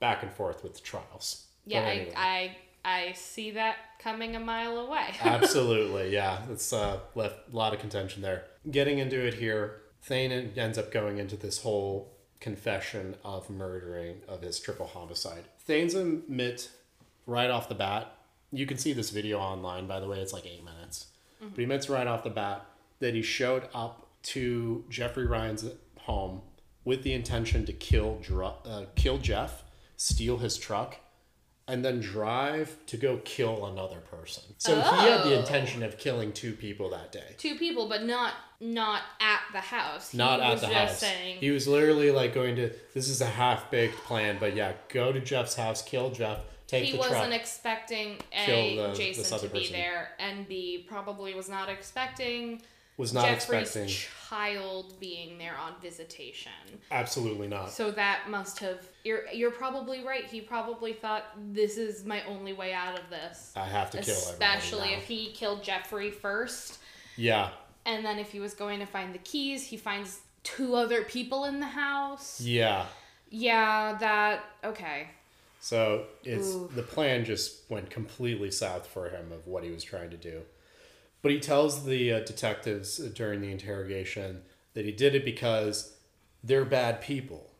back 0.00 0.22
and 0.22 0.32
forth 0.32 0.62
with 0.62 0.74
the 0.74 0.80
trials. 0.80 1.46
Yeah, 1.64 1.80
But 1.80 2.16
I. 2.18 2.22
I 2.22 2.56
I 2.84 3.12
see 3.12 3.52
that 3.52 3.76
coming 3.98 4.34
a 4.34 4.40
mile 4.40 4.78
away. 4.78 5.14
Absolutely, 5.22 6.12
yeah. 6.12 6.38
It's 6.50 6.72
uh, 6.72 7.00
left 7.14 7.52
a 7.52 7.56
lot 7.56 7.72
of 7.72 7.80
contention 7.80 8.22
there. 8.22 8.44
Getting 8.70 8.98
into 8.98 9.24
it 9.24 9.34
here, 9.34 9.82
Thayne 10.02 10.52
ends 10.56 10.78
up 10.78 10.90
going 10.90 11.18
into 11.18 11.36
this 11.36 11.62
whole 11.62 12.12
confession 12.40 13.14
of 13.24 13.48
murdering 13.48 14.16
of 14.26 14.42
his 14.42 14.58
triple 14.58 14.86
homicide. 14.86 15.44
Thayne's 15.66 15.94
admit 15.94 16.70
right 17.26 17.50
off 17.50 17.68
the 17.68 17.74
bat. 17.74 18.12
You 18.50 18.66
can 18.66 18.78
see 18.78 18.92
this 18.92 19.10
video 19.10 19.38
online, 19.38 19.86
by 19.86 20.00
the 20.00 20.08
way. 20.08 20.18
It's 20.18 20.32
like 20.32 20.44
eight 20.44 20.64
minutes, 20.64 21.06
but 21.40 21.56
he 21.56 21.62
admits 21.62 21.88
right 21.88 22.06
off 22.06 22.24
the 22.24 22.30
bat 22.30 22.66
that 22.98 23.14
he 23.14 23.22
showed 23.22 23.68
up 23.72 24.08
to 24.24 24.84
Jeffrey 24.90 25.26
Ryan's 25.26 25.64
home 26.00 26.42
with 26.84 27.02
the 27.04 27.12
intention 27.12 27.64
to 27.66 27.72
kill 27.72 28.20
uh, 28.64 28.84
kill 28.96 29.18
Jeff, 29.18 29.62
steal 29.96 30.38
his 30.38 30.58
truck, 30.58 30.98
and 31.68 31.84
then 31.84 32.00
drive 32.00 32.76
to 32.86 32.96
go 32.96 33.18
kill 33.24 33.66
another 33.66 33.98
person. 34.00 34.42
So 34.58 34.74
he 34.74 34.80
had 34.80 35.22
the 35.24 35.36
Oh. 35.36 35.40
intention 35.40 35.82
of 35.82 35.96
killing 35.98 36.32
two 36.32 36.52
people 36.54 36.90
that 36.90 37.12
day. 37.12 37.34
Two 37.38 37.54
people, 37.56 37.88
but 37.88 38.02
not 38.04 38.34
not 38.60 39.02
at 39.20 39.40
the 39.52 39.58
house. 39.60 40.12
He 40.12 40.18
Not 40.18 40.38
at 40.40 40.60
the 40.60 40.68
house. 40.68 40.98
Saying, 40.98 41.38
He 41.38 41.50
was 41.50 41.66
literally 41.66 42.12
like 42.12 42.32
going 42.32 42.54
to. 42.56 42.70
This 42.94 43.08
is 43.08 43.20
a 43.20 43.26
half 43.26 43.70
baked 43.72 43.96
plan, 44.04 44.36
but 44.38 44.54
yeah, 44.54 44.72
go 44.88 45.10
to 45.12 45.18
Jeff's 45.20 45.56
house, 45.56 45.82
kill 45.82 46.10
Jeff, 46.10 46.38
take 46.68 46.84
the 46.84 46.86
truck. 46.86 46.86
he 46.86 46.92
the 46.92 46.98
wasn't 46.98 47.18
truck. 47.32 47.40
expecting 47.40 48.18
a 48.32 48.76
the- 48.76 48.88
this 48.90 48.98
Jason 48.98 49.34
other 49.34 49.48
to 49.48 49.52
be 49.52 49.60
person. 49.60 49.72
there, 49.74 50.12
and 50.20 50.46
B 50.46 50.84
probably 50.86 51.34
was 51.34 51.48
not 51.48 51.68
expecting 51.68 52.62
was 53.02 53.12
not 53.12 53.26
Jeffrey's 53.26 53.76
expecting. 53.76 53.94
child 54.30 54.94
being 55.00 55.36
there 55.36 55.56
on 55.58 55.72
visitation. 55.82 56.52
absolutely 56.90 57.48
not. 57.48 57.70
So 57.70 57.90
that 57.90 58.30
must 58.30 58.58
have 58.60 58.78
you're 59.04 59.24
you're 59.32 59.50
probably 59.50 60.04
right. 60.04 60.24
He 60.24 60.40
probably 60.40 60.92
thought 60.92 61.24
this 61.52 61.76
is 61.76 62.04
my 62.04 62.22
only 62.24 62.52
way 62.52 62.72
out 62.72 62.98
of 62.98 63.10
this. 63.10 63.52
I 63.56 63.64
have 63.66 63.90
to 63.90 63.98
kill 64.00 64.14
everybody. 64.14 64.32
Especially 64.32 64.88
if 64.94 65.04
he 65.04 65.32
killed 65.32 65.62
Jeffrey 65.62 66.10
first, 66.10 66.78
Yeah, 67.16 67.50
and 67.84 68.04
then 68.04 68.18
if 68.18 68.30
he 68.32 68.40
was 68.40 68.54
going 68.54 68.78
to 68.80 68.86
find 68.86 69.12
the 69.14 69.18
keys, 69.18 69.64
he 69.64 69.76
finds 69.76 70.20
two 70.44 70.74
other 70.74 71.02
people 71.02 71.44
in 71.44 71.60
the 71.60 71.66
house. 71.66 72.40
yeah. 72.40 72.86
Yeah, 73.34 73.96
that 74.00 74.44
okay. 74.64 75.08
So 75.60 76.04
it's 76.24 76.48
Ooh. 76.48 76.68
the 76.74 76.82
plan 76.82 77.24
just 77.24 77.62
went 77.70 77.88
completely 77.88 78.50
south 78.50 78.86
for 78.86 79.08
him 79.08 79.30
of 79.32 79.46
what 79.46 79.62
he 79.64 79.70
was 79.70 79.82
trying 79.84 80.10
to 80.10 80.16
do. 80.16 80.42
But 81.22 81.30
he 81.30 81.40
tells 81.40 81.84
the 81.84 82.12
uh, 82.12 82.20
detectives 82.20 82.98
during 82.98 83.40
the 83.40 83.50
interrogation 83.52 84.42
that 84.74 84.84
he 84.84 84.92
did 84.92 85.14
it 85.14 85.24
because 85.24 85.96
they're 86.42 86.64
bad 86.64 87.00
people. 87.00 87.52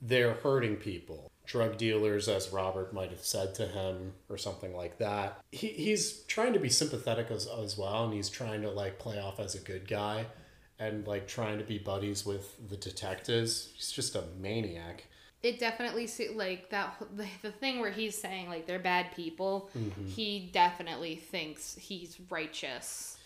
They're 0.00 0.34
hurting 0.34 0.76
people. 0.76 1.30
Drug 1.44 1.76
dealers, 1.76 2.28
as 2.28 2.52
Robert 2.52 2.92
might 2.94 3.10
have 3.10 3.24
said 3.24 3.54
to 3.56 3.66
him, 3.66 4.12
or 4.28 4.38
something 4.38 4.74
like 4.76 4.98
that. 4.98 5.40
He, 5.50 5.68
he's 5.68 6.20
trying 6.24 6.52
to 6.52 6.60
be 6.60 6.68
sympathetic 6.68 7.30
as, 7.30 7.46
as 7.46 7.76
well, 7.76 8.04
and 8.04 8.14
he's 8.14 8.30
trying 8.30 8.62
to 8.62 8.70
like 8.70 9.00
play 9.00 9.18
off 9.18 9.40
as 9.40 9.54
a 9.56 9.60
good 9.60 9.88
guy 9.88 10.26
and 10.78 11.06
like 11.06 11.26
trying 11.26 11.58
to 11.58 11.64
be 11.64 11.78
buddies 11.78 12.24
with 12.24 12.68
the 12.68 12.76
detectives. 12.76 13.70
He's 13.74 13.90
just 13.90 14.14
a 14.14 14.24
maniac. 14.40 15.06
It 15.42 15.58
definitely 15.58 16.08
like 16.34 16.70
that 16.70 16.94
the, 17.16 17.26
the 17.42 17.50
thing 17.50 17.80
where 17.80 17.90
he's 17.90 18.16
saying 18.16 18.48
like 18.48 18.66
they're 18.66 18.78
bad 18.78 19.14
people. 19.14 19.70
Mm-hmm. 19.76 20.06
He 20.06 20.50
definitely 20.52 21.16
thinks 21.16 21.76
he's 21.76 22.18
righteous 22.30 23.18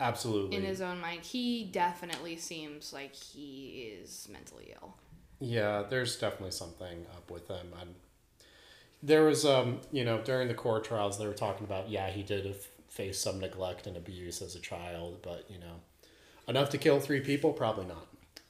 Absolutely. 0.00 0.56
in 0.56 0.64
his 0.64 0.80
own 0.80 1.00
mind. 1.00 1.22
He 1.22 1.64
definitely 1.64 2.36
seems 2.36 2.92
like 2.92 3.14
he 3.14 3.94
is 4.00 4.28
mentally 4.30 4.74
ill. 4.80 4.96
Yeah, 5.40 5.84
there's 5.88 6.16
definitely 6.16 6.52
something 6.52 7.06
up 7.14 7.30
with 7.30 7.48
him. 7.48 7.72
And 7.80 7.94
there 9.02 9.24
was, 9.24 9.44
um, 9.44 9.80
you 9.92 10.04
know, 10.04 10.22
during 10.22 10.48
the 10.48 10.54
court 10.54 10.84
trials, 10.84 11.18
they 11.18 11.26
were 11.26 11.34
talking 11.34 11.64
about, 11.64 11.88
yeah, 11.88 12.10
he 12.10 12.22
did 12.22 12.52
face 12.88 13.18
some 13.18 13.40
neglect 13.40 13.86
and 13.86 13.96
abuse 13.96 14.40
as 14.40 14.54
a 14.54 14.60
child, 14.60 15.18
but 15.22 15.44
you 15.50 15.58
know, 15.58 15.80
enough 16.48 16.70
to 16.70 16.78
kill 16.78 17.00
three 17.00 17.20
people, 17.20 17.52
probably 17.52 17.86
not. 17.86 18.06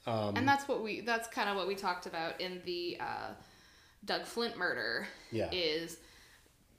Um, 0.07 0.35
and 0.35 0.47
that's 0.47 0.67
what 0.67 0.83
we 0.83 1.01
that's 1.01 1.27
kind 1.27 1.49
of 1.49 1.55
what 1.55 1.67
we 1.67 1.75
talked 1.75 2.05
about 2.05 2.39
in 2.39 2.61
the 2.65 2.97
uh, 2.99 3.29
Doug 4.05 4.25
Flint 4.25 4.57
murder 4.57 5.07
yeah, 5.31 5.49
is 5.51 5.97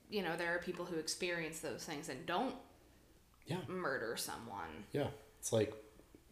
you 0.09 0.23
know 0.23 0.37
there 0.37 0.55
are 0.55 0.59
people 0.59 0.85
who 0.85 0.97
experience 0.97 1.59
those 1.59 1.85
things 1.85 2.09
and 2.09 2.25
don't 2.27 2.55
yeah, 3.47 3.59
murder 3.69 4.17
someone. 4.17 4.85
yeah. 4.93 5.09
It's 5.41 5.53
like 5.53 5.73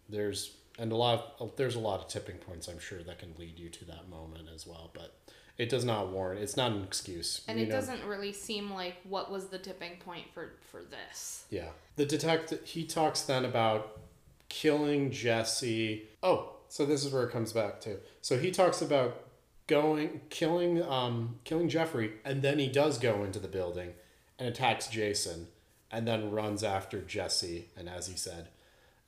there's 0.09 0.57
and 0.79 0.93
a 0.93 0.97
lot 0.97 1.35
of 1.39 1.57
there's 1.57 1.77
a 1.77 1.81
lot 1.81 2.01
of 2.01 2.09
tipping 2.09 2.37
points. 2.37 2.69
I'm 2.69 2.79
sure 2.79 3.03
that 3.03 3.19
can 3.19 3.35
lead 3.39 3.59
you 3.59 3.69
to 3.71 3.85
that 3.87 4.09
moment 4.09 4.49
as 4.55 4.67
well, 4.67 4.91
but 4.93 5.17
it 5.57 5.69
does 5.69 5.85
not 5.85 6.11
warrant. 6.11 6.41
It's 6.41 6.57
not 6.57 6.73
an 6.73 6.83
excuse. 6.83 7.43
And 7.47 7.61
it 7.61 7.69
know? 7.69 7.77
doesn't 7.77 8.05
really 8.05 8.33
seem 8.33 8.73
like 8.73 8.97
what 9.05 9.31
was 9.31 9.47
the 9.47 9.59
tipping 9.59 9.97
point 9.99 10.27
for 10.33 10.55
for 10.71 10.83
this. 10.83 11.45
Yeah. 11.51 11.69
The 11.97 12.07
detective 12.07 12.61
he 12.65 12.85
talks 12.85 13.23
then 13.23 13.45
about 13.45 14.01
killing 14.49 15.11
Jesse. 15.11 16.09
Oh, 16.23 16.57
so 16.69 16.85
this 16.85 17.05
is 17.05 17.13
where 17.13 17.25
it 17.25 17.33
comes 17.33 17.53
back 17.53 17.81
to. 17.83 17.99
So 18.21 18.39
he 18.39 18.51
talks 18.51 18.83
about 18.83 19.23
going 19.67 20.21
killing 20.29 20.83
um 20.83 21.37
killing 21.45 21.69
Jeffrey 21.69 22.13
and 22.25 22.43
then 22.43 22.59
he 22.59 22.69
does 22.69 22.99
go 22.99 23.25
into 23.25 23.39
the 23.39 23.49
building 23.49 23.95
and 24.39 24.49
attacks 24.49 24.89
Jason 24.89 25.47
and 25.91 26.07
then 26.07 26.31
runs 26.31 26.63
after 26.63 27.01
Jesse 27.01 27.69
and 27.77 27.89
as 27.89 28.07
he 28.07 28.17
said 28.17 28.49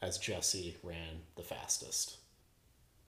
as 0.00 0.18
Jesse 0.18 0.76
ran 0.82 1.22
the 1.36 1.42
fastest. 1.42 2.16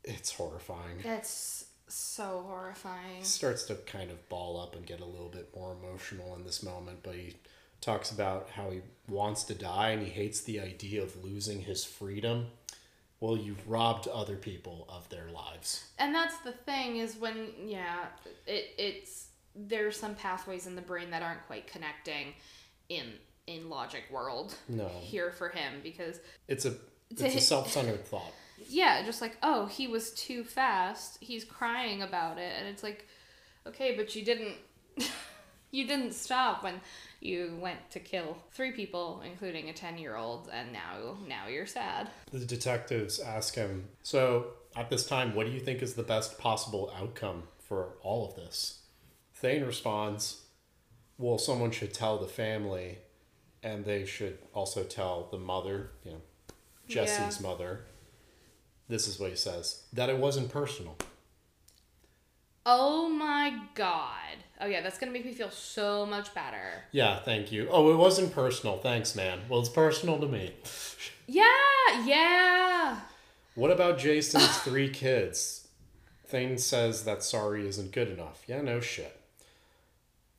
It's 0.05 0.33
horrifying. 0.33 0.99
That's 1.03 1.67
so 1.87 2.45
horrifying. 2.47 3.19
He 3.19 3.25
starts 3.25 3.65
to 3.65 3.75
kind 3.75 4.11
of 4.11 4.29
ball 4.29 4.61
up 4.61 4.75
and 4.75 4.87
get 4.87 5.01
a 5.01 5.05
little 5.05 5.29
bit 5.29 5.55
more 5.55 5.77
emotional 5.83 6.35
in 6.35 6.45
this 6.45 6.63
moment, 6.63 7.01
but 7.03 7.15
he 7.15 7.35
talks 7.81 8.11
about 8.11 8.51
how 8.51 8.71
he 8.71 8.81
wants 9.09 9.45
to 9.45 9.55
die 9.55 9.91
and 9.91 10.03
he 10.03 10.09
hates 10.09 10.41
the 10.41 10.61
idea 10.61 11.03
of 11.03 11.25
losing 11.25 11.63
his 11.63 11.85
freedom. 11.85 12.47
Well, 13.21 13.37
you've 13.37 13.69
robbed 13.69 14.07
other 14.09 14.37
people 14.37 14.87
of 14.89 15.09
their 15.09 15.29
lives. 15.31 15.85
And 15.99 16.15
that's 16.15 16.39
the 16.39 16.53
thing 16.53 16.99
is 16.99 17.17
when 17.17 17.49
yeah, 17.67 18.07
it 18.47 18.75
it's 18.79 19.27
there's 19.57 19.99
some 19.99 20.15
pathways 20.15 20.67
in 20.67 20.77
the 20.77 20.83
brain 20.83 21.11
that 21.11 21.23
aren't 21.23 21.45
quite 21.47 21.67
connecting 21.67 22.35
in 22.89 23.07
in 23.47 23.69
logic 23.69 24.05
world 24.11 24.55
No, 24.69 24.89
here 25.01 25.33
for 25.33 25.49
him 25.49 25.81
because 25.83 26.21
it's 26.47 26.65
a 26.65 26.75
it's 27.11 27.23
a 27.23 27.41
self-centered 27.55 28.05
thought. 28.07 28.33
yeah, 28.69 29.03
just 29.05 29.21
like 29.21 29.37
oh, 29.43 29.67
he 29.67 29.89
was 29.89 30.13
too 30.13 30.45
fast. 30.45 31.19
He's 31.21 31.45
crying 31.45 32.03
about 32.03 32.39
it 32.39 32.53
and 32.59 32.69
it's 32.69 32.83
like 32.83 33.07
okay, 33.67 33.97
but 33.97 34.15
you 34.15 34.25
didn't 34.25 34.55
you 35.71 35.87
didn't 35.87 36.13
stop 36.13 36.63
when 36.63 36.81
you 37.21 37.59
went 37.61 37.91
to 37.91 38.01
kill 38.01 38.37
three 38.53 38.73
people 38.73 39.23
including 39.25 39.69
a 39.69 39.73
10-year-old 39.73 40.49
and 40.53 40.73
now 40.73 41.17
now 41.27 41.49
you're 41.49 41.67
sad. 41.67 42.09
The 42.31 42.45
detectives 42.45 43.19
ask 43.19 43.55
him, 43.55 43.89
"So, 44.03 44.53
at 44.77 44.91
this 44.91 45.07
time, 45.07 45.35
what 45.35 45.47
do 45.47 45.53
you 45.53 45.61
think 45.61 45.83
is 45.83 45.95
the 45.95 46.03
best 46.03 46.39
possible 46.39 46.93
outcome 46.97 47.49
for 47.59 47.95
all 48.03 48.29
of 48.29 48.37
this?" 48.37 48.81
Thayne 49.35 49.65
responds, 49.65 50.43
"Well, 51.19 51.39
someone 51.39 51.71
should 51.71 51.95
tell 51.95 52.19
the 52.19 52.29
family, 52.29 52.99
and 53.63 53.85
they 53.85 54.05
should 54.05 54.39
also 54.55 54.85
tell 54.85 55.29
the 55.31 55.39
mother, 55.39 55.91
you 56.05 56.13
know, 56.13 56.21
Jesse's 56.87 57.41
mother." 57.41 57.85
This 58.89 59.07
is 59.07 59.19
what 59.19 59.31
he 59.31 59.37
says: 59.37 59.85
that 59.93 60.09
it 60.09 60.19
wasn't 60.19 60.51
personal. 60.51 60.97
Oh 62.65 63.09
my 63.09 63.67
god. 63.75 64.45
Oh 64.61 64.67
yeah, 64.67 64.81
that's 64.81 64.99
gonna 64.99 65.13
make 65.13 65.25
me 65.25 65.33
feel 65.33 65.51
so 65.51 66.05
much 66.05 66.35
better. 66.35 66.85
Yeah, 66.91 67.21
thank 67.21 67.53
you. 67.53 67.69
Oh, 67.71 67.93
it 67.93 67.97
wasn't 67.97 68.33
personal. 68.33 68.79
Thanks, 68.79 69.15
man. 69.15 69.41
Well, 69.49 69.61
it's 69.61 69.69
personal 69.69 70.19
to 70.19 70.27
me. 70.27 70.55
Yeah, 71.27 71.45
yeah. 72.05 73.01
What 73.55 73.71
about 73.71 73.99
Jason's 73.99 74.59
three 74.59 74.89
kids? 74.89 75.69
Thayne 76.27 76.59
says 76.59 77.05
that 77.05 77.23
sorry 77.23 77.67
isn't 77.69 77.93
good 77.93 78.09
enough. 78.09 78.43
Yeah, 78.47 78.61
no 78.61 78.81
shit. 78.81 79.19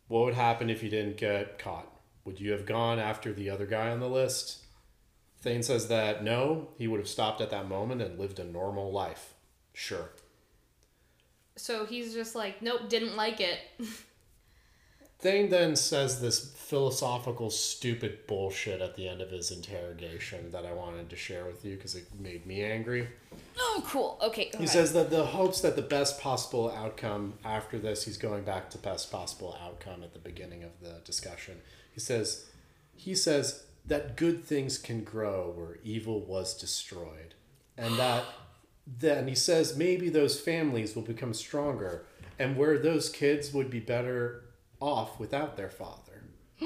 What 0.08 0.26
would 0.26 0.34
happen 0.34 0.70
if 0.70 0.84
you 0.84 0.90
didn't 0.90 1.18
get 1.18 1.60
caught? 1.60 1.88
Would 2.26 2.40
you 2.40 2.52
have 2.52 2.66
gone 2.66 3.00
after 3.00 3.34
the 3.34 3.50
other 3.50 3.66
guy 3.66 3.90
on 3.90 4.00
the 4.00 4.10
list? 4.10 4.60
Thayne 5.42 5.64
says 5.64 5.88
that 5.88 6.24
no, 6.24 6.70
he 6.78 6.88
would 6.88 7.00
have 7.00 7.08
stopped 7.08 7.40
at 7.42 7.50
that 7.52 7.70
moment 7.70 8.02
and 8.02 8.20
lived 8.20 8.40
a 8.40 8.44
normal 8.44 8.92
life. 8.92 9.34
Sure. 9.74 10.10
So 11.56 11.86
he's 11.86 12.14
just 12.14 12.36
like, 12.36 12.62
nope, 12.62 12.90
didn't 12.90 13.16
like 13.16 13.40
it. 13.40 13.60
Thayne 15.20 15.50
then 15.50 15.76
says 15.76 16.22
this 16.22 16.54
philosophical, 16.56 17.50
stupid 17.50 18.26
bullshit 18.26 18.80
at 18.80 18.96
the 18.96 19.10
end 19.10 19.22
of 19.22 19.32
his 19.32 19.52
interrogation 19.52 20.50
that 20.52 20.66
I 20.66 20.72
wanted 20.72 21.10
to 21.10 21.18
share 21.18 21.44
with 21.44 21.66
you 21.66 21.76
because 21.76 21.94
it 21.96 22.08
made 22.18 22.46
me 22.46 22.64
angry. 22.64 23.06
Oh, 23.58 23.84
cool. 23.86 24.18
Okay. 24.24 24.50
Go 24.50 24.60
He 24.60 24.68
says 24.68 24.94
that 24.94 25.10
the 25.10 25.26
hopes 25.26 25.60
that 25.60 25.76
the 25.76 25.82
best 25.82 26.22
possible 26.22 26.72
outcome 26.72 27.34
after 27.44 27.78
this, 27.78 28.06
he's 28.06 28.18
going 28.18 28.44
back 28.44 28.70
to 28.70 28.78
best 28.78 29.12
possible 29.12 29.58
outcome 29.62 30.04
at 30.04 30.14
the 30.14 30.20
beginning 30.20 30.64
of 30.64 30.72
the 30.82 31.02
discussion. 31.04 31.56
He 31.92 32.00
says, 32.00 32.46
he 32.96 33.14
says 33.14 33.66
that 33.86 34.16
good 34.16 34.46
things 34.46 34.78
can 34.78 35.04
grow 35.04 35.52
where 35.54 35.80
evil 35.84 36.22
was 36.22 36.54
destroyed, 36.58 37.34
and 37.78 37.98
that 37.98 38.24
then 38.88 39.28
he 39.28 39.36
says 39.36 39.76
maybe 39.76 40.08
those 40.08 40.40
families 40.40 40.96
will 40.96 41.04
become 41.04 41.34
stronger, 41.34 42.06
and 42.38 42.56
where 42.56 42.78
those 42.78 43.10
kids 43.10 43.54
would 43.54 43.70
be 43.70 43.82
better 43.82 44.44
off 44.80 45.20
without 45.20 45.58
their 45.58 45.70
father. 45.70 46.24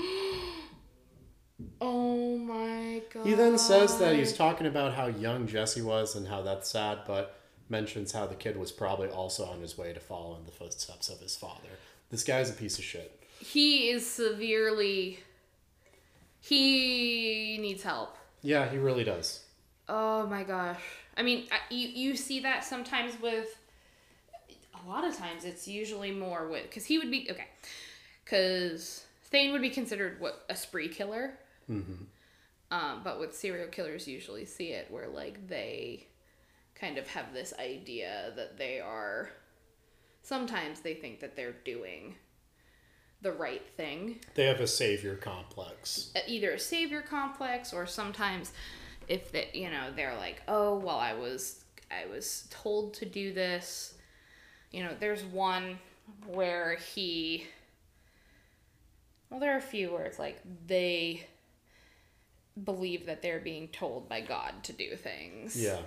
Oh 1.79 2.37
my 2.37 3.01
god. 3.13 3.25
He 3.25 3.35
then 3.35 3.57
says 3.57 3.97
that 3.99 4.15
he's 4.15 4.33
talking 4.35 4.67
about 4.67 4.93
how 4.93 5.07
young 5.07 5.47
Jesse 5.47 5.81
was 5.81 6.15
and 6.15 6.27
how 6.27 6.41
that's 6.41 6.69
sad, 6.69 6.99
but 7.05 7.39
mentions 7.69 8.11
how 8.11 8.25
the 8.25 8.35
kid 8.35 8.57
was 8.57 8.71
probably 8.71 9.07
also 9.09 9.45
on 9.45 9.61
his 9.61 9.77
way 9.77 9.93
to 9.93 9.99
follow 9.99 10.35
in 10.35 10.45
the 10.45 10.51
footsteps 10.51 11.09
of 11.09 11.19
his 11.19 11.35
father. 11.35 11.69
This 12.09 12.23
guy's 12.23 12.49
a 12.49 12.53
piece 12.53 12.77
of 12.77 12.83
shit. 12.83 13.23
He 13.39 13.89
is 13.89 14.09
severely. 14.09 15.19
He 16.39 17.57
needs 17.59 17.83
help. 17.83 18.17
Yeah, 18.41 18.69
he 18.69 18.77
really 18.77 19.03
does. 19.03 19.45
Oh 19.87 20.27
my 20.27 20.43
gosh. 20.43 20.81
I 21.15 21.23
mean, 21.23 21.47
you 21.69 21.87
you 21.87 22.15
see 22.15 22.39
that 22.41 22.63
sometimes 22.63 23.19
with. 23.21 23.59
A 24.85 24.89
lot 24.89 25.05
of 25.05 25.15
times, 25.17 25.45
it's 25.45 25.65
usually 25.65 26.11
more 26.11 26.49
with 26.49 26.63
because 26.63 26.83
he 26.85 26.97
would 26.97 27.09
be 27.09 27.29
okay, 27.31 27.47
because 28.23 29.05
Thayne 29.25 29.51
would 29.51 29.61
be 29.61 29.69
considered 29.69 30.19
what 30.19 30.45
a 30.49 30.55
spree 30.55 30.89
killer. 30.89 31.33
Mm-hmm. 31.69 32.03
Um, 32.71 33.01
but 33.03 33.19
with 33.19 33.35
serial 33.35 33.67
killers, 33.67 34.07
usually 34.07 34.45
see 34.45 34.69
it 34.69 34.87
where 34.89 35.07
like 35.07 35.47
they 35.47 36.07
kind 36.75 36.97
of 36.97 37.07
have 37.07 37.33
this 37.33 37.53
idea 37.59 38.33
that 38.35 38.57
they 38.57 38.79
are. 38.79 39.29
Sometimes 40.23 40.79
they 40.79 40.93
think 40.93 41.19
that 41.19 41.35
they're 41.35 41.55
doing 41.65 42.15
the 43.23 43.31
right 43.31 43.65
thing, 43.77 44.19
They 44.35 44.45
have 44.45 44.59
a 44.59 44.67
savior 44.67 45.15
complex. 45.15 46.11
Uh, 46.15 46.19
either 46.27 46.51
a 46.51 46.59
savior 46.59 47.01
complex 47.01 47.73
or 47.73 47.87
sometimes 47.87 48.51
if 49.07 49.31
they, 49.31 49.49
you 49.53 49.71
know, 49.71 49.91
they're 49.95 50.15
like, 50.15 50.41
oh 50.47 50.77
well, 50.77 50.97
I 50.97 51.13
was 51.13 51.63
I 51.89 52.05
was 52.05 52.47
told 52.49 52.93
to 52.95 53.05
do 53.05 53.33
this. 53.33 53.95
You 54.71 54.83
know, 54.83 54.91
there's 54.99 55.23
one 55.23 55.79
where 56.27 56.75
he. 56.75 57.47
Well, 59.33 59.39
there 59.39 59.55
are 59.55 59.57
a 59.57 59.61
few 59.61 59.91
where 59.91 60.03
it's 60.03 60.19
like 60.19 60.39
they 60.67 61.25
believe 62.63 63.07
that 63.07 63.23
they're 63.23 63.39
being 63.39 63.67
told 63.69 64.07
by 64.07 64.21
God 64.21 64.63
to 64.65 64.73
do 64.73 64.95
things. 64.95 65.59
Yeah. 65.59 65.79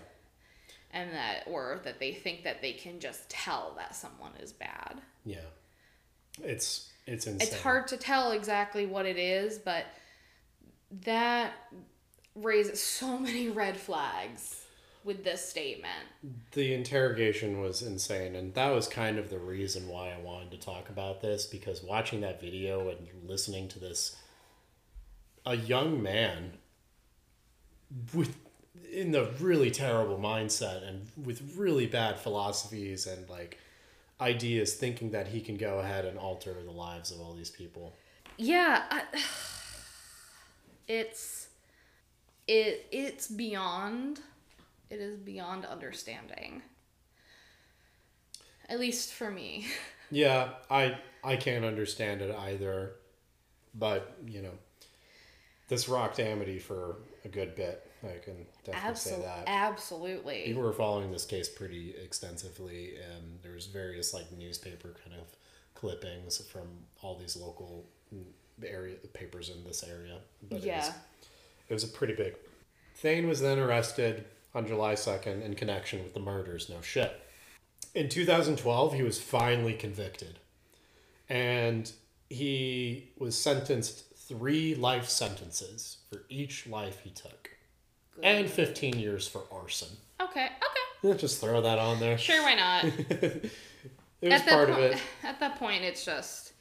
And 0.90 1.12
that, 1.12 1.44
or 1.47 1.80
that 1.84 2.01
they 2.01 2.12
think 2.12 2.42
that 2.42 2.61
they 2.61 2.72
can 2.72 2.99
just 2.99 3.30
tell 3.30 3.74
that 3.76 3.94
someone 3.94 4.32
is 4.40 4.53
bad. 4.53 5.01
Yeah. 5.24 5.44
It's 6.42 6.90
it's 7.07 7.28
insane. 7.28 7.47
It's 7.47 7.62
hard 7.62 7.86
to 7.86 7.97
tell 7.97 8.32
exactly 8.32 8.84
what 8.84 9.07
it 9.07 9.16
is, 9.16 9.59
but 9.59 9.84
that 11.05 11.53
raises 12.34 12.82
so 12.82 13.16
many 13.20 13.49
red 13.49 13.76
flags 13.76 14.66
with 15.07 15.23
this 15.23 15.49
statement. 15.49 16.05
The 16.53 16.75
interrogation 16.75 17.61
was 17.61 17.81
insane, 17.81 18.35
and 18.35 18.53
that 18.55 18.75
was 18.75 18.89
kind 18.89 19.19
of 19.19 19.31
the 19.31 19.39
reason 19.39 19.89
why 19.89 20.11
I 20.11 20.19
wanted 20.19 20.51
to 20.51 20.59
talk 20.59 20.89
about 20.91 21.23
this 21.23 21.47
because 21.47 21.83
watching 21.83 22.21
that 22.23 22.41
video 22.41 22.89
and 22.89 23.07
listening 23.25 23.69
to 23.69 23.79
this, 23.79 24.17
a 25.47 25.55
young 25.55 26.03
man 26.03 26.59
with 28.13 28.37
in 28.93 29.13
the 29.13 29.31
really 29.39 29.71
terrible 29.71 30.19
mindset 30.19 30.87
and 30.87 31.07
with 31.25 31.55
really 31.57 31.87
bad 31.87 32.19
philosophies 32.19 33.07
and 33.07 33.29
like 33.31 33.59
ideas, 34.21 34.75
thinking 34.75 35.13
that 35.13 35.29
he 35.29 35.41
can 35.41 35.57
go 35.57 35.79
ahead 35.79 36.05
and 36.05 36.19
alter 36.19 36.55
the 36.65 36.71
lives 36.71 37.13
of 37.13 37.21
all 37.21 37.35
these 37.35 37.51
people. 37.51 37.95
Yeah, 38.39 38.83
I, 38.91 39.03
it's 40.89 41.47
it 42.49 42.87
it's 42.91 43.29
beyond 43.29 44.21
it 44.91 45.01
is 45.01 45.18
beyond 45.18 45.64
understanding. 45.64 46.62
At 48.68 48.80
least 48.80 49.12
for 49.12 49.30
me. 49.30 49.66
Yeah, 50.09 50.51
I 50.70 50.99
I 51.24 51.34
can't 51.34 51.64
understand 51.64 52.22
it 52.22 52.32
either, 52.32 52.93
but 53.74 54.16
you 54.24 54.41
know, 54.41 54.53
this 55.68 55.89
rocked 55.89 56.20
Amity 56.20 56.61
for 56.61 56.99
a 57.24 57.28
good 57.28 57.57
bit. 57.57 57.91
I 58.05 58.18
can 58.24 58.47
definitely 58.64 58.72
say 58.72 58.89
Absolutely. 58.89 59.24
that. 59.24 59.45
Absolutely. 59.49 60.43
People 60.45 60.62
were 60.62 60.72
following 60.72 61.11
this 61.11 61.24
case 61.24 61.49
pretty 61.49 61.95
extensively, 62.01 62.95
and 62.97 63.41
there's 63.43 63.66
various 63.66 64.14
like 64.14 64.30
newspaper 64.30 64.95
kind 65.05 65.20
of 65.20 65.26
clippings 65.74 66.39
from 66.53 66.68
all 67.03 67.16
these 67.16 67.37
local 67.37 67.84
area 68.64 68.95
papers 69.12 69.51
in 69.51 69.64
this 69.64 69.82
area. 69.82 70.18
But 70.49 70.59
it 70.59 70.66
yeah. 70.66 70.78
was, 70.78 70.91
it 71.68 71.74
was 71.74 71.84
a 71.84 71.89
pretty 71.89 72.14
big. 72.14 72.37
Thayne 72.95 73.26
was 73.26 73.41
then 73.41 73.59
arrested 73.59 74.24
on 74.57 74.67
July 74.67 74.95
second 74.95 75.43
in 75.43 75.55
connection 75.55 76.03
with 76.03 76.15
the 76.15 76.21
murders. 76.21 76.71
No 76.71 76.81
shit. 76.81 77.21
In 77.95 78.09
2012, 78.09 78.95
he 78.95 79.03
was 79.03 79.21
finally 79.21 79.75
convicted, 79.75 80.39
and 81.29 81.93
he 82.31 83.11
was 83.19 83.39
sentenced 83.39 84.17
three 84.17 84.75
life 84.75 85.09
sentences 85.09 85.99
for 86.11 86.23
each 86.29 86.67
life 86.67 87.01
he 87.05 87.11
took, 87.11 87.51
and 88.23 88.49
15 88.49 88.99
years 88.99 89.29
for 89.29 89.43
arson. 89.53 89.89
Okay. 90.21 90.47
Okay. 90.47 91.19
Just 91.19 91.41
throw 91.41 91.61
that 91.61 91.79
on 91.79 92.01
there. 92.01 92.17
Sure, 92.17 92.43
why 92.43 92.55
not? 92.55 92.85
it 93.11 93.51
was 94.23 94.33
at 94.33 94.47
part 94.47 94.71
of 94.71 94.79
it. 94.79 94.99
At 95.23 95.39
that 95.41 95.59
point, 95.59 95.85
it's 95.85 96.05
just. 96.05 96.53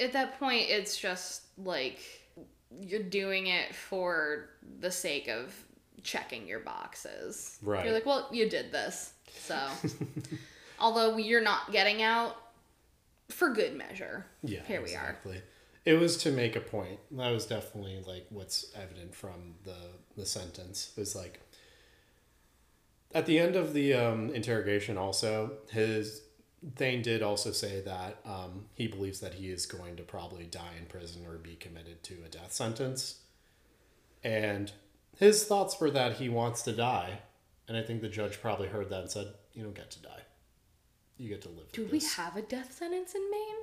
At 0.00 0.12
that 0.14 0.38
point, 0.38 0.66
it's 0.68 0.96
just 0.96 1.44
like 1.58 2.00
you're 2.80 3.02
doing 3.02 3.46
it 3.46 3.74
for 3.74 4.48
the 4.80 4.90
sake 4.90 5.28
of 5.28 5.54
checking 6.02 6.46
your 6.46 6.60
boxes. 6.60 7.58
Right. 7.62 7.84
You're 7.84 7.94
like, 7.94 8.06
well, 8.06 8.28
you 8.32 8.48
did 8.48 8.72
this, 8.72 9.12
so. 9.28 9.58
Although 10.78 11.16
you're 11.16 11.42
not 11.42 11.72
getting 11.72 12.02
out, 12.02 12.36
for 13.28 13.50
good 13.50 13.76
measure. 13.76 14.26
Yeah, 14.42 14.60
Here 14.66 14.82
we 14.82 14.94
are. 14.94 15.18
It 15.84 15.94
was 15.94 16.16
to 16.18 16.32
make 16.32 16.56
a 16.56 16.60
point. 16.60 16.98
That 17.12 17.30
was 17.30 17.46
definitely 17.46 18.02
like 18.06 18.26
what's 18.30 18.66
evident 18.74 19.14
from 19.14 19.54
the 19.64 19.76
the 20.16 20.26
sentence. 20.26 20.92
It 20.96 21.00
was 21.00 21.14
like 21.14 21.40
at 23.14 23.26
the 23.26 23.38
end 23.38 23.56
of 23.56 23.72
the 23.72 23.94
um, 23.94 24.34
interrogation. 24.34 24.98
Also, 24.98 25.52
his 25.70 26.22
Thayne 26.74 27.02
did 27.02 27.22
also 27.22 27.52
say 27.52 27.80
that 27.82 28.18
um, 28.24 28.64
he 28.74 28.88
believes 28.88 29.20
that 29.20 29.34
he 29.34 29.50
is 29.50 29.66
going 29.66 29.96
to 29.96 30.02
probably 30.02 30.44
die 30.44 30.74
in 30.78 30.86
prison 30.86 31.24
or 31.24 31.36
be 31.38 31.54
committed 31.54 32.02
to 32.04 32.14
a 32.24 32.28
death 32.28 32.52
sentence, 32.52 33.20
and 34.24 34.72
his 35.16 35.44
thoughts 35.44 35.78
were 35.80 35.90
that 35.90 36.14
he 36.14 36.28
wants 36.28 36.62
to 36.62 36.72
die. 36.72 37.20
And 37.68 37.76
I 37.76 37.82
think 37.82 38.00
the 38.00 38.08
judge 38.08 38.40
probably 38.40 38.68
heard 38.68 38.90
that 38.90 39.00
and 39.00 39.10
said, 39.10 39.32
"You 39.52 39.64
don't 39.64 39.74
get 39.74 39.90
to 39.92 40.02
die. 40.02 40.22
You 41.18 41.28
get 41.28 41.42
to 41.42 41.48
live." 41.48 41.72
Do 41.72 41.84
we 41.84 41.98
this." 41.98 42.14
have 42.14 42.36
a 42.36 42.42
death 42.42 42.72
sentence 42.72 43.14
in 43.14 43.30
Maine? 43.30 43.56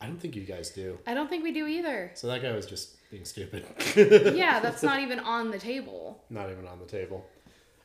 I 0.00 0.06
don't 0.06 0.18
think 0.18 0.34
you 0.34 0.44
guys 0.44 0.70
do. 0.70 0.98
I 1.06 1.12
don't 1.12 1.28
think 1.28 1.44
we 1.44 1.52
do 1.52 1.66
either. 1.66 2.10
So 2.14 2.26
that 2.28 2.40
guy 2.40 2.52
was 2.52 2.64
just 2.64 2.96
being 3.10 3.26
stupid. 3.26 3.66
yeah, 4.34 4.60
that's 4.60 4.82
not 4.82 5.00
even 5.00 5.20
on 5.20 5.50
the 5.50 5.58
table. 5.58 6.24
Not 6.30 6.50
even 6.50 6.66
on 6.66 6.78
the 6.78 6.86
table. 6.86 7.26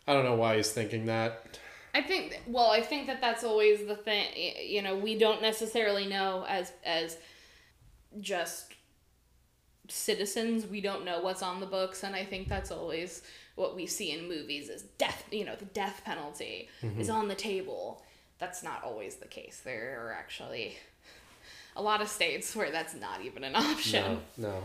I 0.08 0.14
don't 0.14 0.24
know 0.24 0.36
why 0.36 0.56
he's 0.56 0.72
thinking 0.72 1.08
that. 1.08 1.60
I 1.94 2.02
think 2.02 2.42
well, 2.48 2.72
I 2.72 2.82
think 2.82 3.08
that 3.08 3.22
that's 3.22 3.44
always 3.44 3.86
the 3.86 3.96
thing. 3.96 4.28
You 4.62 4.82
know, 4.82 4.96
we 4.96 5.18
don't 5.18 5.42
necessarily 5.42 6.06
know 6.06 6.46
as 6.48 6.72
as 6.86 7.18
just 8.22 8.75
citizens, 9.88 10.66
we 10.66 10.82
don't 10.82 11.06
know 11.06 11.22
what's 11.22 11.42
on 11.42 11.60
the 11.60 11.66
books, 11.66 12.04
and 12.04 12.16
I 12.16 12.24
think 12.24 12.48
that's 12.48 12.72
always 12.72 13.22
what 13.56 13.76
we 13.76 13.86
see 13.86 14.12
in 14.12 14.28
movies 14.28 14.70
is 14.70 14.84
death. 14.98 15.24
You 15.32 15.46
know, 15.46 15.56
the 15.56 15.66
death 15.66 16.02
penalty 16.06 16.70
is 16.98 17.10
on 17.10 17.28
the 17.28 17.36
table. 17.36 18.04
That's 18.38 18.64
not 18.64 18.84
always 18.84 19.16
the 19.16 19.28
case. 19.28 19.62
There 19.64 20.06
are 20.06 20.12
actually 20.12 20.76
a 21.76 21.82
lot 21.82 22.02
of 22.02 22.08
states 22.08 22.56
where 22.56 22.72
that's 22.72 22.96
not 22.96 23.22
even 23.24 23.44
an 23.44 23.56
option. 23.56 24.20
No, 24.38 24.50
no. 24.50 24.64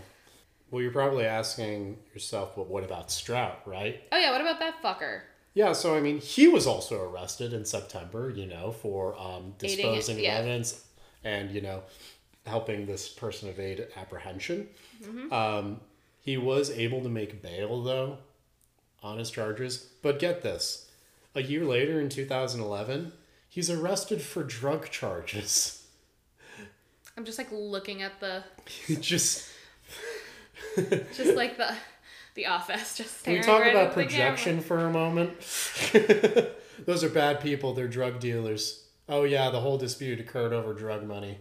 Well, 0.71 0.83
you're 0.83 0.93
probably 0.93 1.25
asking 1.25 1.99
yourself, 2.15 2.57
well, 2.57 2.67
what 2.67 2.85
about 2.85 3.11
Strout, 3.11 3.61
right? 3.67 4.03
Oh 4.13 4.19
yeah, 4.19 4.31
what 4.31 4.41
about 4.41 4.61
that 4.61 4.83
fucker? 4.83 5.23
Yeah, 5.55 5.73
so 5.73 5.97
I 5.97 6.01
mean, 6.01 6.21
he 6.21 6.47
was 6.47 6.67
also 6.67 7.03
arrested 7.03 7.53
in 7.53 7.65
September, 7.65 8.31
you 8.31 8.47
know, 8.47 8.71
for 8.71 9.19
um, 9.19 9.55
Aiding 9.63 9.77
disposing 9.77 10.21
yeah. 10.21 10.35
of 10.35 10.47
evidence 10.47 10.85
and, 11.25 11.51
you 11.51 11.61
know, 11.61 11.83
helping 12.47 12.87
this 12.87 13.09
person 13.09 13.49
evade 13.49 13.87
apprehension. 13.97 14.69
Mm-hmm. 15.03 15.33
Um, 15.33 15.81
he 16.21 16.37
was 16.37 16.71
able 16.71 17.03
to 17.03 17.09
make 17.09 17.43
bail, 17.43 17.83
though, 17.83 18.19
on 19.03 19.19
his 19.19 19.31
charges. 19.31 19.89
But 20.03 20.19
get 20.19 20.43
this 20.43 20.91
a 21.35 21.43
year 21.43 21.65
later 21.65 22.01
in 22.01 22.09
2011, 22.09 23.13
he's 23.49 23.71
arrested 23.71 24.23
for 24.23 24.43
drug 24.43 24.91
charges. 24.91 25.87
I'm 27.17 27.25
just 27.25 27.39
like 27.39 27.49
looking 27.51 28.03
at 28.03 28.21
the 28.21 28.45
just. 29.01 29.49
just 30.77 31.35
like 31.35 31.57
the 31.57 31.75
the 32.35 32.47
office 32.47 32.97
just 32.97 33.25
Can 33.25 33.35
we 33.35 33.41
talk 33.41 33.61
right 33.61 33.75
about 33.75 33.93
projection 33.93 34.61
for 34.61 34.87
a 34.87 34.93
moment? 34.93 35.33
Those 36.87 37.03
are 37.03 37.09
bad 37.09 37.41
people. 37.41 37.75
They're 37.75 37.89
drug 37.89 38.21
dealers. 38.21 38.85
Oh 39.09 39.25
yeah, 39.25 39.51
the 39.51 39.61
whole 39.61 39.79
dispute 39.79 40.21
occurred 40.21 40.53
over 40.53 40.73
drug 40.73 41.07
money. 41.07 41.39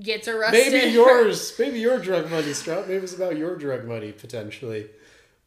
Gets 0.00 0.26
arrested. 0.28 0.72
Maybe 0.72 0.92
yours. 0.92 1.54
Maybe 1.58 1.78
your 1.78 1.98
drug 2.00 2.30
money, 2.30 2.52
Strout. 2.52 2.88
Maybe 2.88 3.04
it's 3.04 3.14
about 3.14 3.36
your 3.36 3.56
drug 3.56 3.84
money 3.84 4.12
potentially. 4.12 4.88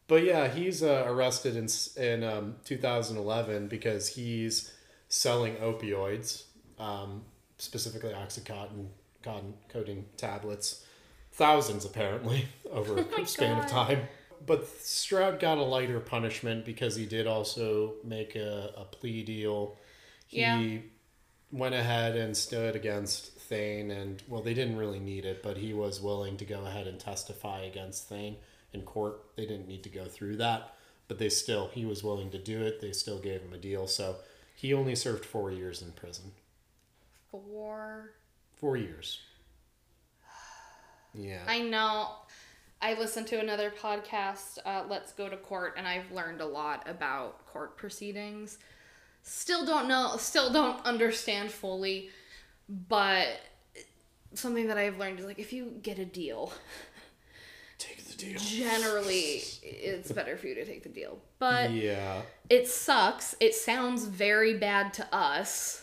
But 0.08 0.24
yeah, 0.24 0.48
he's 0.48 0.82
uh, 0.82 1.04
arrested 1.06 1.56
in 1.56 1.68
in 2.02 2.24
um, 2.24 2.56
2011 2.64 3.68
because 3.68 4.08
he's 4.08 4.72
selling 5.08 5.56
opioids, 5.56 6.44
um, 6.78 7.22
specifically 7.58 8.12
oxycontin, 8.12 8.86
cotton 9.22 9.54
coating 9.68 10.06
tablets, 10.16 10.84
thousands 11.32 11.84
apparently 11.84 12.48
over 12.70 12.98
a 12.98 13.26
span 13.26 13.56
God. 13.56 13.64
of 13.64 13.70
time. 13.70 14.00
But 14.46 14.66
Strout 14.80 15.38
got 15.38 15.58
a 15.58 15.62
lighter 15.62 16.00
punishment 16.00 16.64
because 16.64 16.96
he 16.96 17.04
did 17.04 17.26
also 17.26 17.94
make 18.02 18.36
a, 18.36 18.72
a 18.76 18.84
plea 18.84 19.22
deal. 19.22 19.76
He 20.26 20.40
Yeah. 20.40 20.78
went 21.52 21.74
ahead 21.74 22.16
and 22.16 22.34
stood 22.36 22.74
against 22.74 23.38
Thayne, 23.50 23.90
and 23.90 24.22
well, 24.28 24.42
they 24.42 24.54
didn't 24.54 24.78
really 24.78 25.00
need 25.00 25.26
it, 25.26 25.42
but 25.42 25.58
he 25.58 25.74
was 25.74 26.00
willing 26.00 26.36
to 26.38 26.44
go 26.44 26.64
ahead 26.64 26.86
and 26.86 26.98
testify 26.98 27.62
against 27.62 28.08
Thayne 28.08 28.36
in 28.72 28.82
court. 28.82 29.20
They 29.36 29.44
didn't 29.44 29.66
need 29.68 29.82
to 29.82 29.88
go 29.88 30.04
through 30.04 30.36
that, 30.36 30.74
but 31.08 31.18
they 31.18 31.28
still, 31.28 31.68
he 31.74 31.84
was 31.84 32.04
willing 32.04 32.30
to 32.30 32.38
do 32.38 32.62
it. 32.62 32.80
They 32.80 32.92
still 32.92 33.18
gave 33.18 33.42
him 33.42 33.52
a 33.52 33.58
deal, 33.58 33.88
so 33.88 34.16
he 34.54 34.72
only 34.72 34.94
served 34.94 35.24
four 35.24 35.50
years 35.50 35.82
in 35.82 35.90
prison. 35.92 36.30
Four. 37.30 38.12
Four 38.56 38.76
years. 38.76 39.18
Yeah. 41.12 41.42
I 41.48 41.58
know. 41.58 42.10
I 42.80 42.94
listened 42.94 43.26
to 43.26 43.40
another 43.40 43.72
podcast, 43.72 44.58
uh, 44.64 44.84
Let's 44.88 45.12
Go 45.12 45.28
to 45.28 45.36
Court, 45.36 45.74
and 45.76 45.88
I've 45.88 46.08
learned 46.12 46.40
a 46.40 46.46
lot 46.46 46.88
about 46.88 47.44
court 47.46 47.76
proceedings. 47.76 48.58
Still 49.24 49.66
don't 49.66 49.88
know, 49.88 50.14
still 50.18 50.52
don't 50.52 50.86
understand 50.86 51.50
fully, 51.50 52.10
but 52.70 53.26
something 54.34 54.68
that 54.68 54.78
I've 54.78 54.98
learned 54.98 55.18
is 55.18 55.26
like 55.26 55.38
if 55.38 55.52
you 55.52 55.72
get 55.82 55.98
a 55.98 56.04
deal, 56.04 56.52
Take 57.78 58.04
the 58.06 58.14
deal. 58.14 58.38
generally 58.38 59.42
it's 59.62 60.12
better 60.12 60.36
for 60.36 60.46
you 60.46 60.54
to 60.56 60.64
take 60.64 60.82
the 60.82 60.88
deal. 60.88 61.18
But 61.38 61.72
yeah. 61.72 62.22
it 62.48 62.68
sucks. 62.68 63.34
It 63.40 63.54
sounds 63.54 64.04
very 64.04 64.58
bad 64.58 64.92
to 64.94 65.14
us, 65.14 65.82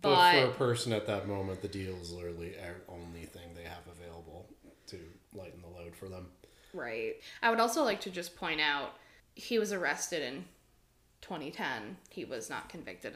But, 0.00 0.32
but, 0.32 0.40
for 0.44 0.50
a 0.50 0.54
person 0.54 0.92
at 0.92 1.06
that 1.06 1.28
moment, 1.28 1.60
the 1.62 1.68
deal 1.68 1.94
is 1.96 2.12
literally 2.12 2.54
the 2.58 2.80
only 2.88 3.26
thing 3.26 3.42
they 3.54 3.62
have 3.68 3.86
available 3.90 4.46
to 4.88 4.98
lighten 5.34 5.60
the 5.60 5.68
load 5.68 5.94
for 5.94 6.08
them. 6.08 6.28
Right. 6.72 7.14
I 7.42 7.50
would 7.50 7.60
also 7.60 7.84
like 7.84 8.00
to 8.02 8.10
just 8.10 8.34
point 8.36 8.60
out 8.60 8.94
he 9.34 9.58
was 9.58 9.72
arrested 9.72 10.22
in 10.22 10.46
2010. 11.20 11.98
He 12.10 12.24
was 12.24 12.48
not 12.50 12.68
convicted 12.68 13.14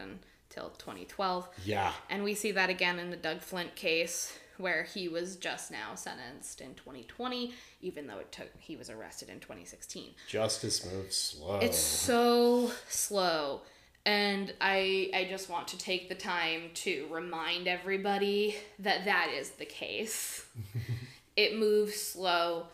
until 0.58 0.70
2012. 0.78 1.48
Yeah. 1.64 1.92
And 2.10 2.24
we 2.24 2.34
see 2.34 2.52
that 2.52 2.70
again 2.70 2.98
in 2.98 3.10
the 3.10 3.16
Doug 3.16 3.40
Flint 3.40 3.74
case 3.74 4.36
where 4.56 4.82
he 4.82 5.08
was 5.08 5.36
just 5.36 5.70
now 5.70 5.94
sentenced 5.94 6.60
in 6.60 6.74
2020 6.74 7.54
even 7.80 8.08
though 8.08 8.18
it 8.18 8.32
took 8.32 8.48
he 8.58 8.76
was 8.76 8.90
arrested 8.90 9.28
in 9.28 9.38
2016. 9.38 10.10
Justice 10.26 10.84
moves 10.84 11.16
slow. 11.16 11.60
It's 11.60 11.78
so 11.78 12.72
slow. 12.88 13.62
And 14.04 14.52
I 14.60 15.10
I 15.14 15.26
just 15.30 15.48
want 15.48 15.68
to 15.68 15.78
take 15.78 16.08
the 16.08 16.14
time 16.14 16.70
to 16.74 17.06
remind 17.10 17.68
everybody 17.68 18.56
that 18.80 19.04
that 19.04 19.30
is 19.32 19.50
the 19.50 19.66
case. 19.66 20.44
it 21.36 21.56
moves 21.56 21.94
slow. 21.94 22.66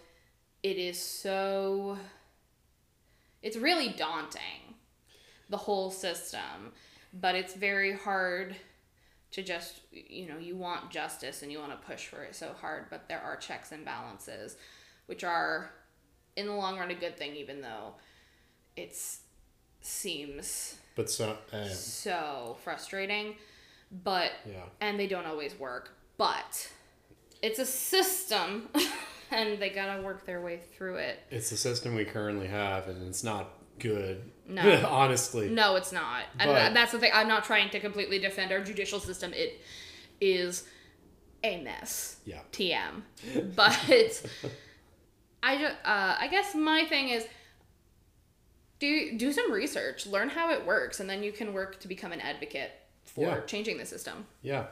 It 0.62 0.78
is 0.78 0.98
so 0.98 1.98
it's 3.42 3.58
really 3.58 3.90
daunting 3.90 4.64
the 5.48 5.56
whole 5.56 5.90
system, 5.90 6.72
but 7.20 7.34
it's 7.34 7.54
very 7.54 7.92
hard 7.92 8.56
to 9.32 9.42
just 9.42 9.80
you 9.90 10.28
know, 10.28 10.38
you 10.38 10.56
want 10.56 10.90
justice 10.90 11.42
and 11.42 11.50
you 11.50 11.58
want 11.58 11.70
to 11.70 11.86
push 11.86 12.06
for 12.06 12.22
it 12.22 12.34
so 12.34 12.52
hard, 12.60 12.86
but 12.90 13.08
there 13.08 13.20
are 13.20 13.36
checks 13.36 13.72
and 13.72 13.84
balances 13.84 14.56
which 15.06 15.24
are 15.24 15.70
in 16.36 16.46
the 16.46 16.52
long 16.52 16.78
run 16.78 16.90
a 16.90 16.94
good 16.94 17.16
thing 17.16 17.36
even 17.36 17.60
though 17.60 17.94
it's 18.76 19.20
seems 19.80 20.76
but 20.96 21.10
so, 21.10 21.36
uh, 21.52 21.64
so 21.66 22.56
frustrating 22.64 23.36
but 24.02 24.32
yeah. 24.46 24.62
and 24.80 24.98
they 24.98 25.06
don't 25.06 25.26
always 25.26 25.58
work 25.58 25.90
but 26.16 26.72
it's 27.42 27.58
a 27.58 27.66
system 27.66 28.68
and 29.30 29.60
they 29.60 29.68
gotta 29.68 30.00
work 30.02 30.24
their 30.24 30.40
way 30.40 30.58
through 30.74 30.96
it 30.96 31.18
It's 31.30 31.50
the 31.50 31.56
system 31.56 31.94
we 31.94 32.04
currently 32.04 32.46
have, 32.46 32.88
and 32.88 33.06
it's 33.06 33.22
not 33.24 33.50
good. 33.78 34.22
No. 34.46 34.86
Honestly. 34.90 35.48
no 35.48 35.76
it's 35.76 35.90
not 35.92 36.24
and 36.38 36.50
But- 36.50 36.74
that's 36.74 36.92
the 36.92 36.98
thing 36.98 37.10
i'm 37.14 37.28
not 37.28 37.44
trying 37.44 37.70
to 37.70 37.80
completely 37.80 38.18
defend 38.18 38.52
our 38.52 38.60
judicial 38.60 39.00
system 39.00 39.32
it 39.32 39.60
is 40.20 40.64
a 41.42 41.60
mess 41.62 42.16
Yeah. 42.26 42.40
tm 42.52 43.02
but 43.56 43.78
i 45.42 45.56
just 45.58 45.76
uh, 45.84 46.16
i 46.20 46.28
guess 46.30 46.54
my 46.54 46.84
thing 46.84 47.08
is 47.08 47.26
do 48.80 49.16
do 49.16 49.32
some 49.32 49.52
research 49.52 50.06
learn 50.06 50.28
how 50.28 50.50
it 50.50 50.66
works 50.66 51.00
and 51.00 51.08
then 51.08 51.22
you 51.22 51.32
can 51.32 51.52
work 51.52 51.80
to 51.80 51.88
become 51.88 52.12
an 52.12 52.20
advocate 52.20 52.70
for 53.04 53.20
Yeah. 53.28 53.40
changing 53.42 53.78
the 53.78 53.86
system 53.86 54.26
Yeah. 54.42 54.66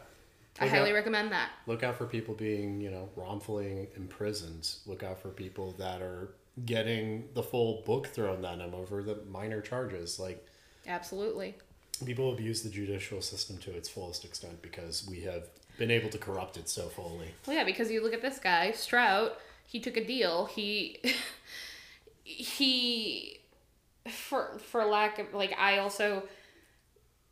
i 0.60 0.66
highly 0.66 0.90
out- 0.90 0.94
recommend 0.94 1.32
that 1.32 1.50
Look 1.66 1.82
out 1.82 1.96
for 1.96 2.06
people 2.06 2.34
being, 2.34 2.80
you 2.80 2.90
know, 2.90 3.08
wrongfully 3.16 3.88
imprisoned. 3.96 4.68
Look 4.86 5.02
out 5.02 5.18
for 5.20 5.28
people 5.30 5.72
that 5.78 6.02
are 6.02 6.34
getting 6.64 7.28
the 7.34 7.42
full 7.42 7.82
book 7.86 8.08
thrown 8.08 8.44
at 8.44 8.58
him 8.58 8.74
over 8.74 9.02
the 9.02 9.18
minor 9.30 9.60
charges. 9.60 10.18
Like, 10.18 10.46
absolutely 10.86 11.56
people 12.04 12.32
abuse 12.32 12.62
the 12.62 12.68
judicial 12.68 13.20
system 13.20 13.58
to 13.58 13.70
its 13.72 13.88
fullest 13.88 14.24
extent 14.24 14.60
because 14.62 15.06
we 15.08 15.20
have 15.20 15.48
been 15.78 15.90
able 15.90 16.10
to 16.10 16.18
corrupt 16.18 16.56
it 16.56 16.68
so 16.68 16.88
fully. 16.88 17.28
Well, 17.46 17.56
yeah, 17.56 17.64
because 17.64 17.90
you 17.90 18.02
look 18.02 18.12
at 18.12 18.22
this 18.22 18.38
guy, 18.38 18.72
Strout. 18.72 19.38
He 19.66 19.80
took 19.80 19.96
a 19.96 20.04
deal. 20.04 20.46
He 20.46 20.98
he 22.24 23.40
for 24.08 24.58
for 24.58 24.84
lack 24.84 25.18
of 25.18 25.32
like 25.32 25.54
I 25.58 25.78
also 25.78 26.24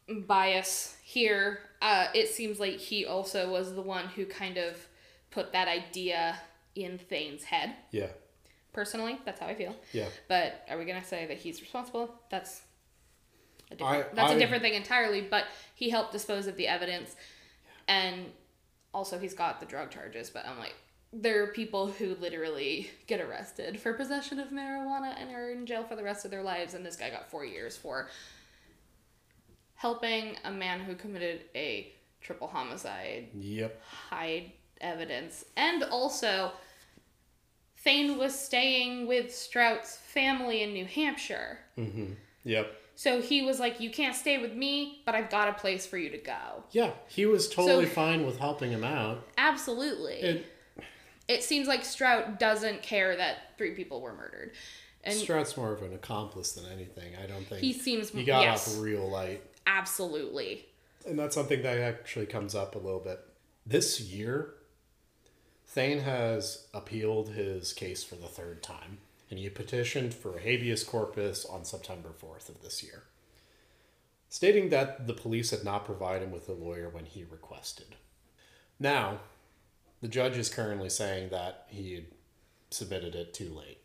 bias 0.09 0.97
here. 1.03 1.61
Uh, 1.83 2.09
it 2.15 2.29
seems 2.29 2.61
like 2.61 2.77
he 2.77 3.05
also 3.07 3.51
was 3.51 3.75
the 3.75 3.83
one 3.83 4.07
who 4.07 4.27
kind 4.27 4.57
of 4.57 4.77
put 5.31 5.53
that 5.53 5.69
idea 5.69 6.39
in 6.75 6.99
Thayne's 6.99 7.45
head. 7.45 7.75
Yeah. 7.91 8.09
Personally, 8.73 9.19
that's 9.25 9.41
how 9.41 9.47
I 9.47 9.55
feel. 9.55 9.75
Yeah. 9.93 10.09
But 10.29 10.65
are 10.69 10.79
we 10.79 10.85
gonna 10.85 11.05
say 11.05 11.27
that 11.27 11.39
he's 11.39 11.61
responsible? 11.61 12.15
That's 12.31 12.63
a 13.71 13.75
different, 13.75 14.07
I- 14.07 14.15
that's 14.15 14.33
a 14.33 14.37
I- 14.37 14.39
different 14.39 14.63
thing 14.63 14.75
entirely. 14.75 15.23
But 15.23 15.47
he 15.75 15.91
helped 15.91 16.13
dispose 16.13 16.47
of 16.47 16.57
the 16.57 16.69
evidence, 16.69 17.17
and 17.89 18.33
also 18.95 19.19
he's 19.19 19.35
got 19.35 19.61
the 19.61 19.67
drug 19.67 19.91
charges. 19.91 20.31
But 20.31 20.47
I'm 20.47 20.59
like, 20.59 20.75
there 21.13 21.43
are 21.43 21.49
people 21.49 21.89
who 21.89 22.15
literally 22.17 22.89
get 23.09 23.21
arrested 23.21 23.81
for 23.81 23.93
possession 23.95 24.39
of 24.39 24.51
marijuana 24.51 25.15
and 25.21 25.35
are 25.35 25.51
in 25.51 25.67
jail 25.67 25.83
for 25.83 25.97
the 25.97 26.05
rest 26.05 26.25
of 26.25 26.31
their 26.31 26.43
lives, 26.43 26.75
and 26.75 26.87
this 26.87 26.95
guy 26.95 27.11
got 27.11 27.29
four 27.29 27.45
years 27.45 27.77
for 27.77 28.09
helping 29.75 30.37
a 30.45 30.51
man 30.51 30.81
who 30.81 30.95
committed 30.95 31.43
a 31.55 31.93
triple 32.21 32.47
homicide 32.47 33.29
Yep. 33.35 33.81
hide 33.83 34.53
evidence. 34.81 35.45
And 35.57 35.83
also, 35.85 36.53
Thayne 37.85 38.19
was 38.19 38.39
staying 38.39 39.07
with 39.07 39.35
Strout's 39.35 39.97
family 39.97 40.63
in 40.63 40.73
New 40.73 40.85
Hampshire. 40.85 41.59
Mm-hmm. 41.79 42.13
Yep. 42.45 42.77
So 42.95 43.23
he 43.23 43.43
was 43.43 43.59
like, 43.59 43.81
You 43.81 43.91
can't 43.91 44.15
stay 44.15 44.37
with 44.39 44.53
me, 44.55 45.01
but 45.07 45.15
I've 45.15 45.31
got 45.31 45.49
a 45.49 45.55
place 45.55 45.87
for 45.87 45.97
you 45.97 46.11
to 46.11 46.19
go. 46.19 46.65
Yeah. 46.73 46.93
He 47.09 47.25
was 47.27 47.49
totally 47.49 47.87
So- 47.87 47.93
fine 47.93 48.27
with 48.27 48.39
helping 48.39 48.71
him 48.71 48.85
out. 48.85 49.27
Absolutely. 49.39 50.15
It, 50.15 50.47
It, 51.29 51.43
seems 51.45 51.69
like 51.69 51.85
Strout 51.85 52.39
doesn't 52.39 52.83
care 52.83 53.17
that 53.17 53.57
three 53.57 53.71
people 53.75 54.01
were 54.01 54.13
murdered. 54.13 54.53
And 55.05 55.15
Strout's 55.17 55.57
more 55.57 55.73
of 55.73 55.81
an 55.81 55.95
accomplice 55.95 56.53
than 56.53 56.71
anything. 56.71 57.13
I 57.23 57.27
don't 57.27 57.47
think 57.47 57.63
he 57.63 57.73
seems. 57.73 58.11
he 58.11 58.25
got 58.25 58.43
yes, 58.43 58.77
off 58.77 58.83
real 58.83 59.09
light. 59.09 59.43
absolutely. 59.67 60.67
And 61.07 61.19
that's 61.19 61.35
something 61.35 61.63
that 61.63 61.79
actually 61.79 62.27
comes 62.27 62.55
up 62.55 62.75
a 62.75 62.79
little 62.79 63.01
bit. 63.01 63.21
This 63.65 64.01
year, 64.01 64.55
Thayne 65.71 66.01
has 66.01 66.67
appealed 66.75 67.29
his 67.29 67.73
case 67.73 68.03
for 68.03 68.17
the 68.17 68.27
third 68.27 68.61
time, 68.61 68.99
and 69.31 69.39
he 69.39 69.49
petitioned 69.49 70.13
for 70.13 70.37
a 70.37 70.41
habeas 70.41 70.83
corpus 70.83 71.45
on 71.45 71.65
September 71.65 72.09
4th 72.09 72.49
of 72.49 72.61
this 72.61 72.83
year, 72.83 73.05
stating 74.29 74.71
that 74.71 75.07
the 75.07 75.15
police 75.15 75.53
had 75.53 75.63
not 75.63 75.85
provided 75.85 76.25
him 76.25 76.33
with 76.33 76.49
a 76.49 76.53
lawyer 76.53 76.89
when 76.89 77.05
he 77.05 77.23
requested. 77.23 77.95
Now, 78.81 79.21
the 80.01 80.09
judge 80.09 80.37
is 80.37 80.49
currently 80.49 80.89
saying 80.89 81.29
that 81.29 81.67
he 81.69 81.95
had 81.95 82.07
submitted 82.71 83.15
it 83.15 83.33
too 83.33 83.55
late. 83.55 83.79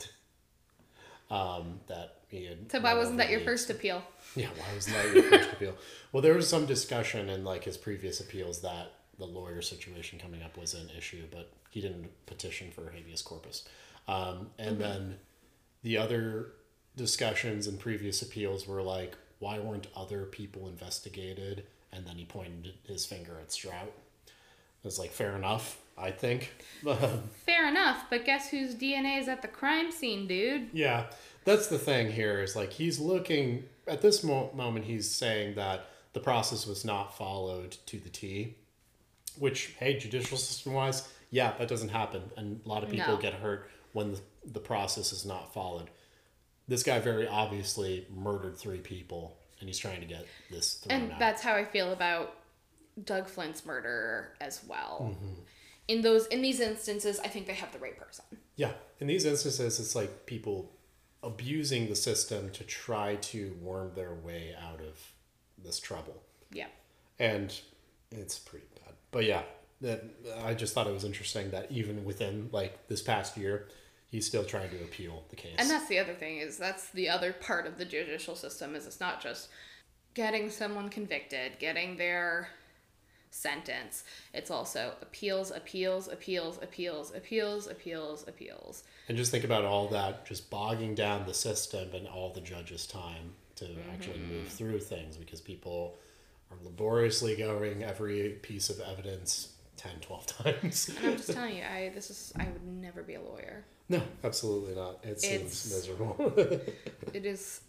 um, 1.30 1.78
that 1.86 2.16
he 2.26 2.46
had. 2.46 2.72
So 2.72 2.80
why 2.80 2.94
wasn't 2.94 3.18
that 3.18 3.30
your 3.30 3.40
first 3.40 3.70
appeal? 3.70 4.02
yeah, 4.34 4.48
why 4.56 4.74
wasn't 4.74 4.96
that 4.96 5.14
your 5.14 5.22
first 5.22 5.52
appeal? 5.52 5.76
Well, 6.10 6.22
there 6.22 6.34
was 6.34 6.48
some 6.48 6.66
discussion 6.66 7.28
in 7.28 7.44
like 7.44 7.62
his 7.62 7.76
previous 7.76 8.18
appeals 8.18 8.62
that 8.62 8.90
the 9.18 9.24
lawyer 9.24 9.62
situation 9.62 10.18
coming 10.18 10.42
up 10.42 10.56
was 10.56 10.74
an 10.74 10.90
issue, 10.96 11.24
but 11.30 11.50
he 11.70 11.80
didn't 11.80 12.08
petition 12.26 12.70
for 12.70 12.90
habeas 12.90 13.22
corpus. 13.22 13.64
Um, 14.06 14.50
and 14.58 14.78
then 14.78 15.16
the 15.82 15.98
other 15.98 16.52
discussions 16.96 17.66
and 17.66 17.78
previous 17.78 18.22
appeals 18.22 18.66
were 18.66 18.82
like, 18.82 19.16
why 19.38 19.58
weren't 19.58 19.86
other 19.94 20.24
people 20.24 20.68
investigated? 20.68 21.64
And 21.92 22.06
then 22.06 22.16
he 22.16 22.24
pointed 22.24 22.74
his 22.84 23.06
finger 23.06 23.38
at 23.40 23.52
Strout. 23.52 23.92
It 24.26 24.84
was 24.84 24.98
like, 24.98 25.10
fair 25.10 25.36
enough, 25.36 25.78
I 25.96 26.10
think. 26.10 26.52
Fair 27.44 27.68
enough, 27.68 28.04
but 28.08 28.24
guess 28.24 28.48
whose 28.50 28.76
DNA 28.76 29.20
is 29.20 29.28
at 29.28 29.42
the 29.42 29.48
crime 29.48 29.90
scene, 29.90 30.28
dude? 30.28 30.68
Yeah, 30.72 31.06
that's 31.44 31.66
the 31.66 31.78
thing 31.78 32.12
here 32.12 32.40
is 32.40 32.54
like 32.54 32.72
he's 32.72 33.00
looking 33.00 33.64
at 33.88 34.00
this 34.02 34.22
mo- 34.22 34.50
moment. 34.54 34.84
He's 34.84 35.10
saying 35.10 35.56
that 35.56 35.86
the 36.12 36.20
process 36.20 36.66
was 36.66 36.84
not 36.84 37.16
followed 37.16 37.76
to 37.86 37.98
the 37.98 38.08
T, 38.10 38.54
which 39.38 39.74
hey, 39.78 39.98
judicial 39.98 40.36
system 40.38 40.72
wise, 40.72 41.08
yeah, 41.30 41.54
that 41.58 41.68
doesn't 41.68 41.90
happen, 41.90 42.22
and 42.36 42.60
a 42.64 42.68
lot 42.68 42.82
of 42.84 42.90
people 42.90 43.14
No. 43.14 43.20
get 43.20 43.34
hurt 43.34 43.68
when 43.92 44.12
the, 44.12 44.20
the 44.52 44.60
process 44.60 45.12
is 45.12 45.24
not 45.26 45.52
followed. 45.54 45.88
This 46.66 46.82
guy 46.82 46.98
very 46.98 47.26
obviously 47.26 48.06
murdered 48.14 48.56
three 48.56 48.78
people, 48.78 49.36
and 49.60 49.68
he's 49.68 49.78
trying 49.78 50.00
to 50.00 50.06
get 50.06 50.26
this 50.50 50.84
And 50.90 51.12
out. 51.12 51.18
that's 51.18 51.42
how 51.42 51.54
I 51.54 51.64
feel 51.64 51.92
about 51.92 52.34
Doug 53.04 53.28
Flint's 53.28 53.64
murder 53.64 54.34
as 54.40 54.62
well. 54.66 55.10
Mm-hmm. 55.14 55.34
In 55.88 56.02
those 56.02 56.26
in 56.26 56.42
these 56.42 56.60
instances, 56.60 57.18
I 57.20 57.28
think 57.28 57.46
they 57.46 57.54
have 57.54 57.72
the 57.72 57.78
right 57.78 57.96
person. 57.98 58.24
Yeah, 58.56 58.72
in 59.00 59.06
these 59.06 59.24
instances, 59.24 59.78
it's 59.80 59.94
like 59.94 60.26
people 60.26 60.72
abusing 61.22 61.88
the 61.88 61.96
system 61.96 62.50
to 62.50 62.62
try 62.64 63.16
to 63.16 63.56
worm 63.62 63.92
their 63.94 64.14
way 64.14 64.54
out 64.60 64.80
of 64.80 65.12
this 65.62 65.80
trouble. 65.80 66.22
Yeah. 66.52 66.66
and 67.18 67.52
it's 68.10 68.38
pretty. 68.38 68.66
But 69.10 69.24
yeah, 69.24 69.42
that 69.80 70.04
I 70.44 70.54
just 70.54 70.74
thought 70.74 70.86
it 70.86 70.92
was 70.92 71.04
interesting 71.04 71.50
that 71.50 71.70
even 71.70 72.04
within 72.04 72.48
like 72.52 72.88
this 72.88 73.00
past 73.02 73.36
year, 73.36 73.68
he's 74.10 74.26
still 74.26 74.44
trying 74.44 74.70
to 74.70 74.76
appeal 74.82 75.24
the 75.30 75.36
case. 75.36 75.54
And 75.58 75.70
that's 75.70 75.88
the 75.88 75.98
other 75.98 76.14
thing 76.14 76.38
is 76.38 76.56
that's 76.58 76.90
the 76.90 77.08
other 77.08 77.32
part 77.32 77.66
of 77.66 77.78
the 77.78 77.84
judicial 77.84 78.34
system 78.34 78.74
is 78.74 78.86
it's 78.86 79.00
not 79.00 79.22
just 79.22 79.48
getting 80.14 80.50
someone 80.50 80.88
convicted, 80.88 81.58
getting 81.58 81.96
their 81.96 82.48
sentence. 83.30 84.04
It's 84.34 84.50
also 84.50 84.94
appeals, 85.02 85.50
appeals, 85.50 86.08
appeals, 86.08 86.58
appeals, 86.62 87.12
appeals, 87.14 87.66
appeals, 87.66 88.26
appeals. 88.26 88.84
And 89.08 89.16
just 89.16 89.30
think 89.30 89.44
about 89.44 89.64
all 89.64 89.88
that 89.88 90.26
just 90.26 90.50
bogging 90.50 90.94
down 90.94 91.26
the 91.26 91.34
system 91.34 91.90
and 91.94 92.06
all 92.08 92.32
the 92.32 92.40
judges' 92.40 92.86
time 92.86 93.34
to 93.56 93.66
actually 93.92 94.18
Mm-hmm. 94.18 94.32
move 94.34 94.48
through 94.48 94.80
things 94.80 95.16
because 95.16 95.40
people 95.40 95.96
are 96.50 96.56
laboriously 96.64 97.36
going 97.36 97.82
every 97.82 98.30
piece 98.42 98.70
of 98.70 98.80
evidence 98.80 99.52
10, 99.76 99.92
12 100.00 100.26
times. 100.44 100.88
And 100.96 101.06
I'm 101.06 101.16
just 101.16 101.32
telling 101.32 101.56
you, 101.56 101.62
I 101.64 101.90
this 101.94 102.10
is 102.10 102.32
I 102.38 102.44
would 102.44 102.64
never 102.66 103.02
be 103.02 103.14
a 103.14 103.20
lawyer. 103.20 103.64
no, 103.88 104.02
absolutely 104.24 104.74
not. 104.74 104.98
It 105.04 105.20
seems 105.20 105.66
It's- 105.66 105.72
miserable. 105.74 106.32
It 107.14 107.24
is 107.24 107.60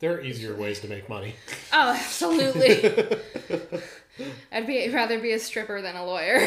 there 0.00 0.12
are 0.14 0.20
easier 0.20 0.54
ways 0.54 0.78
to 0.80 0.88
make 0.88 1.08
money. 1.08 1.34
Oh, 1.72 1.90
absolutely. 1.92 2.84
I'd 4.52 4.66
be 4.66 4.88
rather 4.90 5.18
be 5.18 5.32
a 5.32 5.38
stripper 5.40 5.82
than 5.82 5.96
a 5.96 6.04
lawyer. 6.04 6.38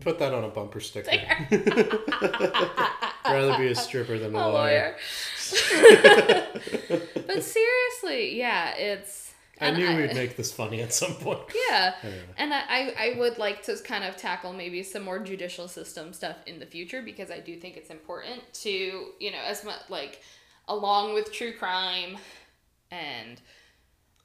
Put 0.00 0.18
that 0.20 0.32
on 0.34 0.44
a 0.44 0.48
bumper 0.48 0.78
sticker. 0.80 1.10
Rather 3.24 3.58
be 3.58 3.68
a 3.68 3.74
stripper 3.74 4.18
than 4.18 4.34
a, 4.36 4.38
a 4.38 4.46
lawyer. 4.48 4.52
lawyer. 4.52 4.96
but 7.26 7.42
seriously, 7.42 8.36
yeah, 8.38 8.74
it's. 8.76 9.27
I 9.60 9.66
and 9.66 9.78
knew 9.78 9.96
we'd 9.96 10.14
make 10.14 10.36
this 10.36 10.52
funny 10.52 10.82
at 10.82 10.92
some 10.92 11.14
point. 11.14 11.40
Yeah, 11.70 11.94
Anyway. 12.02 12.22
and 12.36 12.54
I, 12.54 12.62
I 12.68 12.94
I 12.98 13.18
would 13.18 13.38
like 13.38 13.62
to 13.64 13.76
kind 13.78 14.04
of 14.04 14.16
tackle 14.16 14.52
maybe 14.52 14.82
some 14.82 15.02
more 15.02 15.18
judicial 15.18 15.68
system 15.68 16.12
stuff 16.12 16.36
in 16.46 16.58
the 16.58 16.66
future 16.66 17.02
because 17.02 17.30
I 17.30 17.40
do 17.40 17.56
think 17.56 17.76
it's 17.76 17.90
important 17.90 18.42
to 18.64 18.70
you 18.70 19.30
know 19.32 19.42
as 19.44 19.64
much 19.64 19.80
like 19.88 20.22
along 20.68 21.14
with 21.14 21.32
true 21.32 21.52
crime 21.52 22.18
and 22.90 23.40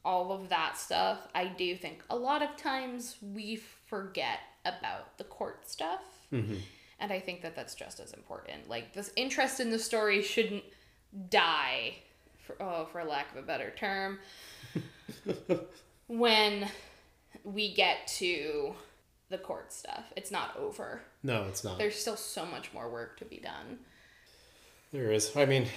all 0.05 0.31
of 0.31 0.49
that 0.49 0.77
stuff. 0.77 1.27
I 1.33 1.45
do 1.45 1.75
think 1.75 2.03
a 2.09 2.15
lot 2.15 2.41
of 2.41 2.55
times 2.57 3.17
we 3.21 3.55
forget 3.55 4.39
about 4.65 5.17
the 5.17 5.23
court 5.23 5.69
stuff. 5.69 6.01
Mm-hmm. 6.31 6.55
And 6.99 7.11
I 7.11 7.19
think 7.19 7.41
that 7.41 7.55
that's 7.55 7.75
just 7.75 7.99
as 7.99 8.13
important. 8.13 8.69
Like 8.69 8.93
this 8.93 9.11
interest 9.15 9.59
in 9.59 9.71
the 9.71 9.79
story 9.79 10.21
shouldn't 10.21 10.63
die, 11.29 11.95
for, 12.39 12.61
oh, 12.61 12.85
for 12.91 13.03
lack 13.03 13.31
of 13.31 13.43
a 13.43 13.45
better 13.45 13.71
term, 13.77 14.19
when 16.07 16.67
we 17.43 17.73
get 17.73 18.07
to 18.07 18.73
the 19.29 19.37
court 19.37 19.73
stuff. 19.73 20.05
It's 20.15 20.31
not 20.31 20.55
over. 20.57 21.01
No, 21.23 21.43
it's 21.49 21.63
not. 21.63 21.77
There's 21.77 21.95
still 21.95 22.15
so 22.15 22.45
much 22.45 22.71
more 22.73 22.89
work 22.89 23.17
to 23.17 23.25
be 23.25 23.37
done. 23.37 23.79
There 24.91 25.11
is. 25.11 25.35
I 25.35 25.45
mean, 25.45 25.67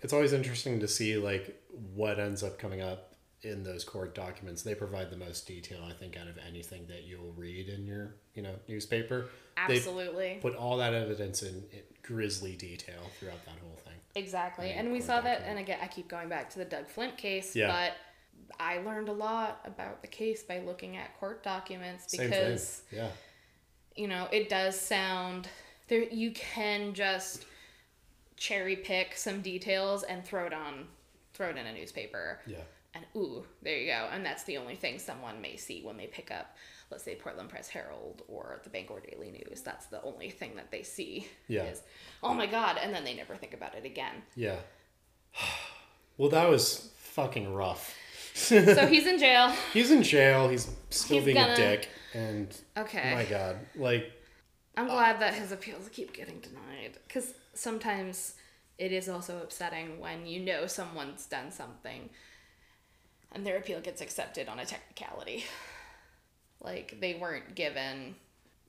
it's 0.00 0.12
always 0.12 0.32
interesting 0.32 0.80
to 0.80 0.88
see 0.88 1.16
like 1.16 1.60
what 1.94 2.20
ends 2.20 2.42
up 2.42 2.58
coming 2.58 2.80
up 2.80 3.14
in 3.42 3.64
those 3.64 3.84
court 3.84 4.14
documents. 4.14 4.62
They 4.62 4.74
provide 4.74 5.10
the 5.10 5.16
most 5.16 5.46
detail, 5.46 5.80
I 5.88 5.92
think, 5.92 6.16
out 6.16 6.28
of 6.28 6.38
anything 6.46 6.86
that 6.88 7.04
you'll 7.04 7.32
read 7.36 7.68
in 7.68 7.86
your, 7.86 8.14
you 8.34 8.42
know, 8.42 8.54
newspaper. 8.68 9.26
Absolutely. 9.56 10.34
They 10.34 10.38
put 10.40 10.54
all 10.54 10.76
that 10.78 10.94
evidence 10.94 11.42
in, 11.42 11.54
in 11.72 11.82
grisly 12.02 12.54
detail 12.56 13.00
throughout 13.18 13.44
that 13.46 13.56
whole 13.62 13.76
thing. 13.84 13.94
Exactly. 14.14 14.70
And 14.70 14.92
we 14.92 15.00
saw 15.00 15.20
that, 15.20 15.42
and 15.46 15.58
again, 15.58 15.78
I 15.82 15.86
keep 15.86 16.08
going 16.08 16.28
back 16.28 16.50
to 16.50 16.58
the 16.58 16.64
Doug 16.64 16.88
Flint 16.88 17.16
case, 17.16 17.54
Yeah. 17.54 17.68
but 17.68 17.92
I 18.58 18.78
learned 18.78 19.08
a 19.08 19.12
lot 19.12 19.60
about 19.64 20.02
the 20.02 20.08
case 20.08 20.42
by 20.42 20.60
looking 20.60 20.96
at 20.96 21.18
court 21.18 21.42
documents 21.42 22.10
because. 22.10 22.82
Yeah. 22.90 23.08
you 23.94 24.08
know, 24.08 24.28
it 24.32 24.48
does 24.48 24.80
sound 24.80 25.48
there 25.88 26.04
you 26.04 26.30
can 26.30 26.94
just 26.94 27.44
cherry 28.36 28.76
pick 28.76 29.16
some 29.16 29.42
details 29.42 30.04
and 30.04 30.24
throw 30.24 30.46
it 30.46 30.54
on 30.54 30.86
throw 31.34 31.48
it 31.48 31.56
in 31.56 31.66
a 31.66 31.72
newspaper. 31.72 32.40
Yeah. 32.46 32.58
And 32.94 33.04
ooh, 33.16 33.44
there 33.62 33.76
you 33.76 33.86
go. 33.86 34.08
And 34.12 34.24
that's 34.24 34.44
the 34.44 34.56
only 34.56 34.74
thing 34.74 34.98
someone 34.98 35.40
may 35.40 35.56
see 35.56 35.82
when 35.82 35.96
they 35.96 36.06
pick 36.06 36.30
up, 36.30 36.56
let's 36.90 37.04
say, 37.04 37.14
Portland 37.14 37.48
Press 37.48 37.68
Herald 37.68 38.22
or 38.28 38.60
the 38.64 38.70
Bangor 38.70 39.00
Daily 39.00 39.30
News. 39.30 39.60
That's 39.62 39.86
the 39.86 40.02
only 40.02 40.30
thing 40.30 40.56
that 40.56 40.70
they 40.70 40.82
see. 40.82 41.28
Yeah. 41.48 41.64
Is, 41.64 41.82
oh 42.22 42.34
my 42.34 42.46
God. 42.46 42.78
And 42.82 42.92
then 42.92 43.04
they 43.04 43.14
never 43.14 43.36
think 43.36 43.54
about 43.54 43.74
it 43.74 43.84
again. 43.84 44.22
Yeah. 44.34 44.56
Well, 46.16 46.28
that 46.28 46.50
was 46.50 46.90
fucking 46.96 47.50
rough. 47.54 47.96
so 48.74 48.86
he's 48.86 49.06
in 49.06 49.18
jail. 49.18 49.52
He's 49.72 49.90
in 49.90 50.02
jail. 50.02 50.48
He's 50.48 50.68
still 50.90 51.16
He's 51.18 51.24
being 51.26 51.36
gonna- 51.36 51.52
a 51.52 51.56
dick. 51.56 51.88
And 52.14 52.54
Okay. 52.76 53.14
my 53.14 53.24
God, 53.24 53.56
like, 53.76 54.10
I'm 54.76 54.86
glad 54.88 55.20
that 55.20 55.34
his 55.34 55.52
appeals 55.52 55.88
keep 55.92 56.12
getting 56.12 56.40
denied. 56.40 56.98
Because 57.06 57.34
sometimes 57.54 58.34
it 58.78 58.92
is 58.92 59.08
also 59.08 59.40
upsetting 59.42 60.00
when 60.00 60.26
you 60.26 60.40
know 60.40 60.66
someone's 60.66 61.26
done 61.26 61.52
something 61.52 62.08
and 63.32 63.46
their 63.46 63.58
appeal 63.58 63.80
gets 63.80 64.00
accepted 64.00 64.48
on 64.48 64.58
a 64.58 64.64
technicality. 64.64 65.44
Like 66.60 66.96
they 67.00 67.14
weren't 67.14 67.54
given 67.54 68.14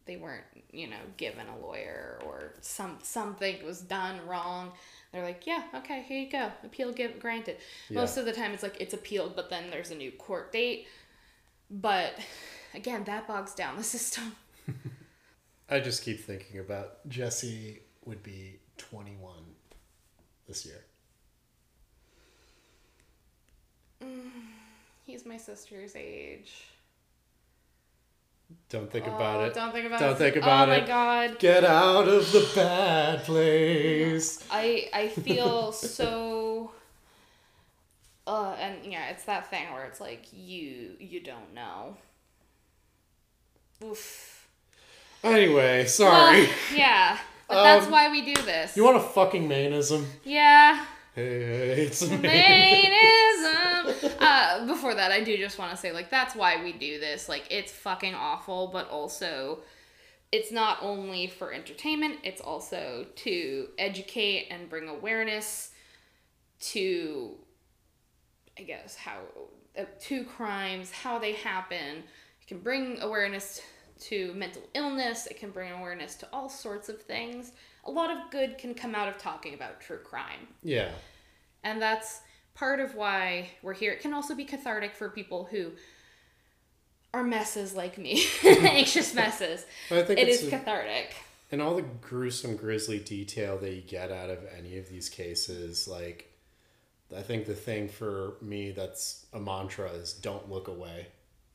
they 0.06 0.18
weren't, 0.18 0.44
you 0.72 0.88
know, 0.88 0.98
given 1.18 1.46
a 1.48 1.58
lawyer 1.66 2.20
or 2.26 2.54
some 2.62 2.98
something 3.04 3.64
was 3.66 3.82
done 3.82 4.26
wrong. 4.28 4.72
They're 5.12 5.24
like, 5.24 5.46
yeah, 5.46 5.64
okay, 5.76 6.04
here 6.08 6.20
you 6.20 6.32
go. 6.32 6.52
Appeal 6.64 6.94
give 6.94 7.20
granted. 7.20 7.58
Most 7.90 8.18
of 8.18 8.26
the 8.26 8.32
time 8.32 8.54
it's 8.54 8.64
like 8.64 8.80
it's 8.80 8.94
appealed, 8.94 9.36
but 9.36 9.50
then 9.50 9.70
there's 9.70 9.92
a 9.92 9.96
new 9.96 10.12
court 10.12 10.52
date. 10.54 10.88
But 11.70 12.18
again, 12.74 13.04
that 13.06 13.28
bogs 13.28 13.54
down 13.54 13.76
the 13.76 13.84
system. 13.84 14.36
I 15.70 15.80
just 15.80 16.04
keep 16.04 16.24
thinking 16.24 16.60
about 16.60 17.08
Jesse 17.10 17.80
would 18.06 18.24
be 18.24 18.60
21 18.78 19.34
this 20.48 20.66
year. 20.66 20.84
Mm, 24.04 24.32
he's 25.06 25.26
my 25.26 25.38
sister's 25.38 25.96
age. 25.96 26.54
Don't 28.70 28.90
think 28.92 29.08
about 29.08 29.42
Oh, 29.42 29.46
it. 29.46 29.54
Don't 29.54 29.72
think 29.74 29.86
about 29.86 30.00
Don't 30.00 30.12
it. 30.14 30.18
think 30.18 30.36
about 30.38 30.70
oh 30.70 30.72
it. 30.72 30.82
my 30.82 30.88
god. 30.88 31.40
Get 31.40 31.64
out 31.64 32.08
of 32.08 32.32
the 32.32 32.50
bad 32.56 33.24
place. 33.24 34.44
I 34.50 34.90
I 34.94 35.08
feel 35.10 35.72
so 35.72 36.72
uh 38.28 38.56
and 38.60 38.78
yeah, 38.86 39.10
it's 39.10 39.24
that 39.26 39.50
thing 39.50 39.72
where 39.74 39.86
it's 39.86 40.00
like 40.00 40.26
you 40.32 40.96
you 41.00 41.20
don't 41.22 41.54
know. 41.54 41.98
Oof. 43.84 44.48
Anyway, 45.24 45.86
sorry. 45.86 46.42
Well, 46.44 46.50
yeah, 46.76 47.18
but 47.48 47.64
that's 47.64 47.86
Um, 47.86 47.92
why 47.92 48.10
we 48.10 48.22
do 48.34 48.42
this. 48.42 48.76
you 48.78 48.84
want 48.84 48.98
a 48.98 49.02
fucking 49.02 49.48
mainism? 49.48 50.06
yeah. 50.24 50.86
Hey, 51.14 51.88
it's 51.88 52.02
uh, 54.22 54.66
before 54.66 54.96
that, 54.96 55.12
I 55.12 55.22
do 55.24 55.38
just 55.38 55.60
want 55.60 55.72
to 55.72 55.78
say, 55.78 55.92
like, 55.92 56.10
that's 56.10 56.36
why 56.36 56.64
we 56.64 56.72
do 56.72 57.02
this. 57.02 57.28
Like, 57.28 57.44
it's 57.50 57.72
fucking 57.72 58.16
awful, 58.16 58.68
but 58.68 58.90
also, 58.90 59.60
it's 60.32 60.54
not 60.54 60.78
only 60.82 61.28
for 61.28 61.52
entertainment, 61.52 62.20
it's 62.24 62.40
also 62.40 63.06
to 63.16 63.68
educate 63.78 64.48
and 64.52 64.70
bring 64.70 64.88
awareness 64.88 65.72
to, 66.62 67.36
I 68.58 68.62
guess, 68.62 68.96
how, 68.96 69.20
uh, 69.78 69.84
to 70.04 70.24
crimes, 70.24 70.92
how 70.92 71.20
they 71.20 71.34
happen. 71.34 72.04
It 72.42 72.48
can 72.48 72.60
bring 72.60 73.02
awareness 73.02 73.62
to 74.02 74.34
mental 74.34 74.64
illness, 74.74 75.28
it 75.28 75.38
can 75.38 75.52
bring 75.52 75.74
awareness 75.74 76.16
to 76.16 76.30
all 76.32 76.48
sorts 76.48 76.88
of 76.88 77.02
things. 77.02 77.52
A 77.86 77.92
lot 77.92 78.12
of 78.12 78.30
good 78.32 78.58
can 78.58 78.74
come 78.74 78.94
out 78.96 79.08
of 79.08 79.18
talking 79.18 79.54
about 79.54 79.82
true 79.82 79.98
crime. 80.00 80.48
Yeah. 80.64 80.90
And 81.64 81.82
that's 81.82 82.22
part 82.54 82.80
of 82.80 82.96
why 82.96 83.50
we're 83.62 83.74
here. 83.74 83.92
It 83.94 84.02
can 84.02 84.14
also 84.14 84.36
be 84.36 84.46
cathartic 84.46 84.96
for 84.96 85.10
people 85.10 85.46
who 85.50 85.72
are 87.14 87.24
messes 87.24 87.74
like 87.76 87.98
me, 87.98 88.24
anxious 88.44 89.14
messes. 89.14 89.66
I 89.90 90.04
think 90.04 90.20
it's 90.20 90.44
a- 90.44 90.50
cathartic. 90.50 91.14
and 91.52 91.62
all 91.62 91.76
the 91.76 91.82
gruesome, 91.82 92.56
grisly 92.56 93.00
detail 93.00 93.58
that 93.58 93.74
you 93.74 93.82
get 93.82 94.12
out 94.12 94.30
of 94.30 94.40
any 94.58 94.78
of 94.78 94.88
these 94.90 95.10
cases, 95.10 95.88
like, 95.88 96.28
I 97.16 97.22
think 97.22 97.46
the 97.46 97.54
thing 97.56 97.90
for 97.90 98.36
me 98.42 98.72
that's 98.72 99.26
a 99.34 99.40
mantra 99.40 99.90
is 99.92 100.14
don't 100.14 100.50
look 100.50 100.68
away. 100.70 101.08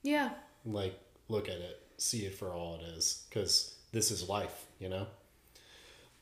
Yeah. 0.03 0.31
Like, 0.67 0.99
look 1.29 1.49
at 1.49 1.57
it, 1.57 1.81
see 1.97 2.27
it 2.27 2.35
for 2.35 2.53
all 2.53 2.75
it 2.77 2.83
is, 2.97 3.25
because 3.31 3.75
this 3.93 4.11
is 4.11 4.29
life, 4.29 4.67
you 4.79 4.89
know? 4.91 5.07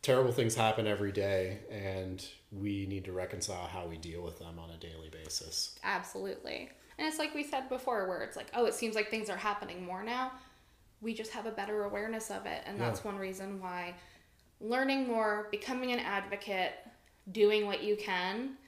Terrible 0.05 0.33
things 0.33 0.55
happen 0.55 0.87
every 0.87 1.13
day, 1.13 1.61
and 1.71 2.23
we 2.53 2.85
need 2.85 3.07
to 3.07 3.13
reconcile 3.13 3.67
how 3.67 3.87
we 3.87 3.97
deal 3.97 4.21
with 4.23 4.39
them 4.39 4.59
on 4.59 4.69
a 4.69 4.77
daily 4.77 5.09
basis. 5.09 5.79
Absolutely. 5.83 6.69
And 6.99 7.09
it's 7.09 7.19
like 7.19 7.35
we 7.35 7.43
said 7.43 7.71
before, 7.71 8.07
where 8.07 8.21
it's 8.21 8.37
like, 8.37 8.51
oh, 8.53 8.67
it 8.67 8.75
seems 8.75 8.95
like 8.95 9.09
things 9.09 9.31
are 9.31 9.37
happening 9.39 9.83
more 9.83 10.03
now. 10.03 10.33
We 11.01 11.15
just 11.15 11.31
have 11.33 11.47
a 11.47 11.51
better 11.51 11.85
awareness 11.85 12.31
of 12.31 12.45
it. 12.45 12.63
And 12.67 12.79
that's 12.79 13.01
Yeah. 13.01 13.13
one 13.13 13.17
reason 13.17 13.63
why 13.63 13.95
learning 14.61 15.09
more, 15.09 15.49
becoming 15.51 15.91
an 15.91 16.01
advocate, 16.01 16.75
doing 17.33 17.65
what 17.65 17.83
you 17.83 17.97
can 17.97 18.59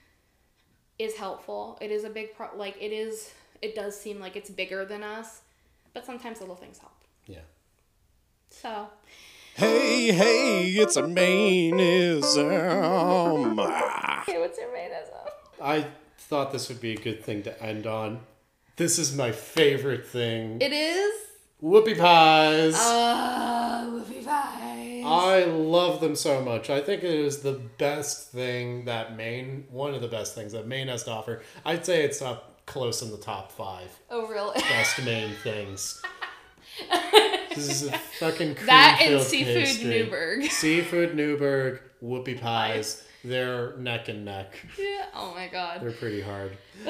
is 0.97 1.15
helpful. 1.15 1.77
It 1.81 1.91
is 1.91 2.03
a 2.03 2.09
big 2.09 2.35
pro, 2.35 2.47
like, 2.55 2.81
it 2.81 2.91
is, 2.91 3.31
it 3.61 3.75
does 3.75 3.95
seem 3.95 4.19
like 4.19 4.35
it's 4.35 4.49
bigger 4.49 4.85
than 4.85 5.03
us, 5.03 5.41
but 5.93 6.03
sometimes 6.03 6.39
little 6.39 6.55
things 6.55 6.79
help. 6.79 7.03
Yeah. 7.27 7.41
So, 8.49 8.89
Hey, 9.57 10.11
hey, 10.11 10.69
it's 10.69 10.97
a 10.97 11.01
mainism. 11.01 12.51
hey, 14.27 14.39
what's 14.39 14.59
your 14.59 14.67
mainism? 14.67 15.31
I 15.59 15.87
thought 16.19 16.51
this 16.51 16.69
would 16.69 16.79
be 16.79 16.93
a 16.93 16.95
good 16.95 17.23
thing 17.23 17.41
to 17.41 17.63
end 17.63 17.87
on. 17.87 18.19
This 18.75 18.99
is 18.99 19.15
my 19.15 19.31
favorite 19.31 20.05
thing. 20.05 20.61
It 20.61 20.71
is. 20.73 21.11
Whoopie 21.63 21.97
pies. 21.97 22.75
Uh, 22.75 23.89
whoopie 23.89 24.23
pies. 24.23 25.03
I 25.03 25.45
love 25.45 26.01
them 26.01 26.15
so 26.15 26.39
much. 26.43 26.69
I 26.69 26.79
think 26.79 27.03
it 27.03 27.09
is 27.09 27.39
the 27.39 27.59
best 27.79 28.31
thing 28.31 28.85
that 28.85 29.17
Maine, 29.17 29.65
one 29.71 29.95
of 29.95 30.01
the 30.01 30.07
best 30.07 30.35
things 30.35 30.51
that 30.51 30.67
Maine 30.67 30.87
has 30.89 31.01
to 31.05 31.11
offer. 31.11 31.41
I'd 31.65 31.83
say 31.83 32.03
it's 32.03 32.21
up 32.21 32.63
close 32.67 33.01
in 33.01 33.09
the 33.09 33.17
top 33.17 33.51
five 33.51 33.89
oh, 34.11 34.27
really? 34.27 34.59
best 34.59 35.03
Maine 35.03 35.33
things. 35.41 35.99
This 37.57 37.81
is 37.83 37.89
a 37.89 37.97
fucking 38.19 38.57
that 38.65 38.99
and 39.03 39.21
seafood 39.21 39.55
pastry. 39.65 39.89
Newburg. 39.89 40.43
Seafood 40.51 41.15
Newburg, 41.15 41.81
whoopie 42.03 42.39
pies. 42.39 43.03
They're 43.23 43.75
neck 43.77 44.07
and 44.07 44.23
neck. 44.23 44.53
Yeah. 44.79 45.05
Oh 45.15 45.33
my 45.35 45.47
god. 45.47 45.81
They're 45.81 45.91
pretty 45.91 46.21
hard. 46.21 46.57
Uh, 46.85 46.89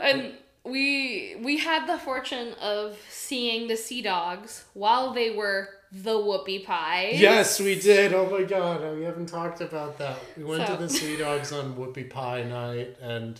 and 0.00 0.32
we 0.64 1.36
we 1.42 1.58
had 1.58 1.86
the 1.86 1.98
fortune 1.98 2.54
of 2.54 2.96
seeing 3.10 3.68
the 3.68 3.76
Sea 3.76 4.00
Dogs 4.02 4.64
while 4.72 5.12
they 5.12 5.30
were 5.30 5.68
the 5.92 6.12
Whoopie 6.14 6.64
Pies. 6.64 7.20
Yes, 7.20 7.60
we 7.60 7.78
did. 7.78 8.12
Oh 8.14 8.28
my 8.30 8.42
god, 8.44 8.96
we 8.96 9.04
haven't 9.04 9.26
talked 9.26 9.60
about 9.60 9.98
that. 9.98 10.16
We 10.36 10.44
went 10.44 10.66
So- 10.66 10.76
to 10.76 10.82
the 10.82 10.88
Sea 10.88 11.16
Dogs 11.18 11.52
on 11.52 11.74
Whoopie 11.76 12.08
Pie 12.10 12.44
night, 12.44 12.96
and 13.00 13.38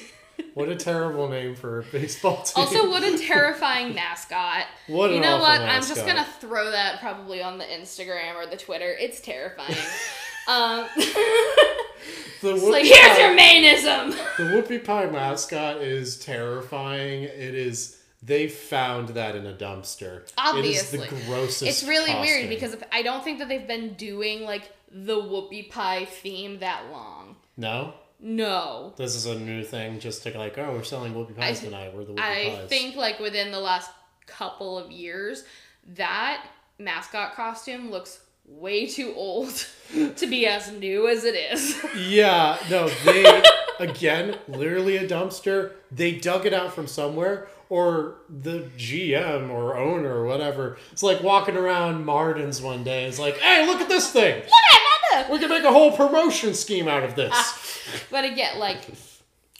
what 0.55 0.69
a 0.69 0.77
terrible 0.77 1.29
name 1.29 1.55
for 1.55 1.81
a 1.81 1.83
baseball 1.85 2.43
team. 2.43 2.65
Also, 2.65 2.89
what 2.89 3.03
a 3.03 3.19
terrifying 3.19 3.95
mascot. 3.95 4.67
What 4.87 5.13
you 5.13 5.21
know 5.21 5.39
what? 5.39 5.63
I'm 5.63 5.83
just 5.83 6.05
gonna 6.07 6.27
throw 6.41 6.71
that 6.71 7.01
probably 7.01 7.43
on 7.43 7.57
the 7.57 7.65
Instagram 7.65 8.35
or 8.35 8.47
the 8.47 8.57
Twitter. 8.57 8.95
It's 8.99 9.21
terrifying. 9.21 9.75
um, 10.49 10.87
the 10.97 12.55
it's 12.55 12.63
like 12.65 12.85
here's 12.85 13.17
Pie, 13.17 13.21
your 13.21 13.37
mainism. 13.37 14.11
The 14.37 14.45
Whoopie 14.45 14.85
Pie 14.85 15.07
mascot 15.07 15.79
is 15.79 16.19
terrifying. 16.19 17.25
It 17.25 17.55
is. 17.55 18.01
They 18.23 18.49
found 18.49 19.11
that 19.11 19.37
in 19.37 19.47
a 19.47 19.53
dumpster. 19.53 20.31
Obviously. 20.39 20.99
it 20.99 21.05
is 21.05 21.11
the 21.11 21.27
grossest. 21.27 21.63
It's 21.63 21.85
really 21.85 22.15
weird 22.21 22.49
because 22.49 22.77
I 22.93 23.03
don't 23.03 23.23
think 23.25 23.39
that 23.39 23.49
they've 23.49 23.67
been 23.67 23.95
doing 23.95 24.45
like 24.45 24.71
the 24.91 25.17
Whoopie 25.17 25.71
Pie 25.71 26.05
theme 26.05 26.61
that 26.61 26.91
long. 26.91 27.37
no, 27.57 27.95
No. 28.25 28.95
this 28.97 29.15
is 29.15 29.27
a 29.27 29.39
new 29.39 29.63
thing. 29.63 30.01
Just 30.01 30.23
to 30.25 30.37
like, 30.37 30.57
oh, 30.59 30.73
we're 30.73 30.83
selling 30.83 31.13
Whoopie 31.15 31.37
Pies 31.37 31.61
I- 31.61 31.65
tonight. 31.67 31.95
We're 31.95 32.05
the 32.05 32.15
Whoopie 32.15 32.21
I 32.21 32.57
Pies. 32.57 32.69
think 32.71 32.97
like 32.97 33.21
within 33.21 33.53
the 33.53 33.61
last 33.61 33.91
couple 34.27 34.79
of 34.79 34.91
years, 34.91 35.45
that 35.95 36.47
mascot 36.79 37.35
costume 37.35 37.91
looks 37.91 38.21
way 38.47 38.87
too 38.87 39.13
old 39.15 39.67
to 40.17 40.27
be 40.27 40.47
as 40.47 40.73
new 40.73 41.07
as 41.09 41.25
it 41.25 41.35
is. 41.35 41.81
Yeah, 41.97 42.59
no, 42.71 42.89
they 43.05 43.43
again, 43.79 44.37
literally 44.49 44.97
a 44.97 45.07
dumpster. 45.07 45.73
They 45.93 46.13
dug 46.13 46.45
it 46.47 46.53
out 46.55 46.75
from 46.75 46.87
somewhere, 46.87 47.49
or 47.69 48.17
the 48.29 48.69
GM 48.79 49.51
or 49.51 49.77
owner 49.77 50.15
or 50.15 50.25
whatever. 50.27 50.77
It's 50.93 51.03
like 51.03 51.23
walking 51.23 51.57
around 51.57 52.05
Marden's 52.05 52.61
one 52.63 52.85
day. 52.85 53.05
It's 53.05 53.19
like, 53.19 53.37
hey, 53.39 53.67
look 53.67 53.81
at 53.81 53.89
this 53.89 54.11
thing. 54.11 54.37
Look 54.37 54.45
at 54.45 55.01
that. 55.13 55.31
We 55.31 55.39
can 55.39 55.49
make 55.49 55.65
a 55.65 55.71
whole 55.73 55.93
promotion 55.97 56.55
scheme 56.55 56.89
out 56.89 57.05
of 57.05 57.15
this. 57.15 57.31
Ah, 57.33 57.54
but 58.11 58.25
again, 58.25 58.59
like 58.59 58.79